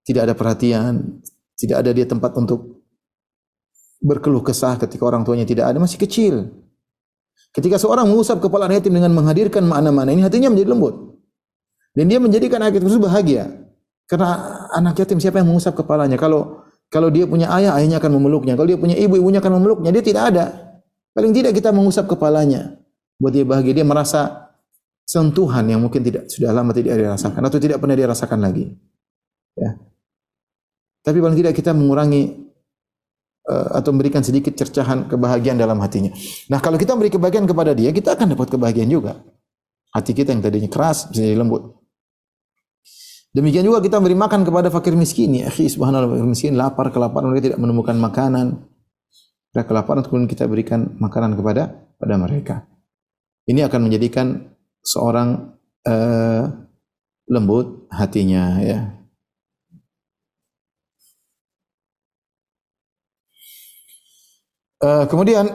Tidak 0.04 0.26
ada 0.26 0.34
perhatian, 0.34 1.22
tidak 1.54 1.76
ada 1.84 1.90
dia 1.92 2.08
tempat 2.08 2.32
untuk 2.34 2.82
berkeluh 4.00 4.40
kesah 4.40 4.80
ketika 4.80 5.04
orang 5.04 5.22
tuanya 5.22 5.44
tidak 5.44 5.68
ada, 5.70 5.76
masih 5.76 6.00
kecil. 6.00 6.48
Ketika 7.52 7.76
seorang 7.76 8.08
mengusap 8.08 8.40
kepala 8.40 8.70
yatim 8.72 8.96
dengan 8.96 9.12
menghadirkan 9.12 9.60
makna-makna 9.68 10.16
ini, 10.16 10.24
hatinya 10.24 10.48
menjadi 10.48 10.72
lembut. 10.72 10.94
Dan 11.92 12.06
dia 12.08 12.16
menjadikan 12.22 12.62
anak 12.64 12.80
yatim 12.80 12.88
itu 12.88 13.02
bahagia. 13.02 13.44
Karena 14.06 14.28
anak 14.72 14.98
yatim 14.98 15.18
siapa 15.20 15.42
yang 15.42 15.52
mengusap 15.52 15.74
kepalanya? 15.76 16.16
Kalau 16.16 16.59
kalau 16.90 17.06
dia 17.06 17.22
punya 17.22 17.46
ayah, 17.54 17.78
ayahnya 17.78 18.02
akan 18.02 18.18
memeluknya. 18.18 18.58
Kalau 18.58 18.66
dia 18.66 18.74
punya 18.74 18.98
ibu, 18.98 19.14
ibunya 19.14 19.38
akan 19.38 19.62
memeluknya. 19.62 19.94
Dia 19.94 20.02
tidak 20.02 20.34
ada. 20.34 20.44
Paling 21.14 21.30
tidak 21.30 21.54
kita 21.54 21.70
mengusap 21.70 22.10
kepalanya. 22.10 22.82
Buat 23.22 23.32
dia 23.38 23.46
bahagia. 23.46 23.78
Dia 23.78 23.86
merasa 23.86 24.50
sentuhan 25.06 25.66
yang 25.70 25.78
mungkin 25.78 26.02
tidak 26.02 26.26
sudah 26.30 26.50
lama 26.54 26.70
tidak 26.70 26.94
dia 26.94 27.10
rasakan 27.10 27.42
atau 27.42 27.58
tidak 27.58 27.82
pernah 27.82 27.94
dia 27.94 28.06
rasakan 28.10 28.42
lagi. 28.42 28.74
Ya. 29.54 29.78
Tapi 31.02 31.18
paling 31.22 31.38
tidak 31.38 31.54
kita 31.54 31.70
mengurangi 31.74 32.50
eh, 33.46 33.68
atau 33.74 33.90
memberikan 33.94 34.26
sedikit 34.26 34.54
cercahan 34.58 35.06
kebahagiaan 35.06 35.58
dalam 35.58 35.78
hatinya. 35.78 36.10
Nah, 36.50 36.58
kalau 36.58 36.74
kita 36.74 36.98
memberi 36.98 37.14
kebahagiaan 37.14 37.46
kepada 37.46 37.70
dia, 37.70 37.94
kita 37.94 38.18
akan 38.18 38.34
dapat 38.34 38.50
kebahagiaan 38.50 38.90
juga. 38.90 39.18
Hati 39.90 40.14
kita 40.14 40.30
yang 40.30 40.42
tadinya 40.42 40.70
keras 40.70 41.10
bisa 41.10 41.22
jadi 41.22 41.38
lembut. 41.38 41.79
Demikian 43.30 43.62
juga 43.62 43.78
kita 43.78 44.02
beri 44.02 44.18
makan 44.18 44.42
kepada 44.42 44.74
fakir 44.74 44.98
miskin. 44.98 45.38
Ya, 45.38 45.46
akhi, 45.46 45.70
subhanallah, 45.70 46.10
fakir 46.10 46.26
miskin 46.26 46.54
lapar, 46.58 46.90
kelaparan, 46.90 47.30
mereka 47.30 47.54
tidak 47.54 47.62
menemukan 47.62 47.94
makanan. 47.94 48.58
Mereka 49.54 49.70
kelaparan, 49.70 50.02
kemudian 50.02 50.26
kita 50.26 50.50
berikan 50.50 50.98
makanan 50.98 51.38
kepada 51.38 51.78
pada 51.94 52.14
mereka. 52.18 52.66
Ini 53.46 53.70
akan 53.70 53.86
menjadikan 53.86 54.50
seorang 54.82 55.54
eh, 55.86 56.42
lembut 57.30 57.86
hatinya 57.94 58.58
ya. 58.58 59.00
Eh, 64.80 65.04
kemudian 65.06 65.54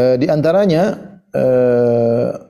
eh, 0.00 0.16
di 0.16 0.26
antaranya 0.32 0.96
eh, 1.36 2.47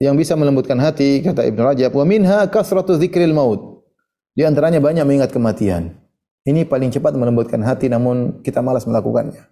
yang 0.00 0.16
bisa 0.16 0.32
melembutkan 0.32 0.80
hati 0.80 1.20
kata 1.20 1.44
Ibnu 1.44 1.60
Rajab 1.60 1.92
wa 1.92 2.04
minha 2.08 2.48
kasratu 2.48 2.96
dzikril 2.96 3.36
maut. 3.36 3.84
Di 4.32 4.48
antaranya 4.48 4.80
banyak 4.80 5.04
mengingat 5.04 5.30
kematian. 5.30 6.00
Ini 6.48 6.64
paling 6.64 6.88
cepat 6.88 7.12
melembutkan 7.20 7.60
hati 7.60 7.92
namun 7.92 8.40
kita 8.40 8.64
malas 8.64 8.88
melakukannya. 8.88 9.44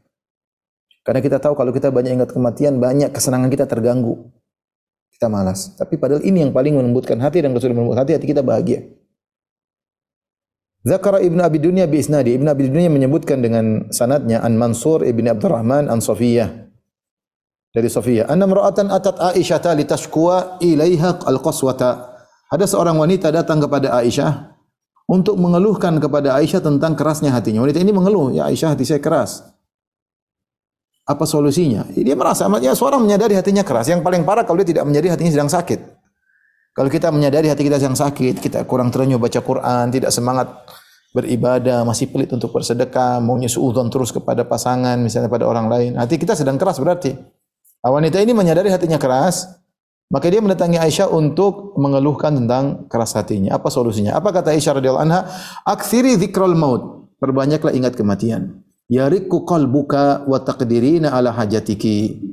Karena 1.05 1.21
kita 1.21 1.37
tahu 1.37 1.53
kalau 1.53 1.69
kita 1.73 1.93
banyak 1.93 2.17
ingat 2.21 2.33
kematian, 2.33 2.81
banyak 2.81 3.13
kesenangan 3.13 3.53
kita 3.53 3.69
terganggu. 3.69 4.33
Kita 5.13 5.29
malas. 5.29 5.77
Tapi 5.77 6.01
padahal 6.01 6.25
ini 6.25 6.49
yang 6.49 6.53
paling 6.53 6.73
melembutkan 6.77 7.21
hati 7.21 7.45
dan 7.45 7.53
kalau 7.53 7.77
melembutkan 7.77 8.09
hati, 8.09 8.13
hati 8.17 8.27
kita 8.29 8.41
bahagia. 8.41 8.89
Zakara 10.85 11.21
Ibnu 11.21 11.41
Abi 11.45 11.59
Dunya 11.61 11.85
bi 11.85 12.01
isnadi. 12.01 12.33
Ibnu 12.37 12.49
Abi 12.49 12.69
Dunya 12.69 12.89
menyebutkan 12.89 13.45
dengan 13.45 13.89
sanadnya 13.93 14.41
an 14.41 14.57
Mansur 14.57 15.05
Ibnu 15.05 15.29
Abdurrahman 15.33 15.93
an 15.93 16.01
Safiyah. 16.01 16.68
Dari 17.69 17.89
Safiyah. 17.89 18.33
Anna 18.33 18.49
mar'atan 18.49 18.89
atat 18.89 19.21
Aisyah 19.21 19.77
li 19.77 19.85
tashkuwa 19.85 20.57
ilaiha 20.65 21.21
al-qaswata. 21.29 22.17
Ada 22.49 22.65
seorang 22.65 22.97
wanita 22.97 23.29
datang 23.29 23.61
kepada 23.61 23.93
Aisyah 24.01 24.57
untuk 25.09 25.37
mengeluhkan 25.37 26.01
kepada 26.01 26.37
Aisyah 26.37 26.65
tentang 26.65 26.97
kerasnya 26.97 27.33
hatinya. 27.33 27.61
Wanita 27.65 27.81
ini 27.81 27.93
mengeluh, 27.93 28.33
ya 28.33 28.49
Aisyah 28.49 28.73
hati 28.73 28.89
saya 28.89 29.01
keras. 29.01 29.45
Apa 31.09 31.25
solusinya? 31.25 31.89
Dia 31.93 32.13
merasa, 32.13 32.49
ya 32.61 32.77
seorang 32.77 33.05
menyadari 33.05 33.33
hatinya 33.37 33.65
keras. 33.65 33.89
Yang 33.89 34.05
paling 34.05 34.25
parah 34.29 34.45
kalau 34.45 34.61
dia 34.61 34.69
tidak 34.77 34.85
menyadari 34.85 35.13
hatinya 35.13 35.33
sedang 35.33 35.49
sakit. 35.53 35.81
Kalau 36.77 36.89
kita 36.93 37.09
menyadari 37.09 37.49
hati 37.49 37.65
kita 37.65 37.81
sedang 37.81 37.97
sakit, 37.97 38.41
kita 38.41 38.65
kurang 38.69 38.93
terenyuh 38.93 39.17
baca 39.17 39.41
Quran, 39.41 39.89
tidak 39.89 40.13
semangat 40.13 40.53
beribadah, 41.17 41.85
masih 41.89 42.13
pelit 42.13 42.29
untuk 42.33 42.53
bersedekah, 42.53 43.21
maunya 43.25 43.49
suudzon 43.49 43.89
terus 43.89 44.13
kepada 44.13 44.45
pasangan, 44.45 45.01
misalnya 45.01 45.33
pada 45.33 45.49
orang 45.49 45.67
lain. 45.69 45.91
Hati 45.97 46.21
kita 46.21 46.37
sedang 46.37 46.61
keras 46.61 46.77
berarti. 46.81 47.38
Nah, 47.79 47.91
wanita 47.95 48.19
ini 48.19 48.35
menyadari 48.35 48.75
hatinya 48.75 48.99
keras, 48.99 49.47
maka 50.09 50.27
dia 50.33 50.41
mendatangi 50.43 50.81
Aisyah 50.81 51.13
untuk 51.13 51.77
mengeluhkan 51.79 52.35
tentang 52.35 52.89
keras 52.91 53.15
hatinya. 53.15 53.55
Apa 53.55 53.71
solusinya? 53.71 54.17
Apa 54.19 54.35
kata 54.35 54.57
Aisyah 54.57 54.81
radhiyallahu 54.81 55.05
anha? 55.05 55.29
Aktsiri 55.63 56.17
dzikrul 56.17 56.57
maut. 56.59 57.13
Perbanyaklah 57.23 57.75
ingat 57.77 57.95
kematian. 57.99 58.65
Yariku 58.89 59.45
qalbuka 59.45 60.25
wa 60.25 60.39
taqdirina 60.41 61.13
ala 61.13 61.35
hajatiki. 61.35 62.25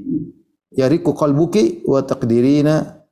Yariku 0.72 1.12
qalbuki 1.12 1.84
wa 1.84 2.00
taqdirina 2.00 3.04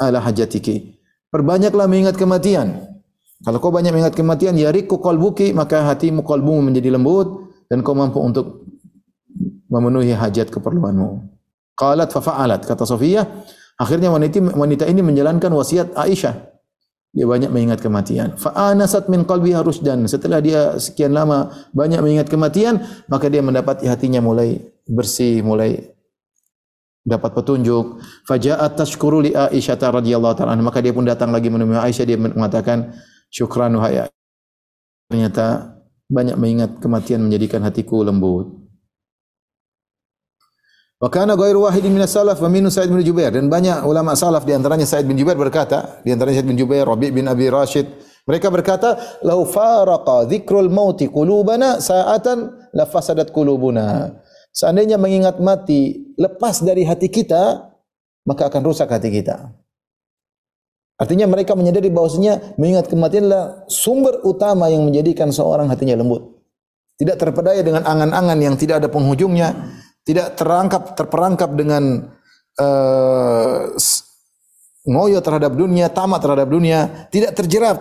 ala 0.00 0.18
hajatiki. 0.24 0.96
Perbanyaklah 1.28 1.86
mengingat 1.86 2.16
kematian. 2.16 2.88
Kalau 3.40 3.56
kau 3.56 3.72
banyak 3.72 3.92
mengingat 3.92 4.16
kematian, 4.16 4.52
yariku 4.56 5.00
qalbuki, 5.00 5.56
maka 5.56 5.80
hatimu 5.88 6.24
qalbumu 6.24 6.72
menjadi 6.72 6.92
lembut 6.92 7.52
dan 7.72 7.80
kau 7.80 7.96
mampu 7.96 8.20
untuk 8.20 8.68
memenuhi 9.70 10.12
hajat 10.12 10.52
keperluanmu. 10.52 11.39
Qalat 11.80 12.12
fa 12.12 12.20
fa'alat 12.20 12.68
kata 12.68 12.84
Sofia, 12.84 13.24
akhirnya 13.80 14.12
wanita 14.12 14.52
wanita 14.52 14.84
ini 14.84 15.00
menjalankan 15.00 15.48
wasiat 15.48 15.96
Aisyah. 15.96 16.52
Dia 17.10 17.26
banyak 17.26 17.50
mengingat 17.50 17.80
kematian. 17.80 18.36
Fa'anasat 18.36 19.08
min 19.08 19.24
qalbiha 19.24 19.64
rusdan. 19.64 20.04
Setelah 20.06 20.38
dia 20.44 20.76
sekian 20.76 21.10
lama 21.16 21.50
banyak 21.72 21.98
mengingat 21.98 22.28
kematian, 22.28 22.84
maka 23.08 23.26
dia 23.26 23.42
mendapat 23.42 23.82
hatinya 23.82 24.22
mulai 24.22 24.60
bersih, 24.86 25.42
mulai 25.42 25.90
dapat 27.02 27.34
petunjuk. 27.34 27.98
Faja'at 28.28 28.76
tashkuru 28.76 29.24
li 29.26 29.32
Aisyah 29.32 29.80
radhiyallahu 29.80 30.36
ta'ala. 30.36 30.54
Maka 30.60 30.84
dia 30.84 30.92
pun 30.92 31.02
datang 31.08 31.32
lagi 31.32 31.48
menemui 31.50 31.80
Aisyah 31.80 32.04
dia 32.06 32.20
mengatakan 32.20 32.94
syukran 33.32 33.74
wahai. 33.74 34.06
Ternyata 35.10 35.80
banyak 36.06 36.36
mengingat 36.38 36.78
kematian 36.78 37.26
menjadikan 37.26 37.64
hatiku 37.66 38.06
lembut. 38.06 38.59
Wa 41.00 41.08
kana 41.08 41.32
ghairu 41.32 41.64
wahidin 41.64 41.96
minas 41.96 42.12
salaf 42.12 42.44
wa 42.44 42.52
minhu 42.52 42.68
Sa'id 42.68 42.92
bin 42.92 43.00
Jubair 43.00 43.32
dan 43.32 43.48
banyak 43.48 43.88
ulama 43.88 44.12
salaf 44.12 44.44
di 44.44 44.52
antaranya 44.52 44.84
Sa'id 44.84 45.08
bin 45.08 45.16
Jubair 45.16 45.40
berkata, 45.40 46.04
di 46.04 46.12
antaranya 46.12 46.44
Sa'id 46.44 46.48
bin 46.52 46.60
Jubair, 46.60 46.84
Rabi' 46.84 47.08
bin 47.08 47.24
Abi 47.24 47.48
Rashid, 47.48 47.88
mereka 48.28 48.52
berkata, 48.52 49.00
"Lau 49.24 49.48
faraqa 49.48 50.28
dzikrul 50.28 50.68
mauti 50.68 51.08
qulubana 51.08 51.80
sa'atan 51.80 52.68
la 52.76 52.84
fasadat 52.84 53.32
qulubuna." 53.32 54.12
Seandainya 54.52 55.00
mengingat 55.00 55.40
mati 55.40 56.12
lepas 56.20 56.60
dari 56.60 56.84
hati 56.84 57.08
kita, 57.08 57.72
maka 58.28 58.52
akan 58.52 58.60
rusak 58.60 58.92
hati 58.92 59.08
kita. 59.08 59.56
Artinya 61.00 61.24
mereka 61.24 61.56
menyadari 61.56 61.88
bahwasanya 61.88 62.60
mengingat 62.60 62.92
kematian 62.92 63.24
adalah 63.24 63.64
sumber 63.72 64.20
utama 64.20 64.68
yang 64.68 64.84
menjadikan 64.84 65.32
seorang 65.32 65.64
hatinya 65.72 65.96
lembut. 65.96 66.28
Tidak 67.00 67.16
terpedaya 67.16 67.64
dengan 67.64 67.88
angan-angan 67.88 68.36
yang 68.36 68.54
tidak 68.60 68.84
ada 68.84 68.92
penghujungnya, 68.92 69.56
tidak 70.04 70.36
terangkap 70.36 70.96
terperangkap 70.96 71.50
dengan 71.52 72.08
uh, 72.56 73.74
ngoyo 74.88 75.18
terhadap 75.20 75.52
dunia, 75.54 75.92
tamat 75.92 76.20
terhadap 76.24 76.48
dunia, 76.48 77.08
tidak 77.12 77.36
terjerat, 77.36 77.78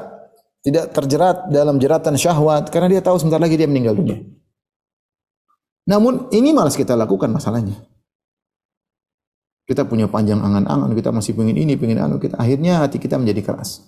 tidak 0.61 0.91
terjerat 0.91 1.37
dalam 1.47 1.79
jeratan 1.79 2.19
syahwat 2.19 2.67
karena 2.67 2.99
dia 2.99 3.01
tahu 3.01 3.15
sebentar 3.17 3.39
lagi 3.39 3.55
dia 3.55 3.69
meninggal 3.69 3.95
dunia. 3.95 4.19
Namun 5.89 6.29
ini 6.35 6.53
malas 6.53 6.77
kita 6.77 6.93
lakukan 6.93 7.33
masalahnya. 7.33 7.79
Kita 9.65 9.85
punya 9.85 10.09
panjang 10.09 10.41
angan-angan, 10.41 10.97
kita 10.97 11.13
masih 11.13 11.37
pengen 11.37 11.57
ini, 11.57 11.77
pengen 11.77 12.01
anu, 12.01 12.17
kita 12.17 12.37
akhirnya 12.41 12.81
hati 12.81 12.97
kita 12.97 13.21
menjadi 13.21 13.53
keras. 13.53 13.85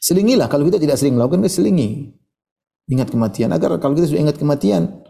Selingilah 0.00 0.48
kalau 0.48 0.64
kita 0.64 0.80
tidak 0.80 0.96
sering 0.96 1.16
melakukan, 1.20 1.44
kita 1.44 1.60
selingi. 1.60 2.16
Ingat 2.88 3.12
kematian 3.12 3.52
agar 3.52 3.76
kalau 3.76 3.92
kita 3.92 4.08
sudah 4.08 4.24
ingat 4.24 4.40
kematian, 4.40 5.04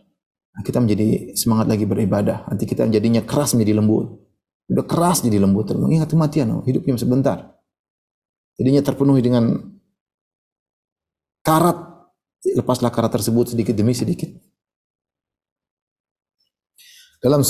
kita 0.67 0.83
menjadi 0.83 1.39
semangat 1.39 1.71
lagi 1.71 1.87
beribadah. 1.87 2.51
Nanti 2.51 2.67
kita 2.67 2.87
jadinya 2.91 3.23
keras 3.23 3.55
menjadi 3.55 3.79
lembut. 3.79 4.19
Udah 4.69 4.85
keras 4.85 5.23
jadi 5.23 5.39
lembut. 5.39 5.71
Mengingat 5.79 6.11
kematian, 6.11 6.51
oh, 6.51 6.63
hidupnya 6.67 6.99
sebentar. 6.99 7.55
Jadinya 8.59 8.83
terpenuhi 8.83 9.23
dengan 9.23 9.55
karat. 11.47 11.87
Lepaslah 12.43 12.91
karat 12.91 13.11
tersebut 13.15 13.55
sedikit 13.55 13.75
demi 13.75 13.95
sedikit. 13.95 14.31
Dalam 17.19 17.43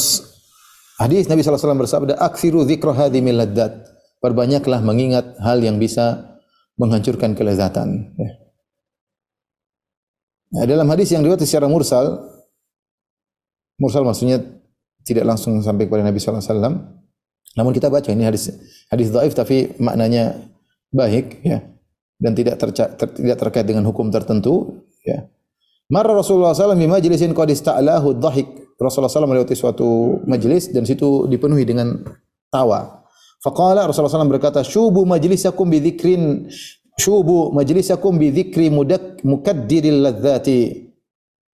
hadis 1.01 1.29
Nabi 1.29 1.45
SAW 1.45 1.77
bersabda, 1.77 2.17
Aksiru 2.17 2.65
dzikra 2.65 2.97
hadhimil 2.97 3.37
laddat. 3.37 3.85
Perbanyaklah 4.19 4.81
mengingat 4.81 5.37
hal 5.45 5.61
yang 5.61 5.77
bisa 5.77 6.37
menghancurkan 6.81 7.37
kelezatan. 7.37 8.17
Ya. 8.17 8.31
Nah, 10.49 10.65
dalam 10.65 10.89
hadis 10.89 11.13
yang 11.13 11.21
diriwayatkan 11.21 11.45
secara 11.45 11.69
mursal, 11.69 12.25
Mursal 13.79 14.03
maksudnya 14.03 14.43
tidak 15.07 15.25
langsung 15.25 15.63
sampai 15.63 15.87
kepada 15.87 16.03
Nabi 16.03 16.19
sallallahu 16.19 16.43
alaihi 16.43 16.53
wasallam. 16.53 16.75
Namun 17.57 17.73
kita 17.73 17.89
baca 17.89 18.11
ini 18.13 18.27
hadis 18.27 18.53
hadis 18.93 19.09
dhaif 19.09 19.33
tapi 19.33 19.73
maknanya 19.81 20.37
baik 20.93 21.41
ya 21.47 21.65
dan 22.19 22.35
tidak 22.35 22.59
terca, 22.59 22.91
ter, 22.93 23.09
tidak 23.15 23.39
terkait 23.39 23.65
dengan 23.65 23.87
hukum 23.87 24.11
tertentu 24.11 24.85
ya. 25.07 25.25
Marra 25.89 26.13
Rasulullah 26.13 26.53
SAW 26.53 26.77
di 26.77 26.85
majlisin 26.85 27.33
qad 27.33 27.49
ista'lahu 27.49 28.21
dhahik. 28.21 28.77
Rasulullah 28.77 29.11
SAW 29.11 29.25
melewati 29.25 29.57
suatu 29.57 30.21
majlis 30.29 30.71
dan 30.71 30.85
situ 30.85 31.25
dipenuhi 31.27 31.65
dengan 31.65 32.05
tawa. 32.53 33.03
Faqala 33.41 33.89
Rasulullah 33.89 34.13
SAW 34.13 34.29
berkata, 34.29 34.61
"Syubu 34.61 35.09
majlisakum 35.09 35.67
bi 35.71 35.81
dzikrin 35.81 36.51
syubu 36.99 37.55
majlisakum 37.57 38.21
bi 38.21 38.35
dzikri 38.35 38.69
mudak 38.69 39.25
mukaddiril 39.25 40.05
ladzati." 40.05 40.88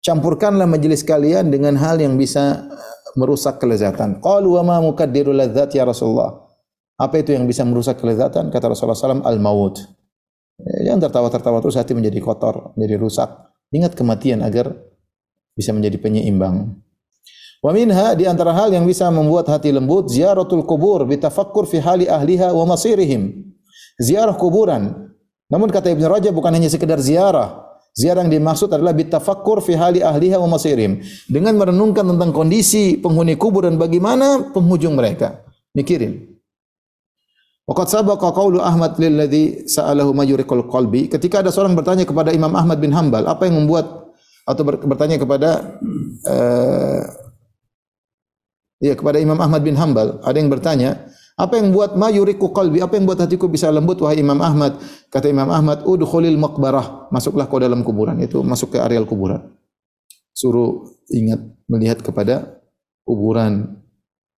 Campurkanlah 0.02 0.66
majlis 0.66 1.06
kalian 1.06 1.54
dengan 1.54 1.78
hal 1.78 2.02
yang 2.02 2.18
bisa 2.18 2.66
merusak 3.14 3.62
kelezatan. 3.62 4.18
Qalu 4.18 4.58
wa 4.58 4.62
ma 4.66 4.76
mukaddirul 4.82 5.38
ladzat 5.38 5.78
ya 5.78 5.86
Rasulullah? 5.86 6.42
Apa 6.98 7.22
itu 7.22 7.30
yang 7.30 7.46
bisa 7.46 7.62
merusak 7.62 8.02
kelezatan? 8.02 8.50
Kata 8.50 8.70
Rasulullah 8.70 8.98
SAW, 8.98 9.22
al-maut. 9.22 9.78
Yang 10.82 11.06
tertawa-tertawa 11.08 11.58
terus 11.62 11.78
hati 11.78 11.94
menjadi 11.94 12.18
kotor, 12.22 12.74
menjadi 12.74 12.96
rusak. 12.98 13.30
Ingat 13.70 13.94
kematian 13.94 14.42
agar 14.42 14.74
bisa 15.54 15.70
menjadi 15.74 15.98
penyeimbang. 15.98 16.82
Wa 17.62 17.70
minha 17.70 18.18
di 18.18 18.26
antara 18.26 18.50
hal 18.50 18.74
yang 18.74 18.82
bisa 18.82 19.06
membuat 19.06 19.46
hati 19.46 19.70
lembut 19.70 20.10
ziaratul 20.10 20.66
kubur 20.66 21.06
bitafakkur 21.06 21.62
fi 21.70 21.78
hali 21.78 22.10
ahliha 22.10 22.50
wa 22.50 22.66
masirihim. 22.66 23.54
Ziarah 24.02 24.34
kuburan. 24.34 25.14
Namun 25.46 25.70
kata 25.70 25.94
Ibnu 25.94 26.10
Rajab 26.10 26.34
bukan 26.34 26.58
hanya 26.58 26.66
sekedar 26.66 26.98
ziarah. 26.98 27.71
Ziarah 27.92 28.24
yang 28.24 28.32
dimaksud 28.40 28.72
adalah 28.72 28.96
bitafakkur 28.96 29.60
fi 29.60 29.76
hali 29.76 30.00
ahliha 30.00 30.40
wa 30.40 30.56
masirihim. 30.56 31.04
Dengan 31.28 31.60
merenungkan 31.60 32.08
tentang 32.08 32.32
kondisi 32.32 32.96
penghuni 32.96 33.36
kubur 33.36 33.68
dan 33.68 33.76
bagaimana 33.76 34.48
penghujung 34.56 34.96
mereka. 34.96 35.44
Mikirin. 35.76 36.32
Waqad 37.68 37.92
sabaqa 37.92 38.32
qaulu 38.32 38.64
Ahmad 38.64 38.96
lilladzi 38.96 39.68
sa'alahu 39.68 40.16
mayuriqul 40.16 40.66
qalbi. 40.72 41.12
Ketika 41.12 41.44
ada 41.44 41.52
seorang 41.52 41.76
bertanya 41.76 42.08
kepada 42.08 42.32
Imam 42.32 42.50
Ahmad 42.56 42.80
bin 42.80 42.96
Hambal, 42.96 43.28
apa 43.28 43.44
yang 43.44 43.60
membuat 43.60 43.86
atau 44.42 44.62
bertanya 44.66 45.22
kepada 45.22 45.78
uh, 46.26 47.02
ya 48.82 48.98
kepada 48.98 49.22
Imam 49.22 49.38
Ahmad 49.38 49.62
bin 49.62 49.78
Hambal, 49.78 50.18
ada 50.26 50.34
yang 50.34 50.50
bertanya, 50.50 51.11
apa 51.32 51.54
yang 51.56 51.72
buat 51.72 51.96
mayuriku 51.96 52.52
qalbi? 52.52 52.84
Apa 52.84 53.00
yang 53.00 53.08
buat 53.08 53.16
hatiku 53.16 53.48
bisa 53.48 53.72
lembut 53.72 53.98
wahai 54.04 54.20
Imam 54.20 54.36
Ahmad? 54.38 54.76
Kata 55.08 55.32
Imam 55.32 55.48
Ahmad, 55.48 55.82
udkhulil 55.88 56.36
maqbarah, 56.36 57.08
masuklah 57.08 57.48
kau 57.48 57.56
dalam 57.56 57.80
kuburan. 57.80 58.20
Itu 58.20 58.44
masuk 58.44 58.76
ke 58.76 58.78
areal 58.78 59.08
kuburan. 59.08 59.40
Suruh 60.36 60.92
ingat 61.08 61.40
melihat 61.68 62.04
kepada 62.04 62.60
kuburan. 63.08 63.80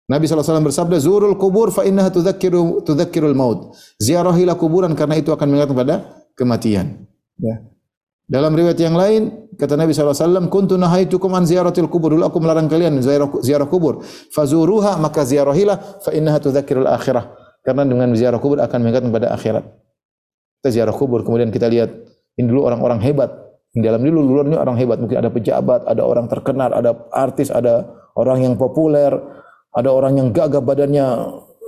Nabi 0.06 0.28
SAW 0.28 0.62
bersabda, 0.62 1.00
Zurul 1.00 1.40
kubur 1.40 1.72
fa 1.74 1.88
innaha 1.88 2.12
tudzakiru 2.12 2.84
tudzakirul 2.86 3.34
maut. 3.34 3.74
Ziarahilah 3.98 4.54
kuburan 4.60 4.94
karena 4.94 5.18
itu 5.18 5.32
akan 5.34 5.48
mengingat 5.50 5.70
kepada 5.72 5.96
kematian. 6.38 7.08
Ya. 7.40 7.73
Dalam 8.24 8.56
riwayat 8.56 8.80
yang 8.80 8.96
lain, 8.96 9.52
kata 9.60 9.76
Nabi 9.76 9.92
SAW, 9.92 10.48
Kuntu 10.48 10.80
nahaitukum 10.80 11.28
an 11.36 11.44
ziaratil 11.44 11.92
kubur. 11.92 12.16
Dulu 12.16 12.24
aku 12.24 12.40
melarang 12.40 12.72
kalian 12.72 13.04
ziarah, 13.04 13.28
ziarah 13.44 13.68
kubur. 13.68 14.00
Fazuruha, 14.32 14.96
maka 14.96 15.28
ziarahilah, 15.28 16.00
fa 16.00 16.16
innaha 16.16 16.40
tudzakirul 16.40 16.88
akhirah. 16.88 17.36
Karena 17.64 17.84
dengan 17.84 18.16
ziarah 18.16 18.40
kubur 18.40 18.64
akan 18.64 18.80
mengingat 18.80 19.04
kepada 19.04 19.28
akhirat. 19.36 19.64
Kita 20.64 20.70
ziarah 20.72 20.96
kubur, 20.96 21.28
kemudian 21.28 21.52
kita 21.52 21.68
lihat, 21.68 21.92
ini 22.40 22.48
dulu 22.48 22.64
orang-orang 22.64 23.04
hebat. 23.04 23.44
Di 23.76 23.84
dalam 23.84 24.00
dulu 24.00 24.48
ini 24.48 24.56
orang 24.56 24.80
hebat. 24.80 25.04
Mungkin 25.04 25.20
ada 25.20 25.28
pejabat, 25.28 25.84
ada 25.84 26.02
orang 26.08 26.32
terkenal, 26.32 26.72
ada 26.72 26.96
artis, 27.12 27.52
ada 27.52 27.84
orang 28.16 28.40
yang 28.40 28.56
populer, 28.56 29.12
ada 29.74 29.90
orang 29.90 30.16
yang 30.22 30.30
gagah 30.32 30.62
badannya 30.64 31.08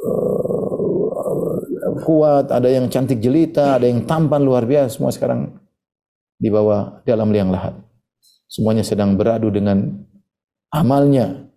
uh, 0.07 1.97
kuat, 2.05 2.53
ada 2.53 2.69
yang 2.69 2.87
cantik 2.87 3.17
jelita, 3.19 3.81
ada 3.81 3.89
yang 3.89 4.05
tampan 4.05 4.45
luar 4.45 4.63
biasa, 4.69 5.01
semua 5.01 5.09
sekarang 5.09 5.64
di 6.35 6.49
bawah 6.51 7.01
dalam 7.07 7.31
liang 7.31 7.49
lahat. 7.51 7.75
Semuanya 8.45 8.83
sedang 8.85 9.15
beradu 9.19 9.51
dengan 9.51 10.05
amalnya. 10.71 11.47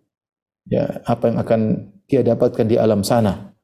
Ya, 0.68 1.00
apa 1.08 1.32
yang 1.32 1.38
akan 1.40 1.60
dia 2.04 2.20
dapatkan 2.20 2.66
di 2.68 2.76
alam 2.76 3.00
sana. 3.00 3.56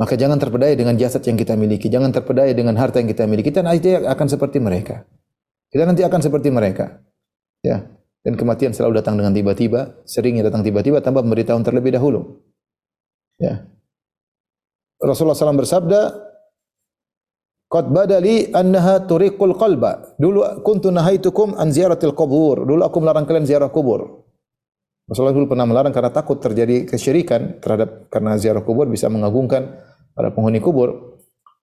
Maka 0.00 0.16
jangan 0.16 0.40
terpedaya 0.40 0.72
dengan 0.74 0.96
jasad 0.96 1.20
yang 1.28 1.36
kita 1.36 1.54
miliki, 1.54 1.92
jangan 1.92 2.10
terpedaya 2.10 2.50
dengan 2.56 2.74
harta 2.80 2.98
yang 2.98 3.10
kita 3.12 3.28
miliki. 3.28 3.52
Kita 3.52 3.60
nanti 3.60 3.94
akan 3.94 4.26
seperti 4.26 4.58
mereka. 4.58 5.04
Kita 5.70 5.86
nanti 5.86 6.02
akan 6.02 6.20
seperti 6.24 6.48
mereka. 6.50 6.98
Ya, 7.60 7.84
dan 8.20 8.36
kematian 8.36 8.76
selalu 8.76 9.00
datang 9.00 9.16
dengan 9.16 9.32
tiba-tiba, 9.32 10.04
seringnya 10.04 10.52
datang 10.52 10.60
tiba-tiba 10.60 11.00
tanpa 11.00 11.24
memberitahu 11.24 11.60
terlebih 11.64 11.96
dahulu. 11.96 12.44
Ya. 13.40 13.64
Rasulullah 15.00 15.32
SAW 15.32 15.64
bersabda, 15.64 16.00
Qad 17.70 17.86
badali 17.94 18.50
annaha 18.50 18.98
turiqul 19.06 19.54
qalba. 19.54 20.18
Dulu 20.18 20.66
kuntu 20.66 20.90
nahaitukum 20.90 21.54
an 21.54 21.70
ziyaratil 21.70 22.18
kubur. 22.18 22.66
Dulu 22.66 22.82
aku 22.82 22.98
melarang 22.98 23.22
kalian 23.30 23.46
ziarah 23.46 23.70
kubur. 23.70 24.26
Rasulullah 25.06 25.38
dulu 25.38 25.54
pernah 25.54 25.70
melarang 25.70 25.94
karena 25.94 26.10
takut 26.10 26.42
terjadi 26.42 26.82
kesyirikan 26.82 27.62
terhadap 27.62 28.10
karena 28.10 28.34
ziarah 28.42 28.66
kubur 28.66 28.90
bisa 28.90 29.06
mengagungkan 29.06 29.78
para 30.18 30.34
penghuni 30.34 30.58
kubur. 30.58 31.14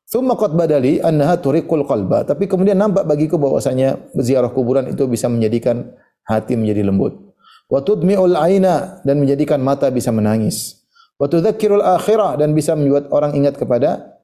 Thumma 0.08 0.40
qad 0.40 0.56
badali 0.56 1.04
annaha 1.04 1.44
turiqul 1.44 1.84
qalba. 1.84 2.24
Tapi 2.24 2.48
kemudian 2.48 2.80
nampak 2.80 3.04
bagiku 3.04 3.36
bahwasanya 3.36 4.08
ziarah 4.16 4.56
kuburan 4.56 4.88
itu 4.88 5.04
bisa 5.12 5.28
menjadikan 5.28 5.92
hati 6.24 6.56
menjadi 6.56 6.88
lembut. 6.88 7.20
Wa 7.68 7.84
tudmi'ul 7.84 8.40
aina 8.40 9.04
dan 9.04 9.20
menjadikan 9.20 9.60
mata 9.60 9.92
bisa 9.92 10.16
menangis. 10.16 10.88
Wa 11.20 11.28
tudzakkirul 11.28 11.84
akhirah 11.84 12.40
dan 12.40 12.56
bisa 12.56 12.80
membuat 12.80 13.12
orang 13.12 13.36
ingat 13.36 13.60
kepada 13.60 14.17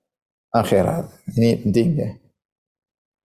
akhirat. 0.54 1.10
Ini 1.34 1.66
penting 1.66 1.88
ya. 1.98 2.10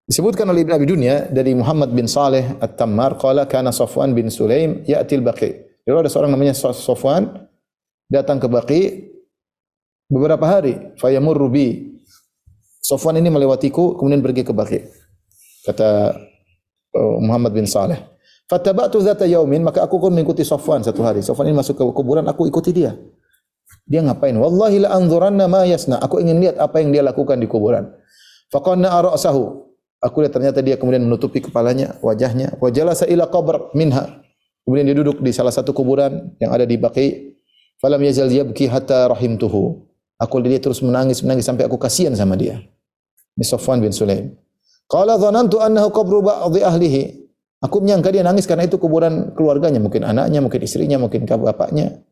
Disebutkan 0.09 0.49
oleh 0.49 0.65
Ibn 0.65 0.81
Abi 0.81 0.89
Dunya 0.89 1.29
dari 1.29 1.53
Muhammad 1.53 1.93
bin 1.93 2.09
Saleh 2.09 2.57
At-Tammar 2.65 3.21
qala 3.21 3.45
kana 3.45 3.69
Safwan 3.69 4.17
bin 4.17 4.33
Sulaim 4.33 4.81
ya'til 4.89 5.21
Baqi. 5.21 5.53
Jadi 5.85 5.93
ada 5.93 6.09
seorang 6.09 6.33
namanya 6.33 6.57
Safwan 6.57 7.29
datang 8.09 8.41
ke 8.41 8.49
Baqi 8.49 8.81
beberapa 10.09 10.49
hari 10.49 10.97
fayamurru 10.97 11.53
bi. 11.53 12.01
Safwan 12.81 13.21
ini 13.21 13.29
melewatiku 13.29 14.01
kemudian 14.01 14.25
pergi 14.25 14.49
ke 14.49 14.53
Baqi. 14.57 14.81
Kata 15.69 16.17
uh, 16.97 17.17
Muhammad 17.21 17.53
bin 17.53 17.69
Saleh. 17.69 18.01
Fattaba'tu 18.49 19.05
zata 19.05 19.29
yaumin, 19.29 19.61
maka 19.61 19.85
aku 19.85 20.01
pun 20.01 20.09
mengikuti 20.09 20.41
Safwan 20.41 20.81
satu 20.81 21.05
hari. 21.05 21.21
Safwan 21.21 21.53
ini 21.53 21.61
masuk 21.61 21.77
ke 21.77 21.85
kuburan, 21.93 22.25
aku 22.25 22.49
ikuti 22.49 22.73
dia. 22.73 22.97
Dia 23.89 24.05
ngapain? 24.05 24.37
Wallahi 24.37 24.85
la 24.85 24.93
anzuranna 24.93 25.49
ma 25.49 25.65
yasna. 25.65 25.97
Aku 26.05 26.21
ingin 26.21 26.45
lihat 26.45 26.61
apa 26.61 26.85
yang 26.85 26.93
dia 26.93 27.01
lakukan 27.01 27.41
di 27.41 27.49
kuburan. 27.49 27.89
Faqanna 28.53 28.93
ra'sahu. 28.93 29.65
Aku 30.05 30.23
lihat 30.23 30.37
ternyata 30.37 30.61
dia 30.61 30.77
kemudian 30.77 31.03
menutupi 31.09 31.41
kepalanya, 31.41 31.97
wajahnya. 32.05 32.55
Wa 32.61 32.69
jalasa 32.69 33.09
ila 33.09 33.27
qabr 33.33 33.73
minha. 33.73 34.21
Kemudian 34.63 34.85
dia 34.85 34.97
duduk 35.01 35.25
di 35.25 35.33
salah 35.33 35.51
satu 35.51 35.73
kuburan 35.73 36.37
yang 36.39 36.53
ada 36.53 36.69
di 36.69 36.77
Baqi. 36.77 37.35
Falam 37.81 38.05
yazal 38.05 38.29
yabki 38.29 38.69
hatta 38.69 39.09
rahimtuhu. 39.09 39.89
Aku 40.21 40.35
lihat 40.45 40.61
dia 40.61 40.61
terus 40.69 40.85
menangis, 40.85 41.25
menangis 41.25 41.49
sampai 41.49 41.65
aku 41.65 41.81
kasihan 41.81 42.13
sama 42.13 42.37
dia. 42.37 42.61
Ini 43.39 43.45
Safwan 43.47 43.81
bin 43.81 43.95
Sulaim. 43.95 44.35
Qala 44.91 45.17
dhanantu 45.17 45.63
annahu 45.63 45.89
qabru 45.95 46.21
ba'dhi 46.21 46.61
ahlihi. 46.61 47.03
Aku 47.63 47.83
menyangka 47.83 48.11
dia 48.15 48.23
nangis 48.23 48.47
karena 48.47 48.67
itu 48.67 48.79
kuburan 48.79 49.35
keluarganya, 49.35 49.83
mungkin 49.83 50.07
anaknya, 50.07 50.39
mungkin 50.39 50.63
istrinya, 50.63 50.99
mungkin 50.99 51.27
bapaknya. 51.27 52.03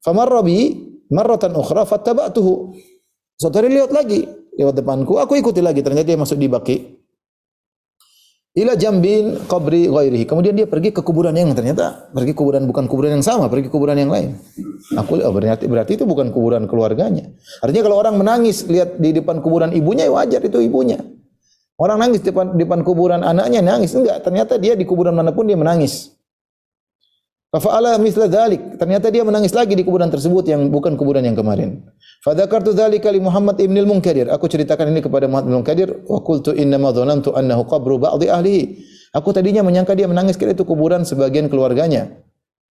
Famarra 0.00 0.40
bi 0.40 0.72
marratan 1.12 1.52
ukhra 1.56 1.84
fattaba'tuhu. 1.84 2.72
Suatu 3.36 3.56
hari 3.56 3.72
lihat 3.72 3.92
lagi 3.92 4.24
lewat 4.56 4.76
depanku, 4.76 5.16
aku 5.16 5.36
ikuti 5.36 5.60
lagi 5.64 5.80
ternyata 5.80 6.08
dia 6.08 6.18
masuk 6.20 6.36
di 6.36 6.48
baki. 6.48 6.76
Ila 8.50 8.74
jambin 8.74 9.46
qabri 9.46 9.86
ghairihi. 9.86 10.26
Kemudian 10.26 10.58
dia 10.58 10.66
pergi 10.66 10.90
ke 10.90 11.06
kuburan 11.06 11.30
yang 11.38 11.54
ternyata 11.54 12.10
pergi 12.10 12.34
kuburan 12.34 12.66
bukan 12.66 12.90
kuburan 12.90 13.20
yang 13.20 13.24
sama, 13.24 13.46
pergi 13.46 13.70
kuburan 13.70 13.94
yang 13.94 14.10
lain. 14.10 14.34
Aku 14.98 15.22
oh, 15.22 15.30
berarti 15.30 15.70
berarti 15.70 15.94
itu 15.94 16.02
bukan 16.02 16.34
kuburan 16.34 16.66
keluarganya. 16.66 17.30
Artinya 17.62 17.82
kalau 17.86 18.02
orang 18.02 18.18
menangis 18.18 18.66
lihat 18.66 18.98
di 18.98 19.14
depan 19.14 19.38
kuburan 19.38 19.70
ibunya 19.70 20.10
ya 20.10 20.12
wajar 20.18 20.42
itu 20.42 20.58
ibunya. 20.58 20.98
Orang 21.80 22.02
nangis 22.02 22.20
di 22.20 22.28
depan, 22.28 22.58
depan 22.60 22.84
kuburan 22.84 23.24
anaknya 23.24 23.64
nangis 23.64 23.96
enggak, 23.96 24.20
ternyata 24.20 24.60
dia 24.60 24.76
di 24.76 24.84
kuburan 24.84 25.16
mana 25.16 25.32
pun 25.32 25.48
dia 25.48 25.56
menangis. 25.56 26.12
Fa'ala 27.50 27.98
misla 27.98 28.30
dzalik, 28.30 28.78
ternyata 28.78 29.10
dia 29.10 29.26
menangis 29.26 29.50
lagi 29.50 29.74
di 29.74 29.82
kuburan 29.82 30.06
tersebut 30.06 30.46
yang 30.46 30.70
bukan 30.70 30.94
kuburan 30.94 31.26
yang 31.26 31.34
kemarin. 31.34 31.82
Fadzakartu 32.22 32.70
dzalika 32.70 33.10
li 33.10 33.18
Muhammad 33.18 33.58
ibn 33.58 33.74
al-Munkadir. 33.74 34.30
Aku 34.30 34.46
ceritakan 34.46 34.94
ini 34.94 35.02
kepada 35.02 35.26
Muhammad 35.26 35.50
ibn 35.50 35.54
al-Munkadir 35.58 35.88
wa 36.06 36.22
qultu 36.22 36.54
inna 36.54 36.78
ma 36.78 36.94
dhanantu 36.94 37.34
annahu 37.34 37.66
qabru 37.66 37.98
ba'dhi 37.98 38.30
ahlihi. 38.30 38.62
Aku 39.18 39.34
tadinya 39.34 39.66
menyangka 39.66 39.98
dia 39.98 40.06
menangis 40.06 40.38
kira 40.38 40.54
itu 40.54 40.62
kuburan 40.62 41.02
sebagian 41.02 41.50
keluarganya. 41.50 42.22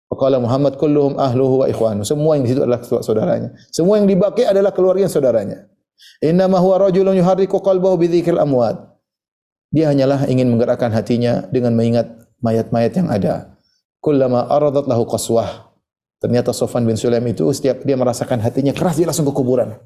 Faqala 0.10 0.42
Muhammad 0.42 0.82
kulluhum 0.82 1.22
ahluhu 1.22 1.62
wa 1.62 1.70
ikhwanu. 1.70 2.02
Semua 2.02 2.34
yang 2.34 2.50
di 2.50 2.58
situ 2.58 2.66
adalah 2.66 2.82
saudaranya. 2.82 3.54
Semua 3.70 4.02
yang 4.02 4.10
dibakai 4.10 4.50
adalah 4.50 4.74
keluarga 4.74 5.06
saudaranya. 5.06 5.70
Inna 6.26 6.50
ma 6.50 6.58
huwa 6.58 6.90
rajulun 6.90 7.14
yuharriku 7.14 7.62
qalbahu 7.62 8.02
bi 8.02 8.10
dzikril 8.10 8.42
amwat. 8.42 8.82
Dia 9.70 9.94
hanyalah 9.94 10.26
ingin 10.26 10.50
menggerakkan 10.50 10.90
hatinya 10.90 11.46
dengan 11.54 11.78
mengingat 11.78 12.10
mayat-mayat 12.42 12.98
yang 12.98 13.14
ada. 13.14 13.53
Kullama 14.04 14.51
aradat 14.51 14.84
lahu 14.84 15.08
qaswah. 15.08 15.72
Ternyata 16.20 16.51
Sofan 16.51 16.84
bin 16.84 16.99
Sulaim 16.99 17.24
itu 17.32 17.47
setiap 17.56 17.88
dia 17.88 17.95
merasakan 17.95 18.43
hatinya 18.43 18.76
keras 18.76 18.99
dia 18.99 19.08
langsung 19.08 19.24
ke 19.24 19.32
kuburan. 19.32 19.80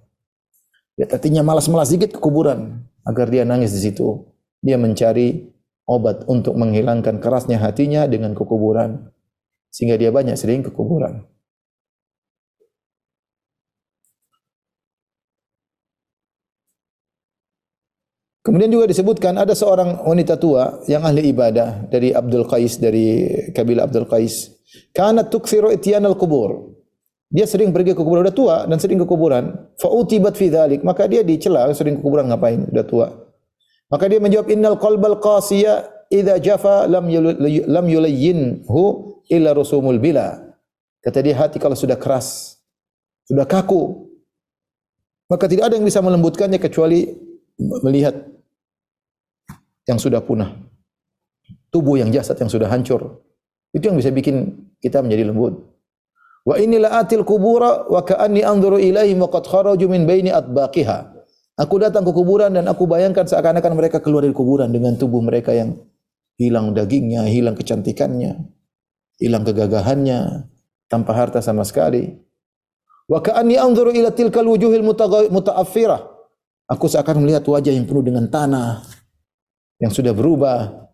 Dia 0.98 1.06
hatinya 1.06 1.46
malas-malas 1.46 1.94
sedikit 1.94 2.18
ke 2.18 2.20
kuburan 2.22 2.82
agar 3.06 3.30
dia 3.30 3.46
nangis 3.46 3.78
di 3.78 3.86
situ. 3.86 4.26
Dia 4.66 4.82
mencari 4.82 5.54
obat 5.86 6.26
untuk 6.26 6.58
menghilangkan 6.58 7.22
kerasnya 7.22 7.62
hatinya 7.62 8.10
dengan 8.10 8.34
ke 8.34 8.42
kuburan. 8.42 9.14
Sehingga 9.70 10.02
dia 10.02 10.10
banyak 10.10 10.34
sering 10.34 10.66
ke 10.66 10.74
kuburan. 10.74 11.22
Kemudian 18.48 18.72
juga 18.72 18.88
disebutkan 18.88 19.36
ada 19.36 19.52
seorang 19.52 20.08
wanita 20.08 20.40
tua 20.40 20.80
yang 20.88 21.04
ahli 21.04 21.36
ibadah 21.36 21.84
dari 21.92 22.16
Abdul 22.16 22.48
Qais 22.48 22.80
dari 22.80 23.28
kabilah 23.52 23.84
Abdul 23.92 24.08
Qais. 24.08 24.56
Kanat 24.96 25.28
tukthiru 25.28 25.68
ityan 25.76 26.08
al-kubur. 26.08 26.80
Dia 27.28 27.44
sering 27.44 27.76
pergi 27.76 27.92
ke 27.92 28.00
kuburan, 28.00 28.24
udah 28.24 28.32
tua 28.32 28.64
dan 28.64 28.80
sering 28.80 29.04
ke 29.04 29.04
kuburan. 29.04 29.52
Fa 29.76 29.92
utibat 29.92 30.40
maka 30.88 31.12
dia 31.12 31.28
dicela 31.28 31.68
sering 31.76 32.00
ke 32.00 32.02
kuburan 32.02 32.32
ngapain? 32.32 32.72
Udah 32.72 32.88
tua. 32.88 33.12
Maka 33.92 34.08
dia 34.08 34.24
menjawab 34.24 34.48
innal 34.48 34.80
qalbal 34.80 35.20
qasiya 35.20 36.08
idza 36.08 36.40
jafa 36.40 36.88
lam 36.88 37.04
lam 37.68 37.86
yulayyinhu 37.92 38.84
illa 39.28 39.52
rusumul 39.52 40.00
bila. 40.00 40.40
Kata 41.04 41.20
dia 41.20 41.36
hati 41.36 41.60
kalau 41.60 41.76
sudah 41.76 42.00
keras, 42.00 42.56
sudah 43.28 43.44
kaku, 43.44 44.08
maka 45.28 45.52
tidak 45.52 45.68
ada 45.68 45.76
yang 45.76 45.84
bisa 45.84 46.00
melembutkannya 46.00 46.64
kecuali 46.64 47.12
melihat 47.84 48.37
yang 49.88 49.98
sudah 49.98 50.20
punah. 50.20 50.52
Tubuh 51.72 51.96
yang 51.98 52.12
jasad 52.12 52.36
yang 52.38 52.52
sudah 52.52 52.68
hancur. 52.68 53.24
Itu 53.72 53.88
yang 53.88 53.98
bisa 53.98 54.12
bikin 54.12 54.68
kita 54.84 55.00
menjadi 55.00 55.32
lembut. 55.32 55.64
Wa 56.48 56.60
inilah 56.60 57.04
atil 57.04 57.28
kubura 57.28 57.88
wa 57.88 58.04
ka'anni 58.04 58.44
anzuru 58.44 58.80
ilaihim 58.80 59.20
wa 59.20 59.32
qad 59.32 59.48
kharaju 59.48 59.86
min 59.88 60.08
baini 60.08 60.32
atbaqiha. 60.32 61.16
Aku 61.58 61.82
datang 61.82 62.06
ke 62.06 62.12
kuburan 62.14 62.54
dan 62.54 62.70
aku 62.70 62.86
bayangkan 62.86 63.26
seakan-akan 63.26 63.74
mereka 63.74 63.98
keluar 63.98 64.22
dari 64.22 64.36
kuburan 64.36 64.70
dengan 64.70 64.94
tubuh 64.94 65.20
mereka 65.20 65.52
yang 65.52 65.74
hilang 66.38 66.72
dagingnya, 66.72 67.26
hilang 67.26 67.58
kecantikannya, 67.58 68.46
hilang 69.18 69.44
kegagahannya, 69.44 70.48
tanpa 70.88 71.12
harta 71.18 71.42
sama 71.42 71.66
sekali. 71.66 72.14
Wa 73.10 73.20
ka'anni 73.20 73.60
anzuru 73.60 73.92
ila 73.92 74.14
tilkal 74.14 74.48
wujuhil 74.48 74.86
muta'affirah. 75.34 76.02
Aku 76.68 76.92
seakan 76.92 77.24
melihat 77.24 77.48
wajah 77.48 77.72
yang 77.72 77.88
penuh 77.88 78.04
dengan 78.04 78.28
tanah 78.28 78.84
yang 79.82 79.94
sudah 79.94 80.14
berubah. 80.14 80.88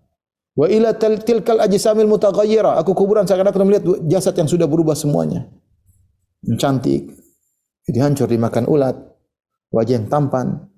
Wa 0.53 0.67
ila 0.69 0.93
tilkal 0.97 1.63
ajsamil 1.63 2.05
mutaghayyira. 2.05 2.77
Aku 2.77 2.93
kuburan 2.93 3.25
seakan-akan 3.25 3.65
melihat 3.65 3.84
jasad 4.05 4.38
yang 4.38 4.45
sudah 4.45 4.69
berubah 4.69 4.93
semuanya. 4.93 5.49
Cantik. 6.59 7.09
Jadi 7.89 7.97
hancur 7.99 8.27
dimakan 8.29 8.69
ulat. 8.69 8.95
Wajah 9.73 9.93
yang 9.97 10.07
tampan. 10.07 10.69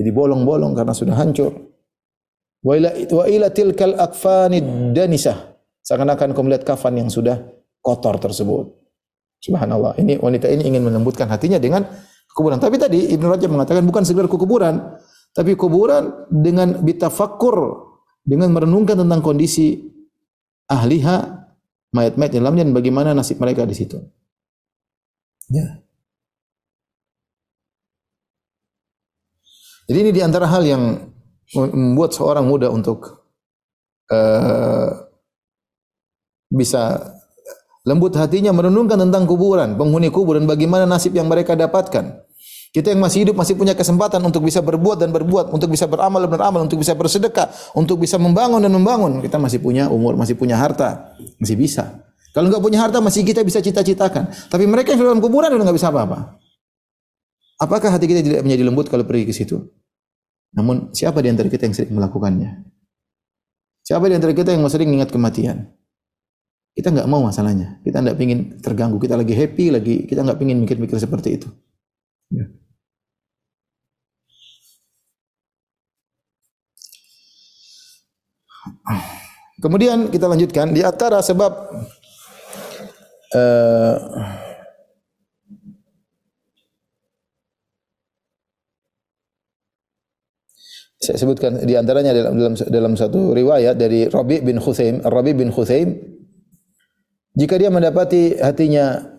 Jadi 0.00 0.10
bolong-bolong 0.12 0.72
karena 0.72 0.94
sudah 0.96 1.14
hancur. 1.16 1.52
Wa 2.64 2.72
ila 2.74 2.90
wa 3.12 3.24
ila 3.28 3.46
tilkal 3.52 3.94
akfanid 4.00 4.96
danisah. 4.96 5.54
Seakan-akan 5.84 6.34
kau 6.34 6.42
melihat 6.42 6.66
kafan 6.66 6.98
yang 6.98 7.12
sudah 7.12 7.38
kotor 7.84 8.18
tersebut. 8.18 8.74
Subhanallah. 9.38 9.94
Ini 10.00 10.18
wanita 10.18 10.50
ini 10.50 10.66
ingin 10.74 10.82
melembutkan 10.82 11.30
hatinya 11.30 11.60
dengan 11.60 11.86
kuburan. 12.34 12.58
Tapi 12.58 12.76
tadi 12.80 13.14
Ibnu 13.14 13.26
Rajab 13.30 13.50
mengatakan 13.52 13.86
bukan 13.86 14.02
sekedar 14.02 14.26
kuburan, 14.26 14.98
tapi 15.36 15.52
kuburan 15.52 16.32
dengan 16.32 16.80
bitafakkur, 16.80 17.84
dengan 18.24 18.56
merenungkan 18.56 18.96
tentang 18.96 19.20
kondisi 19.20 19.84
ahliha, 20.64 21.44
mayat-mayat 21.92 22.32
di 22.32 22.40
dalamnya 22.40 22.64
dan 22.64 22.72
bagaimana 22.72 23.12
nasib 23.12 23.36
mereka 23.36 23.68
di 23.68 23.76
situ. 23.76 24.00
Ya. 25.52 25.84
Jadi 29.86 29.98
ini 30.08 30.10
di 30.10 30.24
antara 30.24 30.48
hal 30.48 30.64
yang 30.64 31.14
membuat 31.54 32.10
seorang 32.16 32.42
muda 32.48 32.72
untuk 32.72 33.22
uh, 34.10 34.88
bisa 36.50 37.12
lembut 37.86 38.18
hatinya 38.18 38.50
merenungkan 38.50 38.98
tentang 38.98 39.30
kuburan, 39.30 39.78
penghuni 39.78 40.10
kuburan, 40.10 40.48
bagaimana 40.48 40.90
nasib 40.90 41.14
yang 41.14 41.30
mereka 41.30 41.54
dapatkan. 41.54 42.25
Kita 42.76 42.92
yang 42.92 43.00
masih 43.00 43.24
hidup 43.24 43.40
masih 43.40 43.56
punya 43.56 43.72
kesempatan 43.72 44.20
untuk 44.20 44.44
bisa 44.44 44.60
berbuat 44.60 45.00
dan 45.00 45.08
berbuat, 45.08 45.48
untuk 45.48 45.72
bisa 45.72 45.88
beramal 45.88 46.28
dan 46.28 46.36
beramal, 46.36 46.60
untuk 46.68 46.76
bisa 46.76 46.92
bersedekah, 46.92 47.48
untuk 47.72 47.96
bisa 47.96 48.20
membangun 48.20 48.60
dan 48.60 48.68
membangun. 48.68 49.24
Kita 49.24 49.40
masih 49.40 49.64
punya 49.64 49.88
umur, 49.88 50.12
masih 50.12 50.36
punya 50.36 50.60
harta, 50.60 51.16
masih 51.40 51.56
bisa. 51.56 52.04
Kalau 52.36 52.52
enggak 52.52 52.60
punya 52.60 52.84
harta 52.84 53.00
masih 53.00 53.24
kita 53.24 53.40
bisa 53.48 53.64
cita-citakan. 53.64 54.28
Tapi 54.28 54.68
mereka 54.68 54.92
yang 54.92 55.08
dalam 55.08 55.24
kuburan 55.24 55.56
udah 55.56 55.64
enggak 55.64 55.80
bisa 55.80 55.88
apa-apa. 55.88 56.36
Apakah 57.56 57.96
hati 57.96 58.04
kita 58.04 58.20
tidak 58.20 58.44
menjadi 58.44 58.68
lembut 58.68 58.92
kalau 58.92 59.08
pergi 59.08 59.24
ke 59.24 59.32
situ? 59.32 59.56
Namun 60.52 60.92
siapa 60.92 61.24
di 61.24 61.32
antara 61.32 61.48
kita 61.48 61.64
yang 61.64 61.72
sering 61.72 61.96
melakukannya? 61.96 62.60
Siapa 63.88 64.04
di 64.04 64.20
antara 64.20 64.36
kita 64.36 64.52
yang 64.52 64.60
sering 64.68 64.92
ingat 64.92 65.08
kematian? 65.08 65.64
Kita 66.76 66.92
enggak 66.92 67.08
mau 67.08 67.24
masalahnya. 67.24 67.80
Kita 67.80 68.04
enggak 68.04 68.20
ingin 68.20 68.60
terganggu. 68.60 69.00
Kita 69.00 69.16
lagi 69.16 69.32
happy, 69.32 69.72
lagi 69.72 70.04
kita 70.04 70.20
enggak 70.20 70.44
ingin 70.44 70.60
mikir-mikir 70.60 71.00
seperti 71.00 71.40
itu. 71.40 71.48
Ya. 72.28 72.52
Kemudian 79.56 80.12
kita 80.12 80.28
lanjutkan 80.28 80.76
di 80.76 80.84
antara 80.84 81.24
sebab 81.24 81.52
uh, 83.32 83.96
saya 91.00 91.16
sebutkan 91.16 91.64
di 91.64 91.72
antaranya 91.72 92.12
dalam 92.12 92.36
dalam 92.36 92.54
dalam 92.56 92.92
satu 92.98 93.32
riwayat 93.32 93.80
dari 93.80 94.10
Rabi 94.12 94.44
bin 94.44 94.60
Khusaim, 94.60 95.00
Rabi 95.00 95.32
bin 95.32 95.48
Khusaim 95.48 95.96
jika 97.36 97.56
dia 97.56 97.68
mendapati 97.68 98.36
hatinya 98.40 99.16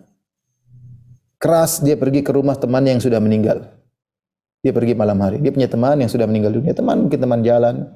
keras 1.38 1.80
dia 1.80 1.94
pergi 1.94 2.26
ke 2.26 2.34
rumah 2.34 2.58
teman 2.58 2.82
yang 2.82 2.98
sudah 2.98 3.22
meninggal. 3.22 3.74
Dia 4.58 4.74
pergi 4.74 4.98
malam 4.98 5.22
hari. 5.22 5.38
Dia 5.38 5.54
punya 5.54 5.70
teman 5.70 6.02
yang 6.02 6.10
sudah 6.10 6.26
meninggal 6.26 6.50
dunia. 6.50 6.74
Teman 6.74 7.06
mungkin 7.06 7.22
teman 7.22 7.46
jalan, 7.46 7.86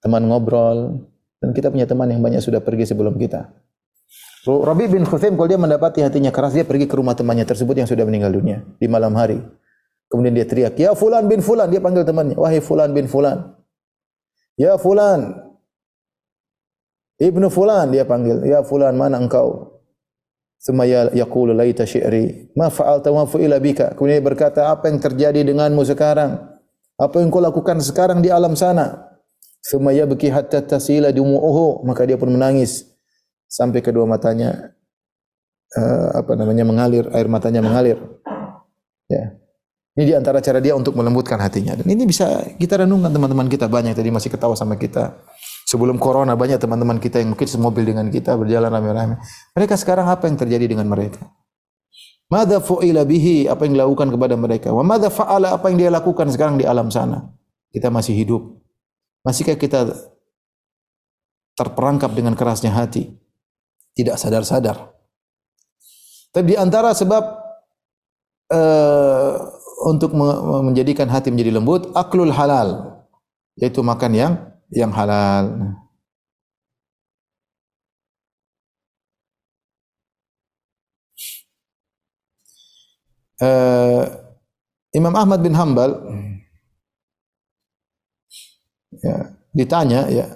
teman 0.00 0.24
ngobrol, 0.28 1.06
dan 1.40 1.50
kita 1.52 1.68
punya 1.68 1.84
teman 1.84 2.08
yang 2.10 2.20
banyak 2.20 2.40
sudah 2.40 2.60
pergi 2.60 2.88
sebelum 2.88 3.16
kita. 3.20 3.52
Rabi 4.46 4.86
bin 4.86 5.02
Khuzaim 5.02 5.34
kalau 5.34 5.50
dia 5.50 5.58
mendapati 5.58 6.06
hatinya 6.06 6.30
keras, 6.30 6.54
dia 6.54 6.62
pergi 6.62 6.86
ke 6.86 6.94
rumah 6.94 7.18
temannya 7.18 7.42
tersebut 7.42 7.74
yang 7.82 7.88
sudah 7.90 8.06
meninggal 8.06 8.30
dunia 8.30 8.62
di 8.78 8.86
malam 8.86 9.10
hari. 9.18 9.42
Kemudian 10.06 10.38
dia 10.38 10.46
teriak, 10.46 10.78
"Ya 10.78 10.94
fulan 10.94 11.26
bin 11.26 11.42
fulan." 11.42 11.66
Dia 11.66 11.82
panggil 11.82 12.06
temannya, 12.06 12.38
"Wahai 12.38 12.62
fulan 12.62 12.94
bin 12.94 13.10
fulan." 13.10 13.58
"Ya 14.54 14.78
fulan." 14.78 15.34
Ibnu 17.18 17.50
fulan 17.50 17.90
dia 17.90 18.06
panggil, 18.06 18.46
"Ya 18.46 18.62
fulan, 18.62 18.94
mana 18.94 19.18
engkau?" 19.18 19.76
Semaya 20.62 21.10
yaqulu 21.10 21.54
laita 21.54 21.86
syi'ri 21.86 22.54
ma 22.54 22.72
fa'alta 22.72 23.10
wa 23.10 23.26
fu'ila 23.26 23.58
bika. 23.60 23.94
Kemudian 23.94 24.18
dia 24.18 24.24
berkata, 24.24 24.60
apa 24.72 24.88
yang 24.88 24.98
terjadi 24.98 25.46
denganmu 25.46 25.84
sekarang? 25.84 26.42
Apa 26.96 27.20
yang 27.20 27.28
kau 27.28 27.44
lakukan 27.44 27.78
sekarang 27.84 28.24
di 28.24 28.32
alam 28.32 28.56
sana? 28.56 29.15
Semaya 29.66 30.06
beki 30.06 30.30
hatta 30.30 30.62
tasila 30.62 31.10
dumu'uhu. 31.10 31.82
Maka 31.82 32.06
dia 32.06 32.14
pun 32.14 32.30
menangis 32.30 32.86
sampai 33.50 33.82
kedua 33.82 34.06
matanya 34.06 34.74
uh, 35.74 36.22
apa 36.22 36.38
namanya 36.38 36.62
mengalir, 36.62 37.10
air 37.10 37.26
matanya 37.26 37.66
mengalir. 37.66 37.98
Ya. 39.10 39.34
Ini 39.96 40.12
di 40.12 40.14
antara 40.14 40.44
cara 40.44 40.60
dia 40.60 40.76
untuk 40.76 40.92
melembutkan 40.92 41.40
hatinya. 41.40 41.72
Dan 41.72 41.88
ini 41.88 42.04
bisa 42.04 42.44
kita 42.60 42.84
renungkan 42.84 43.10
teman-teman 43.10 43.48
kita 43.48 43.64
banyak 43.66 43.96
tadi 43.96 44.12
masih 44.12 44.28
ketawa 44.28 44.52
sama 44.52 44.76
kita. 44.76 45.24
Sebelum 45.66 45.98
corona 45.98 46.36
banyak 46.38 46.62
teman-teman 46.62 47.00
kita 47.02 47.18
yang 47.18 47.34
mungkin 47.34 47.48
semobil 47.48 47.82
dengan 47.82 48.06
kita 48.12 48.38
berjalan 48.38 48.70
rame-rame. 48.70 49.18
Mereka 49.56 49.74
sekarang 49.74 50.06
apa 50.06 50.28
yang 50.30 50.36
terjadi 50.38 50.68
dengan 50.68 50.86
mereka? 50.86 51.26
Mada 52.28 52.60
fu'ila 52.60 53.08
bihi 53.08 53.48
apa 53.48 53.66
yang 53.66 53.80
dilakukan 53.80 54.14
kepada 54.14 54.34
mereka? 54.36 54.68
Wa 54.70 54.84
mada 54.84 55.08
fa'ala 55.08 55.56
apa 55.56 55.72
yang 55.72 55.78
dia 55.80 55.90
lakukan 55.90 56.28
sekarang 56.28 56.60
di 56.60 56.68
alam 56.68 56.92
sana? 56.92 57.32
Kita 57.72 57.88
masih 57.88 58.14
hidup. 58.14 58.65
Masihkah 59.26 59.58
kita 59.58 59.90
terperangkap 61.58 62.14
dengan 62.14 62.38
kerasnya 62.38 62.70
hati? 62.70 63.10
Tidak 63.98 64.14
sadar-sadar. 64.14 64.94
Tapi 66.30 66.54
di 66.54 66.54
antara 66.54 66.94
sebab 66.94 67.24
uh, 68.54 69.34
untuk 69.90 70.14
menjadikan 70.62 71.10
hati 71.10 71.34
menjadi 71.34 71.58
lembut, 71.58 71.90
aklul 71.98 72.30
halal, 72.30 73.02
yaitu 73.58 73.82
makan 73.82 74.12
yang 74.14 74.32
yang 74.70 74.94
halal. 74.94 75.74
Uh, 83.42 84.06
Imam 84.94 85.12
Ahmad 85.12 85.42
bin 85.42 85.52
Hambal 85.52 85.92
ya, 89.02 89.32
ditanya 89.56 90.06
ya 90.08 90.26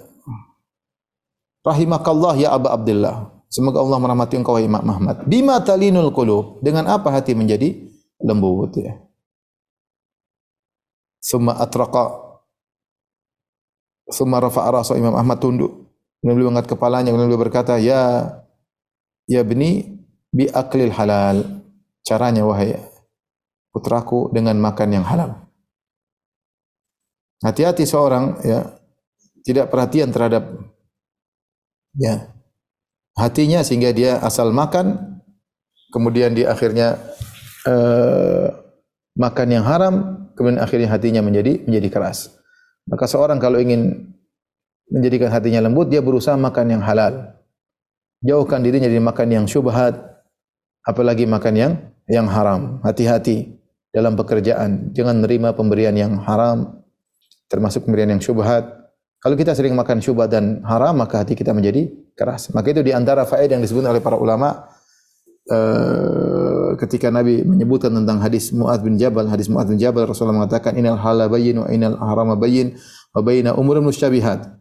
rahimakallah 1.64 2.34
ya 2.40 2.56
Aba 2.56 2.74
Abdullah 2.74 3.40
Semoga 3.50 3.82
Allah 3.82 3.98
merahmati 3.98 4.38
engkau 4.38 4.54
wahai 4.54 4.70
Imam 4.70 4.86
Ahmad. 4.86 5.26
Bima 5.26 5.58
talinul 5.58 6.14
qulub? 6.14 6.62
Dengan 6.62 6.86
apa 6.86 7.10
hati 7.10 7.34
menjadi 7.34 7.82
lembut 8.22 8.78
ya. 8.78 8.94
Summa 11.18 11.58
atraqa 11.58 12.30
Summa 14.10 14.38
rafa'a 14.38 14.70
rasa 14.70 14.94
Imam 14.94 15.14
Ahmad 15.18 15.42
tunduk. 15.42 15.90
Kemudian 16.18 16.34
beliau 16.34 16.50
mengangkat 16.50 16.74
kepalanya, 16.74 17.10
kemudian 17.14 17.30
beliau 17.30 17.44
berkata, 17.46 17.78
"Ya 17.78 18.26
ya 19.30 19.46
bni 19.46 19.98
bi 20.34 20.50
aklil 20.50 20.90
halal." 20.90 21.62
Caranya 22.02 22.42
wahai 22.42 22.74
putraku 23.70 24.34
dengan 24.34 24.58
makan 24.58 24.98
yang 24.98 25.06
halal. 25.06 25.49
Hati-hati 27.40 27.88
seorang 27.88 28.36
ya 28.44 28.68
tidak 29.40 29.72
perhatian 29.72 30.12
terhadap 30.12 30.44
ya 31.96 32.28
hatinya 33.16 33.64
sehingga 33.64 33.90
dia 33.96 34.20
asal 34.20 34.52
makan 34.52 35.16
kemudian 35.88 36.36
di 36.36 36.44
akhirnya 36.44 37.00
uh, 37.64 38.52
makan 39.16 39.48
yang 39.48 39.64
haram 39.64 39.94
kemudian 40.36 40.60
akhirnya 40.60 40.88
hatinya 40.92 41.24
menjadi 41.24 41.64
menjadi 41.64 41.88
keras. 41.88 42.32
Maka 42.88 43.08
seorang 43.08 43.40
kalau 43.40 43.56
ingin 43.56 44.12
menjadikan 44.90 45.30
hatinya 45.30 45.64
lembut 45.64 45.88
dia 45.88 46.02
berusaha 46.02 46.34
makan 46.36 46.76
yang 46.76 46.82
halal. 46.82 47.36
Jauhkan 48.20 48.60
dirinya 48.60 48.84
dari 48.84 49.00
makan 49.00 49.28
yang 49.32 49.44
syubhat 49.48 49.96
apalagi 50.84 51.24
makan 51.24 51.54
yang 51.56 51.72
yang 52.04 52.28
haram. 52.28 52.84
Hati-hati 52.84 53.56
dalam 53.96 54.12
pekerjaan, 54.16 54.92
jangan 54.92 55.24
menerima 55.24 55.56
pemberian 55.56 55.96
yang 55.96 56.20
haram 56.20 56.79
termasuk 57.50 57.84
pemberian 57.84 58.14
yang 58.14 58.22
syubhat 58.22 58.80
kalau 59.20 59.36
kita 59.36 59.52
sering 59.52 59.76
makan 59.76 60.00
syubhat 60.00 60.32
dan 60.32 60.64
haram, 60.64 60.96
maka 60.96 61.20
hati 61.20 61.36
kita 61.36 61.52
menjadi 61.52 61.92
keras. 62.16 62.48
Maka 62.56 62.72
itu 62.72 62.80
di 62.80 62.96
antara 62.96 63.28
faedah 63.28 63.60
yang 63.60 63.60
disebut 63.60 63.84
oleh 63.84 64.00
para 64.00 64.16
ulama 64.16 64.64
uh, 65.52 66.72
ketika 66.80 67.12
Nabi 67.12 67.44
menyebutkan 67.44 67.92
tentang 67.92 68.16
hadis 68.24 68.48
Mu'ad 68.48 68.80
bin 68.80 68.96
Jabal, 68.96 69.28
hadis 69.28 69.52
Mu'ad 69.52 69.68
bin 69.68 69.76
Jabal 69.76 70.08
Rasulullah 70.08 70.40
mengatakan 70.40 70.72
innal 70.72 70.96
halal 70.96 71.28
bayyin 71.28 71.60
wa 71.60 71.68
innal 71.68 72.00
harama 72.00 72.32
bayyin 72.40 72.80
wa 73.12 73.20
baina 73.20 73.52
umurun 73.52 73.84
musyabihat. 73.84 74.56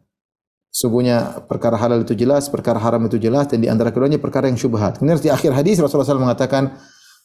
Sungguhnya 0.75 1.39
perkara 1.47 1.79
halal 1.79 2.03
itu 2.03 2.11
jelas, 2.11 2.51
perkara 2.51 2.83
haram 2.83 2.99
itu 3.07 3.15
jelas 3.15 3.47
dan 3.47 3.63
di 3.63 3.71
antara 3.71 3.95
keduanya 3.95 4.19
perkara 4.19 4.51
yang 4.51 4.59
syubhat. 4.59 4.99
Kemudian 4.99 5.23
di 5.23 5.31
akhir 5.31 5.55
hadis 5.55 5.79
Rasulullah 5.79 6.05
SAW 6.05 6.27
mengatakan 6.27 6.75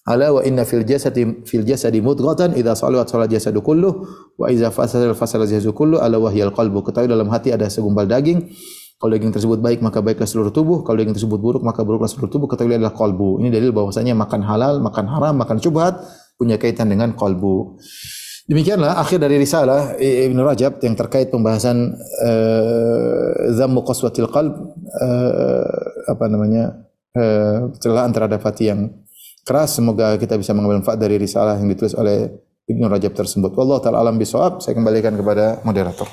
Ala 0.04 0.36
wa 0.36 0.44
inna 0.44 0.68
fil 0.68 0.84
jasadi 0.84 1.24
fil 1.48 1.64
jasadi 1.64 2.04
mudghatan 2.04 2.52
idza 2.52 2.76
salat 2.76 3.08
salat 3.08 3.32
jasadu 3.32 3.64
kullu 3.64 4.04
wa 4.36 4.52
idza 4.52 4.68
fasada 4.68 5.16
fasada 5.16 5.48
jasadu 5.48 5.72
kullu 5.72 5.96
ala 5.96 6.20
wahyal 6.20 6.52
qalbu. 6.52 6.84
Ketahui 6.84 7.08
dalam 7.08 7.32
hati 7.32 7.56
ada 7.56 7.72
segumpal 7.72 8.04
daging. 8.04 8.52
Kalau 9.00 9.10
daging 9.16 9.32
tersebut 9.32 9.64
baik 9.64 9.80
maka 9.80 10.04
baiklah 10.04 10.28
seluruh 10.28 10.52
tubuh, 10.52 10.84
kalau 10.84 11.00
daging 11.00 11.16
tersebut 11.16 11.40
buruk 11.40 11.64
maka 11.64 11.80
buruklah 11.88 12.08
seluruh 12.08 12.28
tubuh. 12.28 12.52
Ketahui 12.52 12.76
adalah 12.76 12.92
kalbu. 12.92 13.40
Ini 13.40 13.48
dalil 13.48 13.72
bahwasanya 13.72 14.12
makan 14.12 14.44
halal, 14.44 14.84
makan 14.84 15.08
haram, 15.08 15.34
makan 15.40 15.56
syubhat 15.56 16.04
punya 16.36 16.60
kaitan 16.60 16.92
dengan 16.92 17.16
kalbu. 17.16 17.80
Demikianlah 18.44 19.00
akhir 19.00 19.24
dari 19.24 19.40
risalah 19.40 19.96
Ibn 19.96 20.36
Rajab 20.44 20.84
yang 20.84 20.92
terkait 21.00 21.32
pembahasan 21.32 21.96
uh, 21.96 23.56
zammu 23.56 23.80
qaswatil 23.88 24.28
qalb 24.28 24.52
uh, 25.00 26.12
apa 26.12 26.24
namanya 26.28 26.84
uh, 27.16 27.72
celaan 27.80 28.12
terhadap 28.12 28.44
hati 28.44 28.68
yang 28.68 28.92
keras. 29.44 29.76
Semoga 29.76 30.16
kita 30.16 30.34
bisa 30.40 30.56
mengambil 30.56 30.82
manfaat 30.82 30.98
dari 30.98 31.20
risalah 31.20 31.60
yang 31.60 31.68
ditulis 31.70 31.94
oleh 31.94 32.32
Ibnu 32.64 32.88
Rajab 32.88 33.12
tersebut. 33.12 33.52
Wallahu 33.52 33.84
taala 33.84 34.00
alam 34.00 34.16
bisawab. 34.16 34.64
Saya 34.64 34.74
kembalikan 34.74 35.12
kepada 35.14 35.60
moderator. 35.62 36.08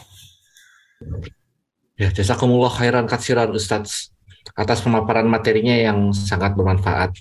Ya, 1.95 2.11
jazakumullah 2.11 2.69
khairan 2.69 3.07
katsiran 3.07 3.49
Ustaz 3.55 4.11
atas 4.53 4.83
pemaparan 4.83 5.25
materinya 5.25 5.73
yang 5.73 6.11
sangat 6.11 6.53
bermanfaat. 6.53 7.15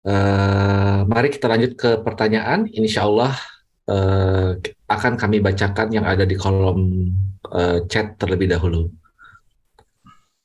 Uh, 0.00 1.04
mari 1.04 1.28
kita 1.28 1.44
lanjut 1.52 1.76
ke 1.76 1.90
pertanyaan. 2.00 2.64
Insya 2.72 3.04
Allah 3.04 3.36
uh, 3.92 4.56
akan 4.88 5.12
kami 5.20 5.44
bacakan 5.44 5.92
yang 5.92 6.08
ada 6.08 6.24
di 6.24 6.38
kolom 6.40 7.12
uh, 7.52 7.84
chat 7.84 8.16
terlebih 8.16 8.48
dahulu. 8.48 8.88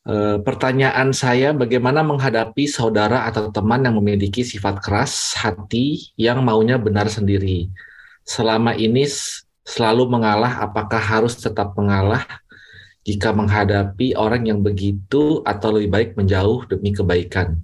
E, 0.05 0.37
pertanyaan 0.45 1.09
saya, 1.17 1.49
bagaimana 1.49 2.05
menghadapi 2.05 2.69
saudara 2.69 3.25
atau 3.25 3.49
teman 3.49 3.81
yang 3.81 3.97
memiliki 3.97 4.45
sifat 4.45 4.77
keras 4.77 5.33
hati 5.33 6.13
yang 6.13 6.45
maunya 6.45 6.77
benar 6.77 7.09
sendiri? 7.09 7.73
Selama 8.21 8.77
ini 8.77 9.09
selalu 9.65 10.05
mengalah, 10.05 10.61
apakah 10.61 11.01
harus 11.01 11.41
tetap 11.41 11.73
mengalah 11.73 12.21
jika 13.01 13.33
menghadapi 13.33 14.13
orang 14.13 14.45
yang 14.45 14.61
begitu 14.61 15.41
atau 15.41 15.73
lebih 15.73 15.89
baik 15.89 16.09
menjauh 16.13 16.69
demi 16.69 16.93
kebaikan? 16.93 17.57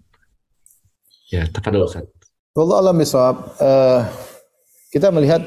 Ya, 1.30 1.46
tepat 1.46 1.78
Ustaz. 1.78 2.10
Allah 2.58 2.78
alam 2.84 3.00
uh, 3.00 4.02
kita 4.92 5.08
melihat 5.14 5.40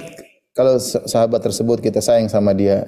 kalau 0.54 0.78
sahabat 0.80 1.42
tersebut 1.42 1.82
kita 1.82 1.98
sayang 1.98 2.30
sama 2.30 2.54
dia, 2.54 2.86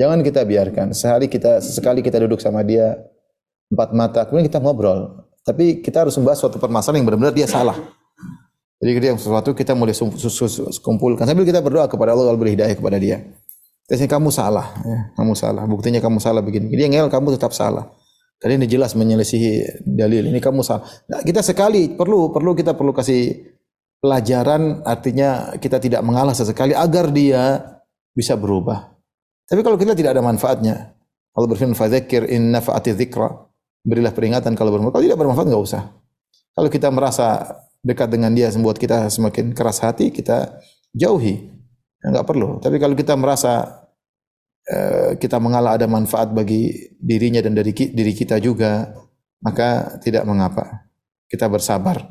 jangan 0.00 0.24
kita 0.24 0.40
biarkan. 0.42 0.96
Sehari 0.96 1.28
kita 1.28 1.60
sesekali 1.60 2.00
kita 2.00 2.18
duduk 2.24 2.40
sama 2.40 2.64
dia, 2.64 2.98
empat 3.72 3.88
mata, 3.96 4.20
kemudian 4.28 4.46
kita 4.46 4.60
ngobrol. 4.60 5.24
Tapi 5.42 5.82
kita 5.82 6.06
harus 6.06 6.14
membahas 6.20 6.38
suatu 6.38 6.60
permasalahan 6.60 7.02
yang 7.02 7.06
benar-benar 7.08 7.34
dia 7.34 7.48
salah. 7.50 7.74
Jadi 8.78 8.90
ketika 8.98 9.14
sesuatu 9.18 9.50
kita 9.54 9.72
mulai 9.74 9.94
kumpulkan 10.82 11.24
sambil 11.26 11.46
kita 11.46 11.62
berdoa 11.62 11.86
kepada 11.86 12.14
Allah 12.14 12.34
beri 12.34 12.54
hidayah 12.54 12.74
kepada 12.74 12.98
dia. 12.98 13.22
Tapi 13.86 14.06
kamu 14.06 14.30
salah, 14.30 14.74
ya, 14.82 14.98
kamu 15.18 15.34
salah. 15.34 15.62
Buktinya 15.66 15.98
kamu 15.98 16.22
salah 16.22 16.42
begini. 16.42 16.70
Dia 16.70 16.86
ngel, 16.86 17.10
kamu 17.10 17.34
tetap 17.34 17.50
salah. 17.50 17.90
Tadi 18.38 18.58
ini 18.58 18.66
jelas 18.66 18.94
menyelisihi 18.98 19.82
dalil. 19.86 20.26
Ini 20.30 20.38
kamu 20.42 20.66
salah. 20.66 20.82
Nah, 21.06 21.22
kita 21.22 21.42
sekali 21.46 21.94
perlu 21.94 22.34
perlu 22.34 22.58
kita 22.58 22.74
perlu 22.74 22.90
kasih 22.90 23.54
pelajaran 24.02 24.82
artinya 24.82 25.54
kita 25.62 25.78
tidak 25.78 26.02
mengalah 26.02 26.34
sesekali 26.34 26.74
agar 26.74 27.14
dia 27.14 27.62
bisa 28.10 28.34
berubah. 28.34 28.98
Tapi 29.46 29.62
kalau 29.62 29.78
kita 29.78 29.94
tidak 29.94 30.18
ada 30.18 30.22
manfaatnya, 30.26 30.90
Allah 31.38 31.48
berfirman, 31.54 31.78
"Fadzakir 31.78 32.26
in 32.26 32.50
nafa'ati 32.50 32.98
dzikra." 32.98 33.51
Berilah 33.82 34.14
peringatan 34.14 34.54
kalau 34.54 34.70
bermanfaat. 34.74 34.98
Kalau 34.98 35.06
tidak 35.06 35.18
bermanfaat 35.18 35.46
nggak 35.50 35.64
usah. 35.66 35.82
Kalau 36.52 36.68
kita 36.70 36.88
merasa 36.88 37.26
dekat 37.82 38.08
dengan 38.08 38.30
dia 38.30 38.48
membuat 38.54 38.78
kita 38.78 39.10
semakin 39.10 39.52
keras 39.52 39.82
hati, 39.82 40.14
kita 40.14 40.62
jauhi. 40.94 41.50
Enggak 42.02 42.26
perlu. 42.26 42.58
Tapi 42.58 42.78
kalau 42.82 42.94
kita 42.98 43.14
merasa 43.14 43.86
uh, 44.70 45.14
kita 45.18 45.38
mengalah 45.38 45.78
ada 45.78 45.86
manfaat 45.86 46.30
bagi 46.30 46.94
dirinya 46.98 47.42
dan 47.42 47.54
dari 47.54 47.70
diri 47.74 48.12
kita 48.14 48.38
juga, 48.42 48.90
maka 49.42 49.98
tidak 50.02 50.26
mengapa. 50.26 50.86
Kita 51.26 51.46
bersabar. 51.50 52.02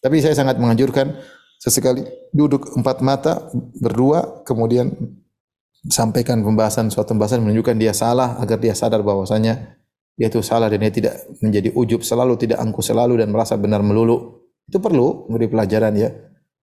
Tapi 0.00 0.20
saya 0.20 0.36
sangat 0.36 0.60
menganjurkan 0.60 1.16
sesekali 1.64 2.04
duduk 2.28 2.76
empat 2.76 3.00
mata 3.00 3.48
berdua 3.80 4.44
kemudian 4.44 4.92
sampaikan 5.88 6.44
pembahasan 6.44 6.92
suatu 6.92 7.16
pembahasan 7.16 7.40
menunjukkan 7.40 7.76
dia 7.80 7.96
salah 7.96 8.36
agar 8.36 8.60
dia 8.60 8.76
sadar 8.76 9.00
bahwasanya 9.00 9.76
dia 10.14 10.30
itu 10.30 10.38
salah 10.46 10.70
dan 10.70 10.78
dia 10.78 10.94
tidak 10.94 11.14
menjadi 11.42 11.74
ujub 11.74 12.06
selalu, 12.06 12.38
tidak 12.38 12.62
angku 12.62 12.78
selalu 12.80 13.18
dan 13.18 13.34
merasa 13.34 13.58
benar 13.58 13.82
melulu. 13.82 14.46
Itu 14.64 14.78
perlu 14.78 15.26
memberi 15.26 15.50
pelajaran 15.50 15.92
ya 15.98 16.08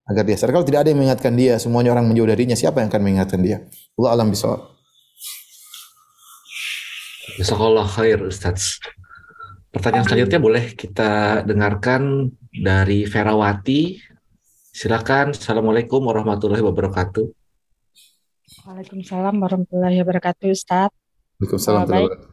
agar 0.07 0.23
dia 0.23 0.39
sadar. 0.39 0.55
Kalau 0.55 0.67
tidak 0.67 0.87
ada 0.87 0.89
yang 0.95 0.99
mengingatkan 1.03 1.33
dia, 1.35 1.59
semuanya 1.59 1.91
orang 1.91 2.07
menjauh 2.07 2.27
darinya, 2.31 2.55
siapa 2.55 2.79
yang 2.79 2.87
akan 2.87 3.01
mengingatkan 3.03 3.39
dia? 3.43 3.67
Allah 3.99 4.11
alam 4.15 4.31
bisawab. 4.31 4.71
Jazakallah 7.37 7.87
khair 7.87 8.19
Ustaz. 8.23 8.79
Pertanyaan 9.71 10.03
selanjutnya 10.03 10.39
boleh 10.39 10.75
kita 10.75 11.43
dengarkan 11.47 12.31
dari 12.51 13.07
Ferawati. 13.07 13.99
Silakan. 14.71 15.31
Assalamualaikum 15.31 16.03
warahmatullahi 16.03 16.63
wabarakatuh. 16.63 17.23
Waalaikumsalam 18.67 19.35
warahmatullahi 19.39 19.99
wabarakatuh 20.03 20.47
Ustaz. 20.51 20.91
Waalaikumsalam 21.39 21.87
warahmatullahi 21.87 22.07
wabarakatuh. 22.07 22.30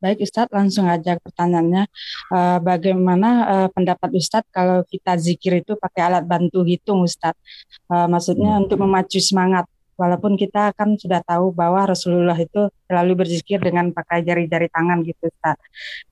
Baik 0.00 0.24
Ustadz, 0.24 0.48
langsung 0.48 0.88
aja 0.88 1.20
pertanyaannya. 1.20 1.84
Uh, 2.32 2.58
bagaimana 2.64 3.28
uh, 3.44 3.68
pendapat 3.68 4.16
Ustadz 4.16 4.48
kalau 4.48 4.80
kita 4.88 5.20
zikir 5.20 5.60
itu 5.60 5.76
pakai 5.76 6.08
alat 6.08 6.24
bantu 6.24 6.64
hitung 6.64 7.04
Ustadz? 7.04 7.36
Uh, 7.84 8.08
maksudnya 8.08 8.56
hmm. 8.56 8.64
untuk 8.64 8.80
memacu 8.80 9.20
semangat. 9.20 9.68
Walaupun 10.00 10.40
kita 10.40 10.72
kan 10.72 10.96
sudah 10.96 11.20
tahu 11.20 11.52
bahwa 11.52 11.84
Rasulullah 11.84 12.36
itu 12.40 12.72
selalu 12.88 13.12
berzikir 13.20 13.60
dengan 13.60 13.92
pakai 13.92 14.24
jari-jari 14.24 14.72
tangan 14.72 15.04
gitu 15.04 15.28
Ustadz. 15.28 15.60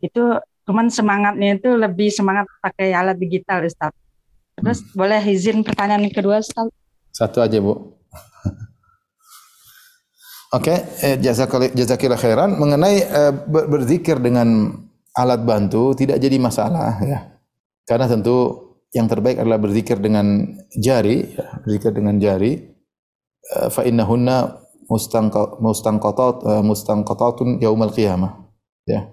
Itu 0.04 0.36
cuman 0.68 0.92
semangatnya 0.92 1.56
itu 1.56 1.72
lebih 1.72 2.12
semangat 2.12 2.44
pakai 2.60 2.92
alat 2.92 3.16
digital 3.16 3.64
Ustadz. 3.64 3.96
Terus 4.60 4.84
hmm. 4.84 4.92
boleh 4.92 5.22
izin 5.24 5.64
pertanyaan 5.64 6.04
kedua 6.12 6.44
Ustadz? 6.44 6.76
Satu 7.16 7.40
aja 7.40 7.56
Bu. 7.56 7.96
Oke, 10.48 10.72
okay, 10.72 10.78
eh, 11.04 11.16
jazakillah 11.76 12.16
khairan 12.16 12.56
mengenai 12.56 13.04
eh, 13.04 13.32
berzikir 13.48 14.16
dengan 14.16 14.72
alat 15.12 15.44
bantu 15.44 15.92
tidak 15.92 16.16
jadi 16.16 16.40
masalah 16.40 16.96
ya. 17.04 17.36
Karena 17.84 18.08
tentu 18.08 18.68
yang 18.96 19.04
terbaik 19.04 19.36
adalah 19.44 19.60
berzikir 19.60 20.00
dengan 20.00 20.48
jari, 20.72 21.36
ya, 21.36 21.60
berzikir 21.60 21.92
dengan 21.92 22.16
jari. 22.16 22.64
Eh, 23.44 23.68
fa 23.68 23.84
innahunna 23.84 24.64
mustangqatat 24.88 26.64
mustangqatatun 26.64 27.60
yaumal 27.60 27.92
qiyamah. 27.92 28.48
Ya. 28.88 29.04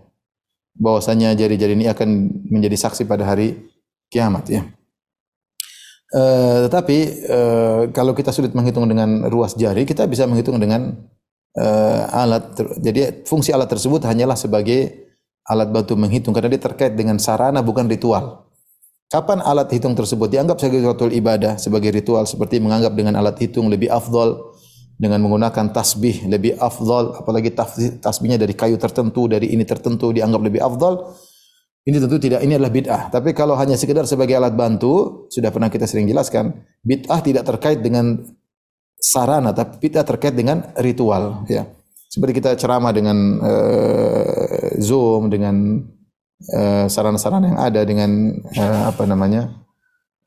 bahwasanya 0.76 1.36
jari-jari 1.40 1.72
ini 1.76 1.88
akan 1.88 2.32
menjadi 2.52 2.76
saksi 2.76 3.08
pada 3.08 3.24
hari 3.24 3.56
kiamat 4.12 4.44
ya. 4.52 4.64
Eh, 6.16 6.58
tetapi 6.70 6.98
eh, 7.28 7.82
kalau 7.92 8.16
kita 8.16 8.32
sulit 8.32 8.56
menghitung 8.56 8.88
dengan 8.88 9.28
ruas 9.28 9.58
jari, 9.60 9.84
kita 9.84 10.08
bisa 10.08 10.24
menghitung 10.30 10.62
dengan 10.62 10.96
eh, 11.56 12.02
alat. 12.12 12.56
Jadi 12.80 13.26
fungsi 13.28 13.56
alat 13.56 13.72
tersebut 13.72 14.04
hanyalah 14.04 14.36
sebagai 14.36 15.08
alat 15.48 15.70
bantu 15.72 15.96
menghitung 15.96 16.34
karena 16.36 16.52
dia 16.52 16.62
terkait 16.62 16.94
dengan 16.96 17.18
sarana 17.18 17.64
bukan 17.64 17.88
ritual. 17.88 18.48
Kapan 19.06 19.40
alat 19.40 19.70
hitung 19.70 19.94
tersebut 19.94 20.28
dianggap 20.28 20.58
sebagai 20.58 20.82
suatu 20.82 21.06
ibadah, 21.08 21.62
sebagai 21.62 21.94
ritual 21.94 22.26
seperti 22.26 22.58
menganggap 22.58 22.98
dengan 22.98 23.22
alat 23.22 23.38
hitung 23.38 23.70
lebih 23.70 23.88
afdol 23.94 24.56
dengan 24.96 25.20
menggunakan 25.28 25.76
tasbih 25.76 26.32
lebih 26.32 26.56
afdol 26.56 27.20
apalagi 27.20 27.52
tasbihnya 28.00 28.40
dari 28.40 28.56
kayu 28.56 28.80
tertentu 28.80 29.28
dari 29.28 29.52
ini 29.52 29.68
tertentu 29.68 30.16
dianggap 30.16 30.40
lebih 30.40 30.64
afdol 30.64 31.12
ini 31.86 32.00
tentu 32.00 32.16
tidak 32.18 32.42
ini 32.48 32.56
adalah 32.56 32.72
bid'ah 32.72 33.02
tapi 33.12 33.36
kalau 33.36 33.60
hanya 33.60 33.76
sekedar 33.76 34.08
sebagai 34.08 34.40
alat 34.40 34.56
bantu 34.56 35.28
sudah 35.28 35.52
pernah 35.52 35.68
kita 35.68 35.84
sering 35.84 36.08
jelaskan 36.08 36.64
bid'ah 36.80 37.20
tidak 37.20 37.44
terkait 37.44 37.84
dengan 37.84 38.24
sarana 38.98 39.52
tapi 39.52 39.88
bid'ah 39.88 40.06
terkait 40.08 40.34
dengan 40.34 40.74
ritual 40.80 41.46
ya 41.52 41.68
seperti 42.10 42.40
kita 42.40 42.56
ceramah 42.56 42.96
dengan 42.96 43.18
eh, 43.44 44.80
zoom 44.80 45.28
dengan 45.28 45.84
eh, 46.54 46.86
sarana-sarana 46.88 47.46
yang 47.52 47.60
ada 47.60 47.82
dengan 47.84 48.12
eh, 48.56 48.82
apa 48.88 49.04
namanya 49.04 49.66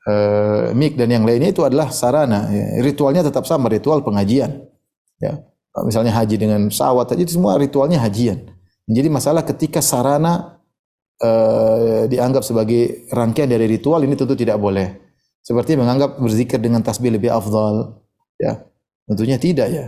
eh, 0.09 0.71
mic 0.73 0.95
dan 0.95 1.09
yang 1.11 1.23
lainnya 1.25 1.51
itu 1.51 1.63
adalah 1.65 1.91
sarana. 1.93 2.49
Ya. 2.49 2.81
Ritualnya 2.81 3.25
tetap 3.25 3.45
sama, 3.45 3.69
ritual 3.69 4.01
pengajian. 4.01 4.65
Ya. 5.19 5.43
Misalnya 5.85 6.11
haji 6.17 6.35
dengan 6.35 6.67
pesawat, 6.67 7.13
itu 7.15 7.39
semua 7.39 7.55
ritualnya 7.55 8.01
hajian. 8.01 8.51
Jadi 8.89 9.07
masalah 9.07 9.45
ketika 9.45 9.79
sarana 9.85 10.59
eh, 11.21 12.09
dianggap 12.09 12.41
sebagai 12.41 13.05
rangkaian 13.13 13.47
dari 13.47 13.69
ritual 13.69 14.01
ini 14.01 14.17
tentu 14.17 14.33
tidak 14.33 14.57
boleh. 14.57 14.97
Seperti 15.39 15.79
menganggap 15.79 16.19
berzikir 16.19 16.59
dengan 16.59 16.83
tasbih 16.83 17.15
lebih 17.15 17.31
afdal. 17.31 17.98
Ya. 18.39 18.63
Tentunya 19.05 19.37
tidak 19.37 19.67
ya. 19.69 19.85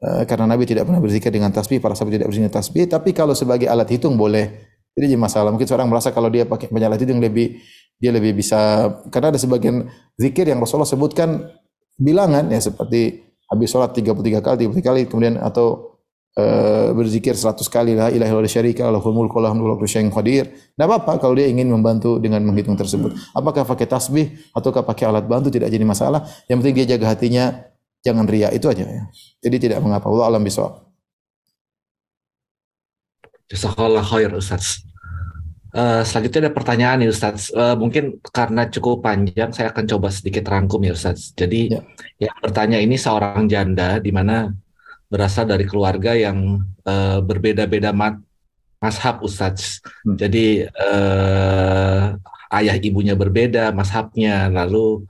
Eh, 0.00 0.24
karena 0.24 0.48
Nabi 0.48 0.64
tidak 0.64 0.88
pernah 0.88 1.02
berzikir 1.02 1.28
dengan 1.28 1.52
tasbih, 1.52 1.76
para 1.76 1.92
sahabat 1.92 2.16
tidak 2.16 2.32
berzikir 2.32 2.48
dengan 2.48 2.56
tasbih, 2.56 2.84
tapi 2.88 3.12
kalau 3.12 3.36
sebagai 3.36 3.68
alat 3.68 3.90
hitung 3.92 4.16
boleh. 4.16 4.70
Jadi 4.96 5.12
jadi 5.12 5.20
masalah. 5.20 5.52
Mungkin 5.52 5.68
seorang 5.68 5.92
merasa 5.92 6.08
kalau 6.08 6.32
dia 6.32 6.48
pakai 6.48 6.72
banyak 6.72 6.88
alat 6.88 7.00
hitung 7.04 7.20
lebih 7.20 7.60
dia 8.00 8.10
lebih 8.16 8.32
bisa 8.32 8.88
karena 9.12 9.36
ada 9.36 9.38
sebagian 9.38 9.84
zikir 10.16 10.48
yang 10.48 10.56
Rasulullah 10.56 10.88
sebutkan 10.88 11.52
bilangan 12.00 12.48
ya 12.48 12.56
seperti 12.56 13.28
habis 13.44 13.68
sholat 13.68 13.92
33 13.92 14.40
kali 14.40 14.72
33 14.72 14.80
kali 14.80 15.00
kemudian 15.04 15.36
atau 15.36 16.00
eh, 16.32 16.96
berzikir 16.96 17.36
100 17.36 17.60
kali 17.68 17.92
la 17.92 18.08
ilaha 18.08 18.40
illallah 18.40 18.48
syarika 18.48 18.88
lahul 18.88 19.12
mulku 19.12 19.36
lahul 19.36 19.76
syai'in 19.84 20.08
qadir. 20.08 20.48
Enggak 20.80 20.96
apa-apa 20.96 21.20
kalau 21.20 21.36
dia 21.36 21.52
ingin 21.52 21.68
membantu 21.68 22.16
dengan 22.16 22.40
menghitung 22.40 22.74
tersebut. 22.80 23.12
Apakah 23.36 23.68
pakai 23.68 23.84
tasbih 23.84 24.32
ataukah 24.56 24.80
pakai 24.80 25.04
alat 25.04 25.28
bantu 25.28 25.52
tidak 25.52 25.68
jadi 25.68 25.84
masalah. 25.84 26.24
Yang 26.48 26.56
penting 26.64 26.74
dia 26.80 26.86
jaga 26.96 27.12
hatinya 27.12 27.68
jangan 28.04 28.26
ria 28.28 28.48
itu 28.52 28.66
aja 28.68 28.84
ya. 28.84 29.04
Jadi 29.40 29.56
tidak 29.68 29.78
mengapa. 29.84 30.08
Allah 30.08 30.26
alam 30.36 30.42
bisawab. 30.44 30.84
Jazakallah 33.50 34.04
khair 34.06 34.30
Ustaz. 34.36 34.86
Eh, 35.70 36.02
selanjutnya 36.02 36.50
ada 36.50 36.52
pertanyaan 36.54 36.96
nih 37.02 37.10
Ustaz. 37.14 37.50
Eh, 37.54 37.76
mungkin 37.78 38.18
karena 38.34 38.66
cukup 38.66 39.06
panjang, 39.06 39.50
saya 39.54 39.70
akan 39.70 39.84
coba 39.86 40.08
sedikit 40.10 40.46
rangkum 40.50 40.82
ya 40.82 40.94
Ustaz. 40.94 41.30
Jadi 41.34 41.70
Ya. 41.70 41.82
yang 42.26 42.36
bertanya 42.42 42.78
ini 42.82 42.98
seorang 42.98 43.46
janda 43.46 43.98
di 44.02 44.10
mana 44.10 44.50
berasal 45.10 45.46
dari 45.46 45.66
keluarga 45.66 46.14
yang 46.14 46.62
eh, 46.86 47.18
berbeda-beda 47.22 47.90
mat 47.94 48.18
mazhab 48.82 49.22
Ustaz. 49.22 49.82
Hmm. 50.06 50.14
Jadi 50.18 50.66
eh, 50.66 52.04
ayah 52.50 52.76
ibunya 52.82 53.14
berbeda 53.14 53.70
mazhabnya, 53.70 54.50
lalu 54.50 55.06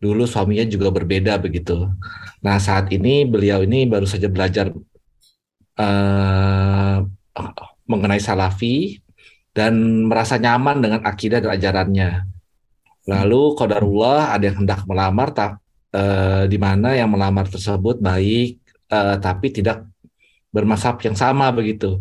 dulu 0.00 0.24
suaminya 0.24 0.64
juga 0.68 0.88
berbeda 0.94 1.36
begitu. 1.36 1.88
Nah 2.44 2.56
saat 2.62 2.90
ini 2.94 3.26
beliau 3.26 3.62
ini 3.66 3.88
baru 3.88 4.06
saja 4.06 4.30
belajar 4.30 4.70
eh, 5.78 6.96
mengenai 7.88 8.20
salafi 8.20 9.00
dan 9.56 10.06
merasa 10.06 10.38
nyaman 10.38 10.78
dengan 10.78 11.00
akidah 11.02 11.42
dan 11.42 11.50
ajarannya. 11.58 12.10
Lalu 13.08 13.42
qadarullah 13.58 14.36
ada 14.36 14.44
yang 14.52 14.62
hendak 14.62 14.84
melamar 14.84 15.32
tak 15.34 15.58
eh, 15.90 16.44
di 16.46 16.58
mana 16.60 16.94
yang 16.94 17.10
melamar 17.10 17.48
tersebut 17.48 17.98
baik 17.98 18.60
eh, 18.92 19.16
tapi 19.18 19.46
tidak 19.50 19.88
bermasab 20.52 21.00
yang 21.02 21.16
sama 21.18 21.50
begitu. 21.50 21.98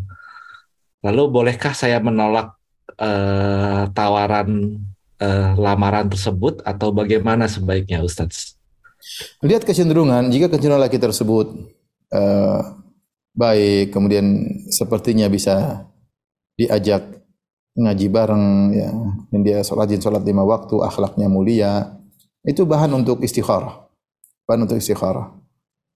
Lalu 1.01 1.23
bolehkah 1.29 1.71
saya 1.71 1.97
menolak 2.03 2.53
eh, 2.99 3.83
tawaran 3.95 4.81
eh, 5.17 5.51
lamaran 5.57 6.07
tersebut 6.11 6.61
atau 6.61 6.93
bagaimana 6.93 7.47
sebaiknya 7.49 8.03
Ustadz? 8.03 8.56
Lihat 9.45 9.63
kecenderungan, 9.63 10.29
jika 10.33 10.51
kecenderungan 10.51 10.85
laki 10.89 10.97
tersebut 10.97 11.47
eh, 12.13 12.59
baik, 13.37 13.93
kemudian 13.93 14.25
sepertinya 14.73 15.29
bisa 15.29 15.85
diajak 16.57 17.21
ngaji 17.77 18.07
bareng, 18.09 18.45
ya, 18.73 18.89
dan 19.29 19.39
dia 19.45 19.61
rajin 19.61 20.01
sholat 20.01 20.25
lima 20.25 20.41
waktu, 20.41 20.81
akhlaknya 20.81 21.29
mulia, 21.29 22.01
itu 22.41 22.65
bahan 22.65 22.89
untuk 22.97 23.21
istikharah, 23.21 23.85
bahan 24.49 24.65
untuk 24.65 24.81
istikharah. 24.81 25.37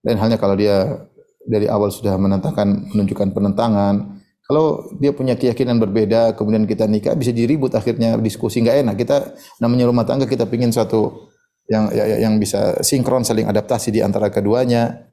Dan 0.05 0.21
halnya 0.21 0.37
kalau 0.37 0.53
dia 0.53 1.09
dari 1.41 1.65
awal 1.65 1.89
sudah 1.89 2.13
menentangkan, 2.21 2.93
menunjukkan 2.93 3.33
penentangan, 3.33 4.21
kalau 4.45 4.83
dia 4.99 5.15
punya 5.15 5.39
keyakinan 5.39 5.79
berbeda, 5.79 6.35
kemudian 6.35 6.67
kita 6.67 6.83
nikah, 6.83 7.15
bisa 7.15 7.31
diribut 7.31 7.71
akhirnya 7.71 8.19
diskusi 8.19 8.59
nggak 8.59 8.83
enak. 8.83 8.95
Kita 8.99 9.17
namanya 9.63 9.87
rumah 9.87 10.03
tangga, 10.03 10.27
kita 10.27 10.43
pingin 10.45 10.75
suatu 10.75 11.30
yang 11.71 11.87
ya- 11.95 12.19
yang 12.27 12.35
bisa 12.35 12.83
sinkron 12.83 13.23
saling 13.23 13.47
adaptasi 13.47 13.95
di 13.95 14.03
antara 14.03 14.27
keduanya. 14.27 15.07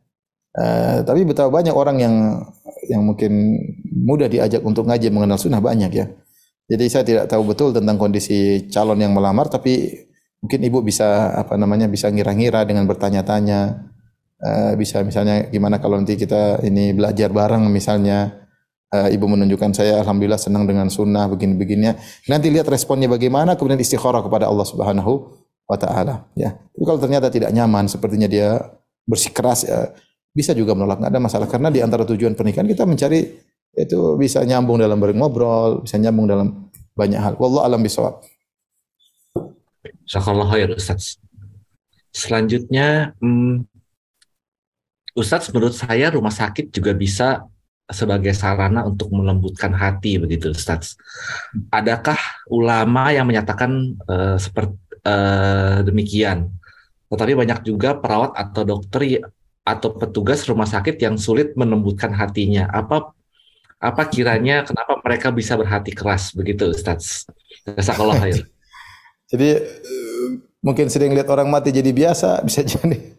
Eh, 0.58 1.06
tapi 1.06 1.22
betapa 1.22 1.54
banyak 1.54 1.70
orang 1.70 1.96
yang 2.02 2.14
yang 2.90 3.02
mungkin 3.06 3.54
mudah 3.86 4.26
diajak 4.26 4.64
untuk 4.66 4.90
ngaji 4.90 5.12
mengenal 5.14 5.38
sunnah 5.38 5.62
banyak 5.62 5.92
ya. 5.94 6.06
Jadi 6.68 6.84
saya 6.90 7.04
tidak 7.06 7.24
tahu 7.30 7.46
betul 7.48 7.70
tentang 7.72 7.96
kondisi 7.96 8.66
calon 8.68 8.98
yang 9.00 9.14
melamar, 9.14 9.46
tapi 9.48 10.04
mungkin 10.42 10.60
ibu 10.66 10.82
bisa 10.82 11.32
apa 11.38 11.54
namanya 11.54 11.86
bisa 11.86 12.10
ngira-ngira 12.10 12.66
dengan 12.66 12.84
bertanya-tanya. 12.90 13.60
Eh, 14.38 14.72
bisa 14.78 15.02
misalnya 15.06 15.46
gimana 15.50 15.78
kalau 15.82 15.98
nanti 15.98 16.14
kita 16.18 16.62
ini 16.66 16.90
belajar 16.94 17.30
bareng 17.30 17.70
misalnya. 17.70 18.34
Eh, 18.88 19.12
ibu 19.20 19.28
menunjukkan 19.28 19.76
saya 19.76 20.00
alhamdulillah 20.00 20.40
senang 20.40 20.64
dengan 20.64 20.88
sunnah 20.88 21.28
begini-begininya. 21.28 21.92
Nanti 22.32 22.48
lihat 22.48 22.72
responnya 22.72 23.04
bagaimana, 23.04 23.52
kemudian 23.52 23.76
istikharah 23.76 24.24
kepada 24.24 24.48
Allah 24.48 24.64
Subhanahu 24.64 25.12
wa 25.68 25.76
taala 25.76 26.24
ya. 26.32 26.56
Tapi 26.56 26.84
kalau 26.88 26.98
ternyata 26.98 27.28
tidak 27.28 27.52
nyaman 27.52 27.84
sepertinya 27.86 28.24
dia 28.24 28.56
bersikeras 29.04 29.68
ya, 29.68 29.92
bisa 30.32 30.56
juga 30.56 30.72
menolak 30.72 31.04
nggak 31.04 31.12
ada 31.12 31.20
masalah 31.20 31.46
karena 31.46 31.68
di 31.68 31.84
antara 31.84 32.08
tujuan 32.08 32.32
pernikahan 32.32 32.64
kita 32.64 32.88
mencari 32.88 33.20
itu 33.76 34.00
bisa 34.16 34.42
nyambung 34.42 34.80
dalam 34.80 34.98
ngobrol, 34.98 35.84
bisa 35.84 36.00
nyambung 36.00 36.26
dalam 36.26 36.48
banyak 36.96 37.20
hal. 37.20 37.32
Wallahu 37.36 37.62
alam 37.62 37.80
bisawab. 37.84 38.24
Jazakallah 40.08 40.48
khair 40.50 40.72
Ustadz. 40.74 41.20
Selanjutnya, 42.10 43.12
hmm, 43.20 43.68
Ustadz 45.14 45.52
menurut 45.54 45.76
saya 45.76 46.10
rumah 46.10 46.32
sakit 46.32 46.72
juga 46.72 46.96
bisa 46.96 47.44
sebagai 47.88 48.36
sarana 48.36 48.84
untuk 48.84 49.12
melembutkan 49.14 49.72
hati 49.76 50.18
begitu 50.18 50.50
Ustadz. 50.50 50.98
Adakah 51.70 52.18
ulama 52.50 53.14
yang 53.14 53.28
menyatakan 53.28 53.94
eh, 53.94 54.36
seperti 54.40 54.87
eh, 55.08 55.76
demikian? 55.88 56.52
Tetapi 57.08 57.32
banyak 57.32 57.64
juga 57.64 57.96
perawat 57.96 58.36
atau 58.36 58.62
dokter 58.68 59.00
y- 59.08 59.24
atau 59.64 59.92
petugas 59.96 60.44
rumah 60.48 60.68
sakit 60.68 60.96
yang 61.00 61.16
sulit 61.16 61.56
melembutkan 61.56 62.12
hatinya. 62.12 62.68
Apa 62.72 63.12
apa 63.78 64.02
kiranya 64.10 64.66
kenapa 64.66 64.98
mereka 65.00 65.28
bisa 65.30 65.54
berhati 65.54 65.94
keras 65.94 66.34
begitu 66.34 66.68
Ustadz? 66.72 67.28
Jazakallah 67.64 68.16
khair. 68.22 68.44
Jadi 69.28 69.48
eh, 69.64 70.28
mungkin 70.60 70.88
sering 70.92 71.12
lihat 71.16 71.28
orang 71.32 71.48
mati 71.48 71.72
jadi 71.72 71.90
biasa, 71.92 72.40
bisa 72.48 72.64
jadi 72.64 73.16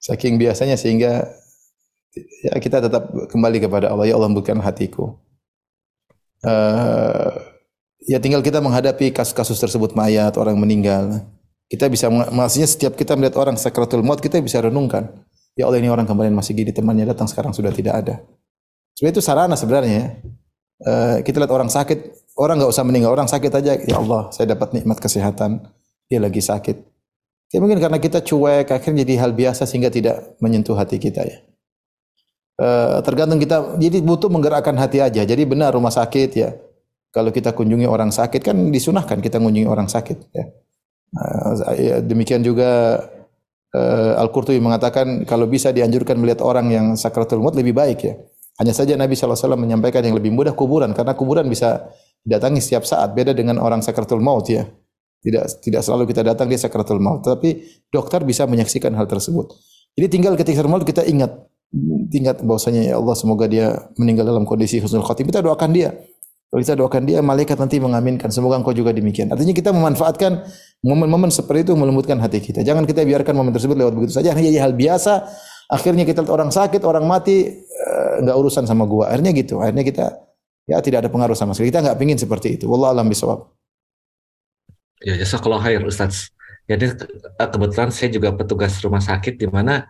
saking 0.00 0.40
biasanya 0.40 0.80
sehingga 0.80 1.28
ya 2.42 2.56
kita 2.58 2.82
tetap 2.82 3.12
kembali 3.30 3.58
kepada 3.62 3.92
Allah 3.92 4.08
ya 4.08 4.14
Allah 4.18 4.30
lembutkan 4.30 4.58
hatiku. 4.58 5.18
Eh, 6.40 7.49
ya 8.04 8.16
tinggal 8.22 8.40
kita 8.40 8.62
menghadapi 8.64 9.12
kasus-kasus 9.12 9.60
tersebut 9.60 9.92
mayat 9.92 10.36
orang 10.40 10.56
meninggal. 10.56 11.24
Kita 11.70 11.86
bisa 11.86 12.10
maksudnya 12.10 12.66
setiap 12.66 12.98
kita 12.98 13.14
melihat 13.14 13.38
orang 13.38 13.54
sakratul 13.54 14.02
maut 14.02 14.18
kita 14.18 14.42
bisa 14.42 14.58
renungkan. 14.58 15.22
Ya 15.54 15.66
Allah 15.70 15.78
ini 15.78 15.90
orang 15.90 16.06
kemarin 16.08 16.34
masih 16.34 16.56
gini 16.56 16.74
temannya 16.74 17.06
datang 17.06 17.30
sekarang 17.30 17.54
sudah 17.54 17.70
tidak 17.70 17.94
ada. 17.94 18.14
Sebenarnya 18.98 19.14
itu 19.14 19.22
sarana 19.22 19.54
sebenarnya. 19.54 19.94
ya. 19.94 20.06
Eh, 20.80 21.16
kita 21.22 21.36
lihat 21.44 21.52
orang 21.52 21.68
sakit, 21.68 21.98
orang 22.40 22.56
nggak 22.56 22.72
usah 22.72 22.84
meninggal, 22.88 23.12
orang 23.12 23.28
sakit 23.28 23.52
aja. 23.52 23.72
Ya 23.76 23.96
Allah, 24.00 24.32
saya 24.32 24.50
dapat 24.56 24.72
nikmat 24.72 24.96
kesehatan. 24.96 25.60
Dia 26.08 26.18
lagi 26.18 26.40
sakit. 26.40 26.76
Ya 27.52 27.58
mungkin 27.60 27.78
karena 27.78 27.98
kita 28.00 28.22
cuek, 28.24 28.70
akhirnya 28.72 29.04
jadi 29.04 29.14
hal 29.20 29.36
biasa 29.36 29.68
sehingga 29.68 29.92
tidak 29.92 30.38
menyentuh 30.40 30.74
hati 30.74 30.96
kita 30.96 31.22
ya. 31.22 31.38
Eh, 32.60 32.98
tergantung 33.04 33.38
kita, 33.38 33.76
jadi 33.76 34.00
butuh 34.00 34.32
menggerakkan 34.32 34.74
hati 34.74 35.00
aja. 35.00 35.22
Jadi 35.22 35.42
benar 35.44 35.76
rumah 35.76 35.92
sakit 35.92 36.30
ya. 36.34 36.56
Kalau 37.10 37.34
kita 37.34 37.50
kunjungi 37.54 37.86
orang 37.90 38.14
sakit 38.14 38.40
kan 38.42 38.56
disunahkan 38.70 39.18
kita 39.18 39.42
kunjungi 39.42 39.66
orang 39.66 39.90
sakit 39.90 40.18
ya. 40.30 40.44
Uh, 41.10 41.54
ya, 41.74 41.96
demikian 41.98 42.38
juga 42.46 43.02
uh, 43.74 44.22
Al-Qurtubi 44.22 44.62
mengatakan 44.62 45.26
kalau 45.26 45.50
bisa 45.50 45.74
dianjurkan 45.74 46.14
melihat 46.22 46.46
orang 46.46 46.70
yang 46.70 46.86
sakratul 46.94 47.42
maut 47.42 47.58
lebih 47.58 47.74
baik 47.74 47.98
ya. 48.06 48.14
Hanya 48.62 48.76
saja 48.76 48.94
Nabi 48.94 49.16
SAW 49.16 49.56
menyampaikan 49.56 50.04
yang 50.04 50.14
lebih 50.14 50.30
mudah 50.30 50.52
kuburan 50.54 50.92
karena 50.92 51.16
kuburan 51.16 51.48
bisa 51.48 51.90
didatangi 52.22 52.60
setiap 52.60 52.84
saat 52.84 53.10
beda 53.16 53.32
dengan 53.32 53.58
orang 53.58 53.82
sakratul 53.82 54.22
maut 54.22 54.46
ya. 54.46 54.68
Tidak 55.20 55.64
tidak 55.64 55.82
selalu 55.84 56.08
kita 56.08 56.24
datang 56.24 56.48
dia 56.48 56.56
sakratul 56.56 56.96
maut, 56.96 57.20
tapi 57.20 57.60
dokter 57.92 58.24
bisa 58.24 58.48
menyaksikan 58.48 58.94
hal 58.96 59.04
tersebut. 59.04 59.52
Jadi 59.92 60.06
tinggal 60.08 60.32
ketika 60.38 60.64
maut 60.64 60.86
kita 60.86 61.04
ingat 61.04 61.50
ingat 62.10 62.42
bahwasanya 62.42 62.82
ya 62.88 62.94
Allah 62.98 63.14
semoga 63.14 63.44
dia 63.46 63.78
meninggal 64.00 64.26
dalam 64.26 64.48
kondisi 64.48 64.80
husnul 64.80 65.04
khotimah. 65.04 65.28
Kita 65.28 65.40
doakan 65.44 65.70
dia. 65.76 65.92
Kalau 66.50 66.60
kita 66.66 66.74
doakan 66.74 67.02
dia, 67.06 67.22
malaikat 67.22 67.54
nanti 67.54 67.78
mengaminkan. 67.78 68.26
Semoga 68.34 68.58
engkau 68.58 68.74
juga 68.74 68.90
demikian. 68.90 69.30
Artinya 69.30 69.54
kita 69.54 69.70
memanfaatkan 69.70 70.42
momen-momen 70.82 71.30
seperti 71.30 71.70
itu 71.70 71.78
melembutkan 71.78 72.18
hati 72.18 72.42
kita. 72.42 72.66
Jangan 72.66 72.90
kita 72.90 73.06
biarkan 73.06 73.38
momen 73.38 73.54
tersebut 73.54 73.78
lewat 73.78 73.94
begitu 73.94 74.18
saja. 74.18 74.34
Hanya 74.34 74.50
hal 74.58 74.74
biasa. 74.74 75.30
Akhirnya 75.70 76.02
kita 76.02 76.26
lihat 76.26 76.34
orang 76.34 76.50
sakit, 76.50 76.82
orang 76.82 77.06
mati, 77.06 77.62
eh, 77.62 78.12
nggak 78.26 78.34
urusan 78.34 78.66
sama 78.66 78.82
gua. 78.90 79.14
Akhirnya 79.14 79.30
gitu. 79.30 79.62
Akhirnya 79.62 79.86
kita 79.86 80.06
ya 80.66 80.82
tidak 80.82 81.06
ada 81.06 81.10
pengaruh 81.14 81.38
sama 81.38 81.54
sekali. 81.54 81.70
Kita 81.70 81.86
nggak 81.86 81.98
pingin 82.02 82.18
seperti 82.18 82.58
itu. 82.58 82.66
Wallah 82.66 82.98
alam 82.98 83.06
bisawab. 83.06 83.46
Ya, 85.06 85.14
jasa 85.22 85.38
kalau 85.38 85.62
khair 85.62 85.86
Ustaz. 85.86 86.34
Jadi 86.66 86.98
eh, 87.38 87.48
kebetulan 87.54 87.94
saya 87.94 88.10
juga 88.10 88.34
petugas 88.34 88.74
rumah 88.82 88.98
sakit 88.98 89.38
di 89.38 89.46
mana 89.46 89.86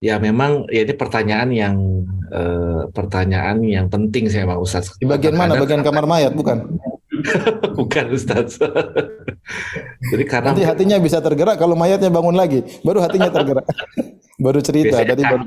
Ya 0.00 0.16
memang 0.16 0.64
ya 0.72 0.80
ini 0.88 0.96
pertanyaan 0.96 1.52
yang 1.52 1.76
uh, 2.32 2.88
pertanyaan 2.88 3.60
yang 3.60 3.92
penting 3.92 4.32
saya 4.32 4.48
mau 4.48 4.64
Ustaz. 4.64 4.96
Di 4.96 5.04
bagian 5.04 5.36
mana? 5.36 5.60
Bagian 5.60 5.84
kamar 5.84 6.08
mayat 6.08 6.32
bukan? 6.32 6.80
bukan 7.78 8.04
Ustaz. 8.16 8.56
Jadi 10.08 10.24
karena 10.24 10.56
nanti 10.56 10.64
hatinya 10.64 10.96
bisa 10.96 11.20
tergerak 11.20 11.60
kalau 11.60 11.76
mayatnya 11.76 12.08
bangun 12.08 12.32
lagi, 12.32 12.64
baru 12.80 13.04
hatinya 13.04 13.28
tergerak. 13.28 13.68
baru 14.40 14.56
cerita 14.64 15.04
tadi 15.04 15.20
baru 15.20 15.44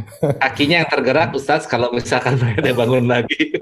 kakinya 0.48 0.80
yang 0.80 0.88
tergerak 0.88 1.28
Ustaz 1.36 1.68
kalau 1.68 1.92
misalkan 1.92 2.40
mayatnya 2.40 2.72
bangun 2.72 3.04
lagi. 3.04 3.52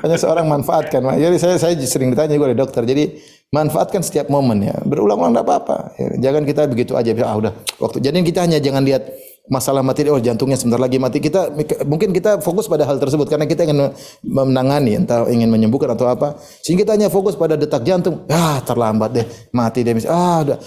Hanya 0.00 0.16
seorang 0.16 0.48
manfaatkan. 0.48 1.04
Jadi 1.20 1.36
saya 1.36 1.60
saya 1.60 1.76
sering 1.84 2.16
ditanya 2.16 2.32
juga 2.32 2.48
oleh 2.48 2.56
dokter. 2.56 2.88
Jadi 2.88 3.12
manfaatkan 3.52 4.00
setiap 4.00 4.32
momen 4.32 4.64
ya. 4.64 4.74
Berulang-ulang 4.82 5.36
tidak 5.36 5.46
apa-apa. 5.46 5.76
Ya, 6.00 6.08
jangan 6.28 6.42
kita 6.48 6.66
begitu 6.66 6.96
aja. 6.96 7.12
Ah 7.22 7.36
udah 7.36 7.52
waktu. 7.78 8.00
Jadi 8.00 8.24
kita 8.24 8.48
hanya 8.48 8.58
jangan 8.58 8.82
lihat 8.82 9.12
masalah 9.50 9.82
mati 9.82 10.06
oh 10.06 10.22
jantungnya 10.22 10.54
sebentar 10.54 10.78
lagi 10.78 11.02
mati 11.02 11.18
kita 11.18 11.50
mungkin 11.82 12.14
kita 12.14 12.38
fokus 12.38 12.70
pada 12.70 12.86
hal 12.86 13.02
tersebut 13.02 13.26
karena 13.26 13.42
kita 13.42 13.66
ingin 13.66 13.90
menangani 14.22 15.02
entah 15.02 15.26
ingin 15.26 15.50
menyembuhkan 15.50 15.98
atau 15.98 16.06
apa 16.06 16.38
sehingga 16.62 16.86
kita 16.86 16.92
hanya 16.94 17.08
fokus 17.10 17.34
pada 17.34 17.58
detak 17.58 17.82
jantung 17.82 18.22
ah 18.30 18.62
terlambat 18.62 19.10
deh 19.10 19.26
mati 19.50 19.82
deh 19.82 19.98
ah 20.06 20.46
udah 20.46 20.58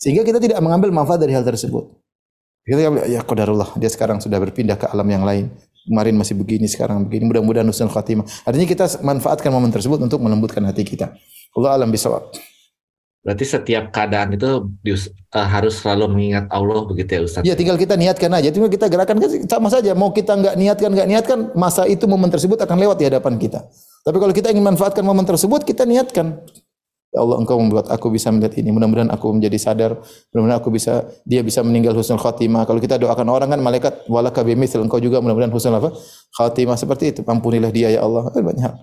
sehingga 0.00 0.24
kita 0.24 0.40
tidak 0.40 0.64
mengambil 0.64 0.96
manfaat 0.96 1.20
dari 1.20 1.36
hal 1.36 1.44
tersebut 1.44 1.92
kita 2.64 2.88
ya 3.04 3.20
qadarullah 3.20 3.76
dia 3.76 3.92
sekarang 3.92 4.16
sudah 4.24 4.40
berpindah 4.40 4.80
ke 4.80 4.88
alam 4.88 5.06
yang 5.12 5.28
lain 5.28 5.52
kemarin 5.84 6.16
masih 6.16 6.32
begini 6.32 6.64
sekarang 6.72 7.04
begini 7.04 7.28
mudah-mudahan 7.28 7.68
husnul 7.68 7.92
khatimah 7.92 8.24
artinya 8.48 8.64
kita 8.64 8.84
manfaatkan 9.04 9.52
momen 9.52 9.68
tersebut 9.68 10.00
untuk 10.00 10.24
melembutkan 10.24 10.64
hati 10.64 10.88
kita 10.88 11.12
Allah 11.56 11.70
alam 11.76 11.88
bisawab. 11.92 12.32
Berarti 13.22 13.46
setiap 13.46 13.94
keadaan 13.94 14.34
itu 14.34 14.66
uh, 14.66 15.46
harus 15.46 15.78
selalu 15.78 16.10
mengingat 16.10 16.50
Allah 16.50 16.82
begitu 16.82 17.10
ya 17.14 17.20
Ustaz? 17.22 17.42
Iya 17.46 17.54
tinggal 17.54 17.78
kita 17.78 17.94
niatkan 17.94 18.26
aja. 18.34 18.50
Tinggal 18.50 18.66
kita 18.66 18.90
gerakan 18.90 19.22
sama 19.46 19.70
saja. 19.70 19.94
Mau 19.94 20.10
kita 20.10 20.34
nggak 20.34 20.54
niatkan 20.58 20.90
nggak 20.90 21.08
niatkan 21.08 21.38
masa 21.54 21.86
itu 21.86 22.02
momen 22.10 22.34
tersebut 22.34 22.58
akan 22.58 22.76
lewat 22.82 22.98
di 22.98 23.06
hadapan 23.06 23.38
kita. 23.38 23.62
Tapi 24.02 24.16
kalau 24.18 24.34
kita 24.34 24.50
ingin 24.50 24.66
manfaatkan 24.66 25.06
momen 25.06 25.22
tersebut 25.22 25.62
kita 25.62 25.86
niatkan. 25.86 26.42
Ya 27.14 27.22
Allah 27.22 27.38
engkau 27.38 27.62
membuat 27.62 27.94
aku 27.94 28.10
bisa 28.10 28.34
melihat 28.34 28.58
ini. 28.58 28.74
Mudah-mudahan 28.74 29.14
aku 29.14 29.30
menjadi 29.30 29.54
sadar. 29.70 30.02
Mudah-mudahan 30.34 30.58
aku 30.58 30.74
bisa 30.74 31.06
dia 31.22 31.46
bisa 31.46 31.62
meninggal 31.62 31.94
husnul 31.94 32.18
khatimah. 32.18 32.66
Kalau 32.66 32.82
kita 32.82 32.98
doakan 32.98 33.30
orang 33.30 33.54
kan 33.54 33.60
malaikat 33.62 34.02
walaka 34.10 34.42
bimithil 34.42 34.82
engkau 34.82 34.98
juga 34.98 35.22
mudah-mudahan 35.22 35.54
husnul 35.54 35.78
apa? 35.78 35.94
Khatimah 36.34 36.74
seperti 36.74 37.14
itu. 37.14 37.20
Ampunilah 37.22 37.70
dia 37.70 37.94
ya 37.94 38.02
Allah. 38.02 38.26
Banyak 38.34 38.64
hal. 38.66 38.82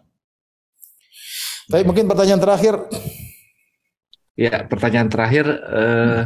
Tapi 1.69 1.85
mungkin 1.85 2.09
pertanyaan 2.09 2.41
terakhir. 2.41 2.75
Ya, 4.33 4.65
pertanyaan 4.65 5.05
terakhir. 5.05 5.45
Uh, 5.69 6.25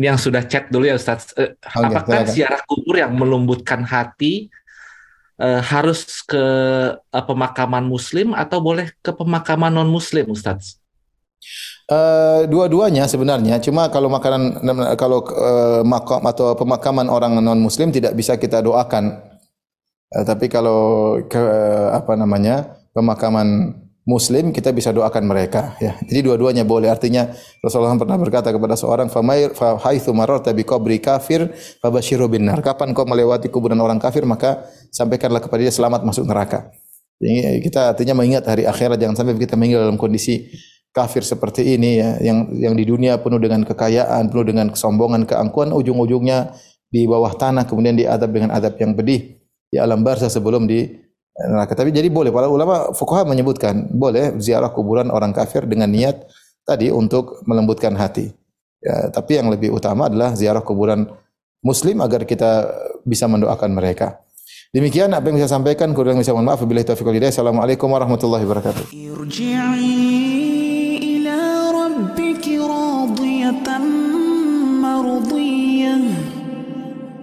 ini 0.00 0.08
yang 0.08 0.16
sudah 0.16 0.40
chat 0.48 0.72
dulu 0.72 0.88
ya 0.88 0.96
Ustaz. 0.96 1.36
Uh, 1.36 1.52
okay, 1.52 1.84
apakah 1.84 2.24
ziarah 2.32 2.62
kubur 2.64 2.96
yang 2.96 3.12
melembutkan 3.12 3.84
hati 3.84 4.48
uh, 5.36 5.60
harus 5.60 6.24
ke 6.24 6.44
uh, 6.96 7.24
pemakaman 7.28 7.84
Muslim 7.84 8.32
atau 8.32 8.64
boleh 8.64 8.88
ke 9.04 9.12
pemakaman 9.12 9.68
non 9.68 9.92
Muslim, 9.92 10.32
Ustaz? 10.32 10.80
Uh, 11.88 12.48
dua-duanya 12.48 13.04
sebenarnya. 13.04 13.60
Cuma 13.60 13.92
kalau 13.92 14.08
makanan 14.08 14.64
kalau 14.96 15.28
uh, 15.28 15.84
makam 15.84 16.24
atau 16.24 16.56
pemakaman 16.56 17.12
orang 17.12 17.36
non 17.44 17.60
Muslim 17.60 17.92
tidak 17.92 18.16
bisa 18.16 18.40
kita 18.40 18.64
doakan. 18.64 19.18
Uh, 20.08 20.24
tapi 20.24 20.48
kalau 20.48 21.16
ke 21.28 21.36
uh, 21.36 21.92
apa 21.92 22.16
namanya 22.16 22.80
pemakaman 22.96 23.76
muslim 24.08 24.56
kita 24.56 24.72
bisa 24.72 24.88
doakan 24.88 25.28
mereka 25.28 25.76
ya. 25.76 25.92
Jadi 26.00 26.24
dua-duanya 26.24 26.64
boleh. 26.64 26.88
Artinya 26.88 27.28
Rasulullah 27.60 27.92
pernah 28.00 28.16
berkata 28.16 28.48
kepada 28.48 28.72
seorang 28.72 29.12
famair 29.12 29.52
fa 29.52 29.76
haitsu 29.76 30.16
mararta 30.16 30.48
bi 30.56 30.64
kafir 30.64 31.52
fabashiru 31.84 32.24
bin 32.24 32.48
nar. 32.48 32.64
Kapan 32.64 32.96
kau 32.96 33.04
melewati 33.04 33.52
kuburan 33.52 33.76
orang 33.84 34.00
kafir 34.00 34.24
maka 34.24 34.64
sampaikanlah 34.88 35.44
kepada 35.44 35.60
dia 35.60 35.74
selamat 35.74 36.08
masuk 36.08 36.24
neraka. 36.24 36.72
Jadi 37.20 37.60
kita 37.60 37.92
artinya 37.92 38.16
mengingat 38.16 38.48
hari 38.48 38.64
akhirat 38.64 38.96
jangan 38.96 39.20
sampai 39.20 39.36
kita 39.36 39.60
meninggal 39.60 39.84
dalam 39.84 40.00
kondisi 40.00 40.48
kafir 40.88 41.20
seperti 41.20 41.76
ini 41.76 42.00
ya 42.00 42.16
yang 42.24 42.48
yang 42.56 42.72
di 42.72 42.88
dunia 42.88 43.20
penuh 43.20 43.36
dengan 43.36 43.60
kekayaan, 43.68 44.32
penuh 44.32 44.46
dengan 44.48 44.72
kesombongan, 44.72 45.28
keangkuhan, 45.28 45.76
ujung-ujungnya 45.76 46.56
di 46.88 47.04
bawah 47.04 47.36
tanah 47.36 47.68
kemudian 47.68 47.92
diadab 47.92 48.32
dengan 48.32 48.56
adab 48.56 48.80
yang 48.80 48.96
pedih 48.96 49.36
di 49.68 49.76
alam 49.76 50.00
barzah 50.00 50.32
sebelum 50.32 50.64
di 50.64 51.07
neraka. 51.46 51.78
Tapi 51.78 51.94
jadi 51.94 52.10
boleh 52.10 52.34
para 52.34 52.50
ulama 52.50 52.90
fuqaha 52.90 53.22
menyebutkan 53.22 53.86
boleh 53.94 54.34
ziarah 54.42 54.74
kuburan 54.74 55.14
orang 55.14 55.30
kafir 55.30 55.62
dengan 55.70 55.86
niat 55.86 56.26
tadi 56.66 56.90
untuk 56.90 57.46
melembutkan 57.46 57.94
hati. 57.94 58.34
Ya, 58.78 59.10
tapi 59.10 59.38
yang 59.38 59.50
lebih 59.50 59.74
utama 59.74 60.06
adalah 60.10 60.34
ziarah 60.34 60.62
kuburan 60.62 61.06
muslim 61.62 61.98
agar 62.02 62.26
kita 62.26 62.70
bisa 63.02 63.26
mendoakan 63.26 63.70
mereka. 63.74 64.22
Demikian 64.68 65.16
apa 65.16 65.24
yang 65.32 65.40
saya 65.40 65.56
sampaikan, 65.56 65.96
kurang 65.96 66.20
bisa 66.20 66.36
mohon 66.36 66.44
maaf. 66.44 66.60
Hidayah. 66.60 67.32
Assalamualaikum 67.32 67.88
warahmatullahi 67.88 68.44
wabarakatuh. 68.44 68.92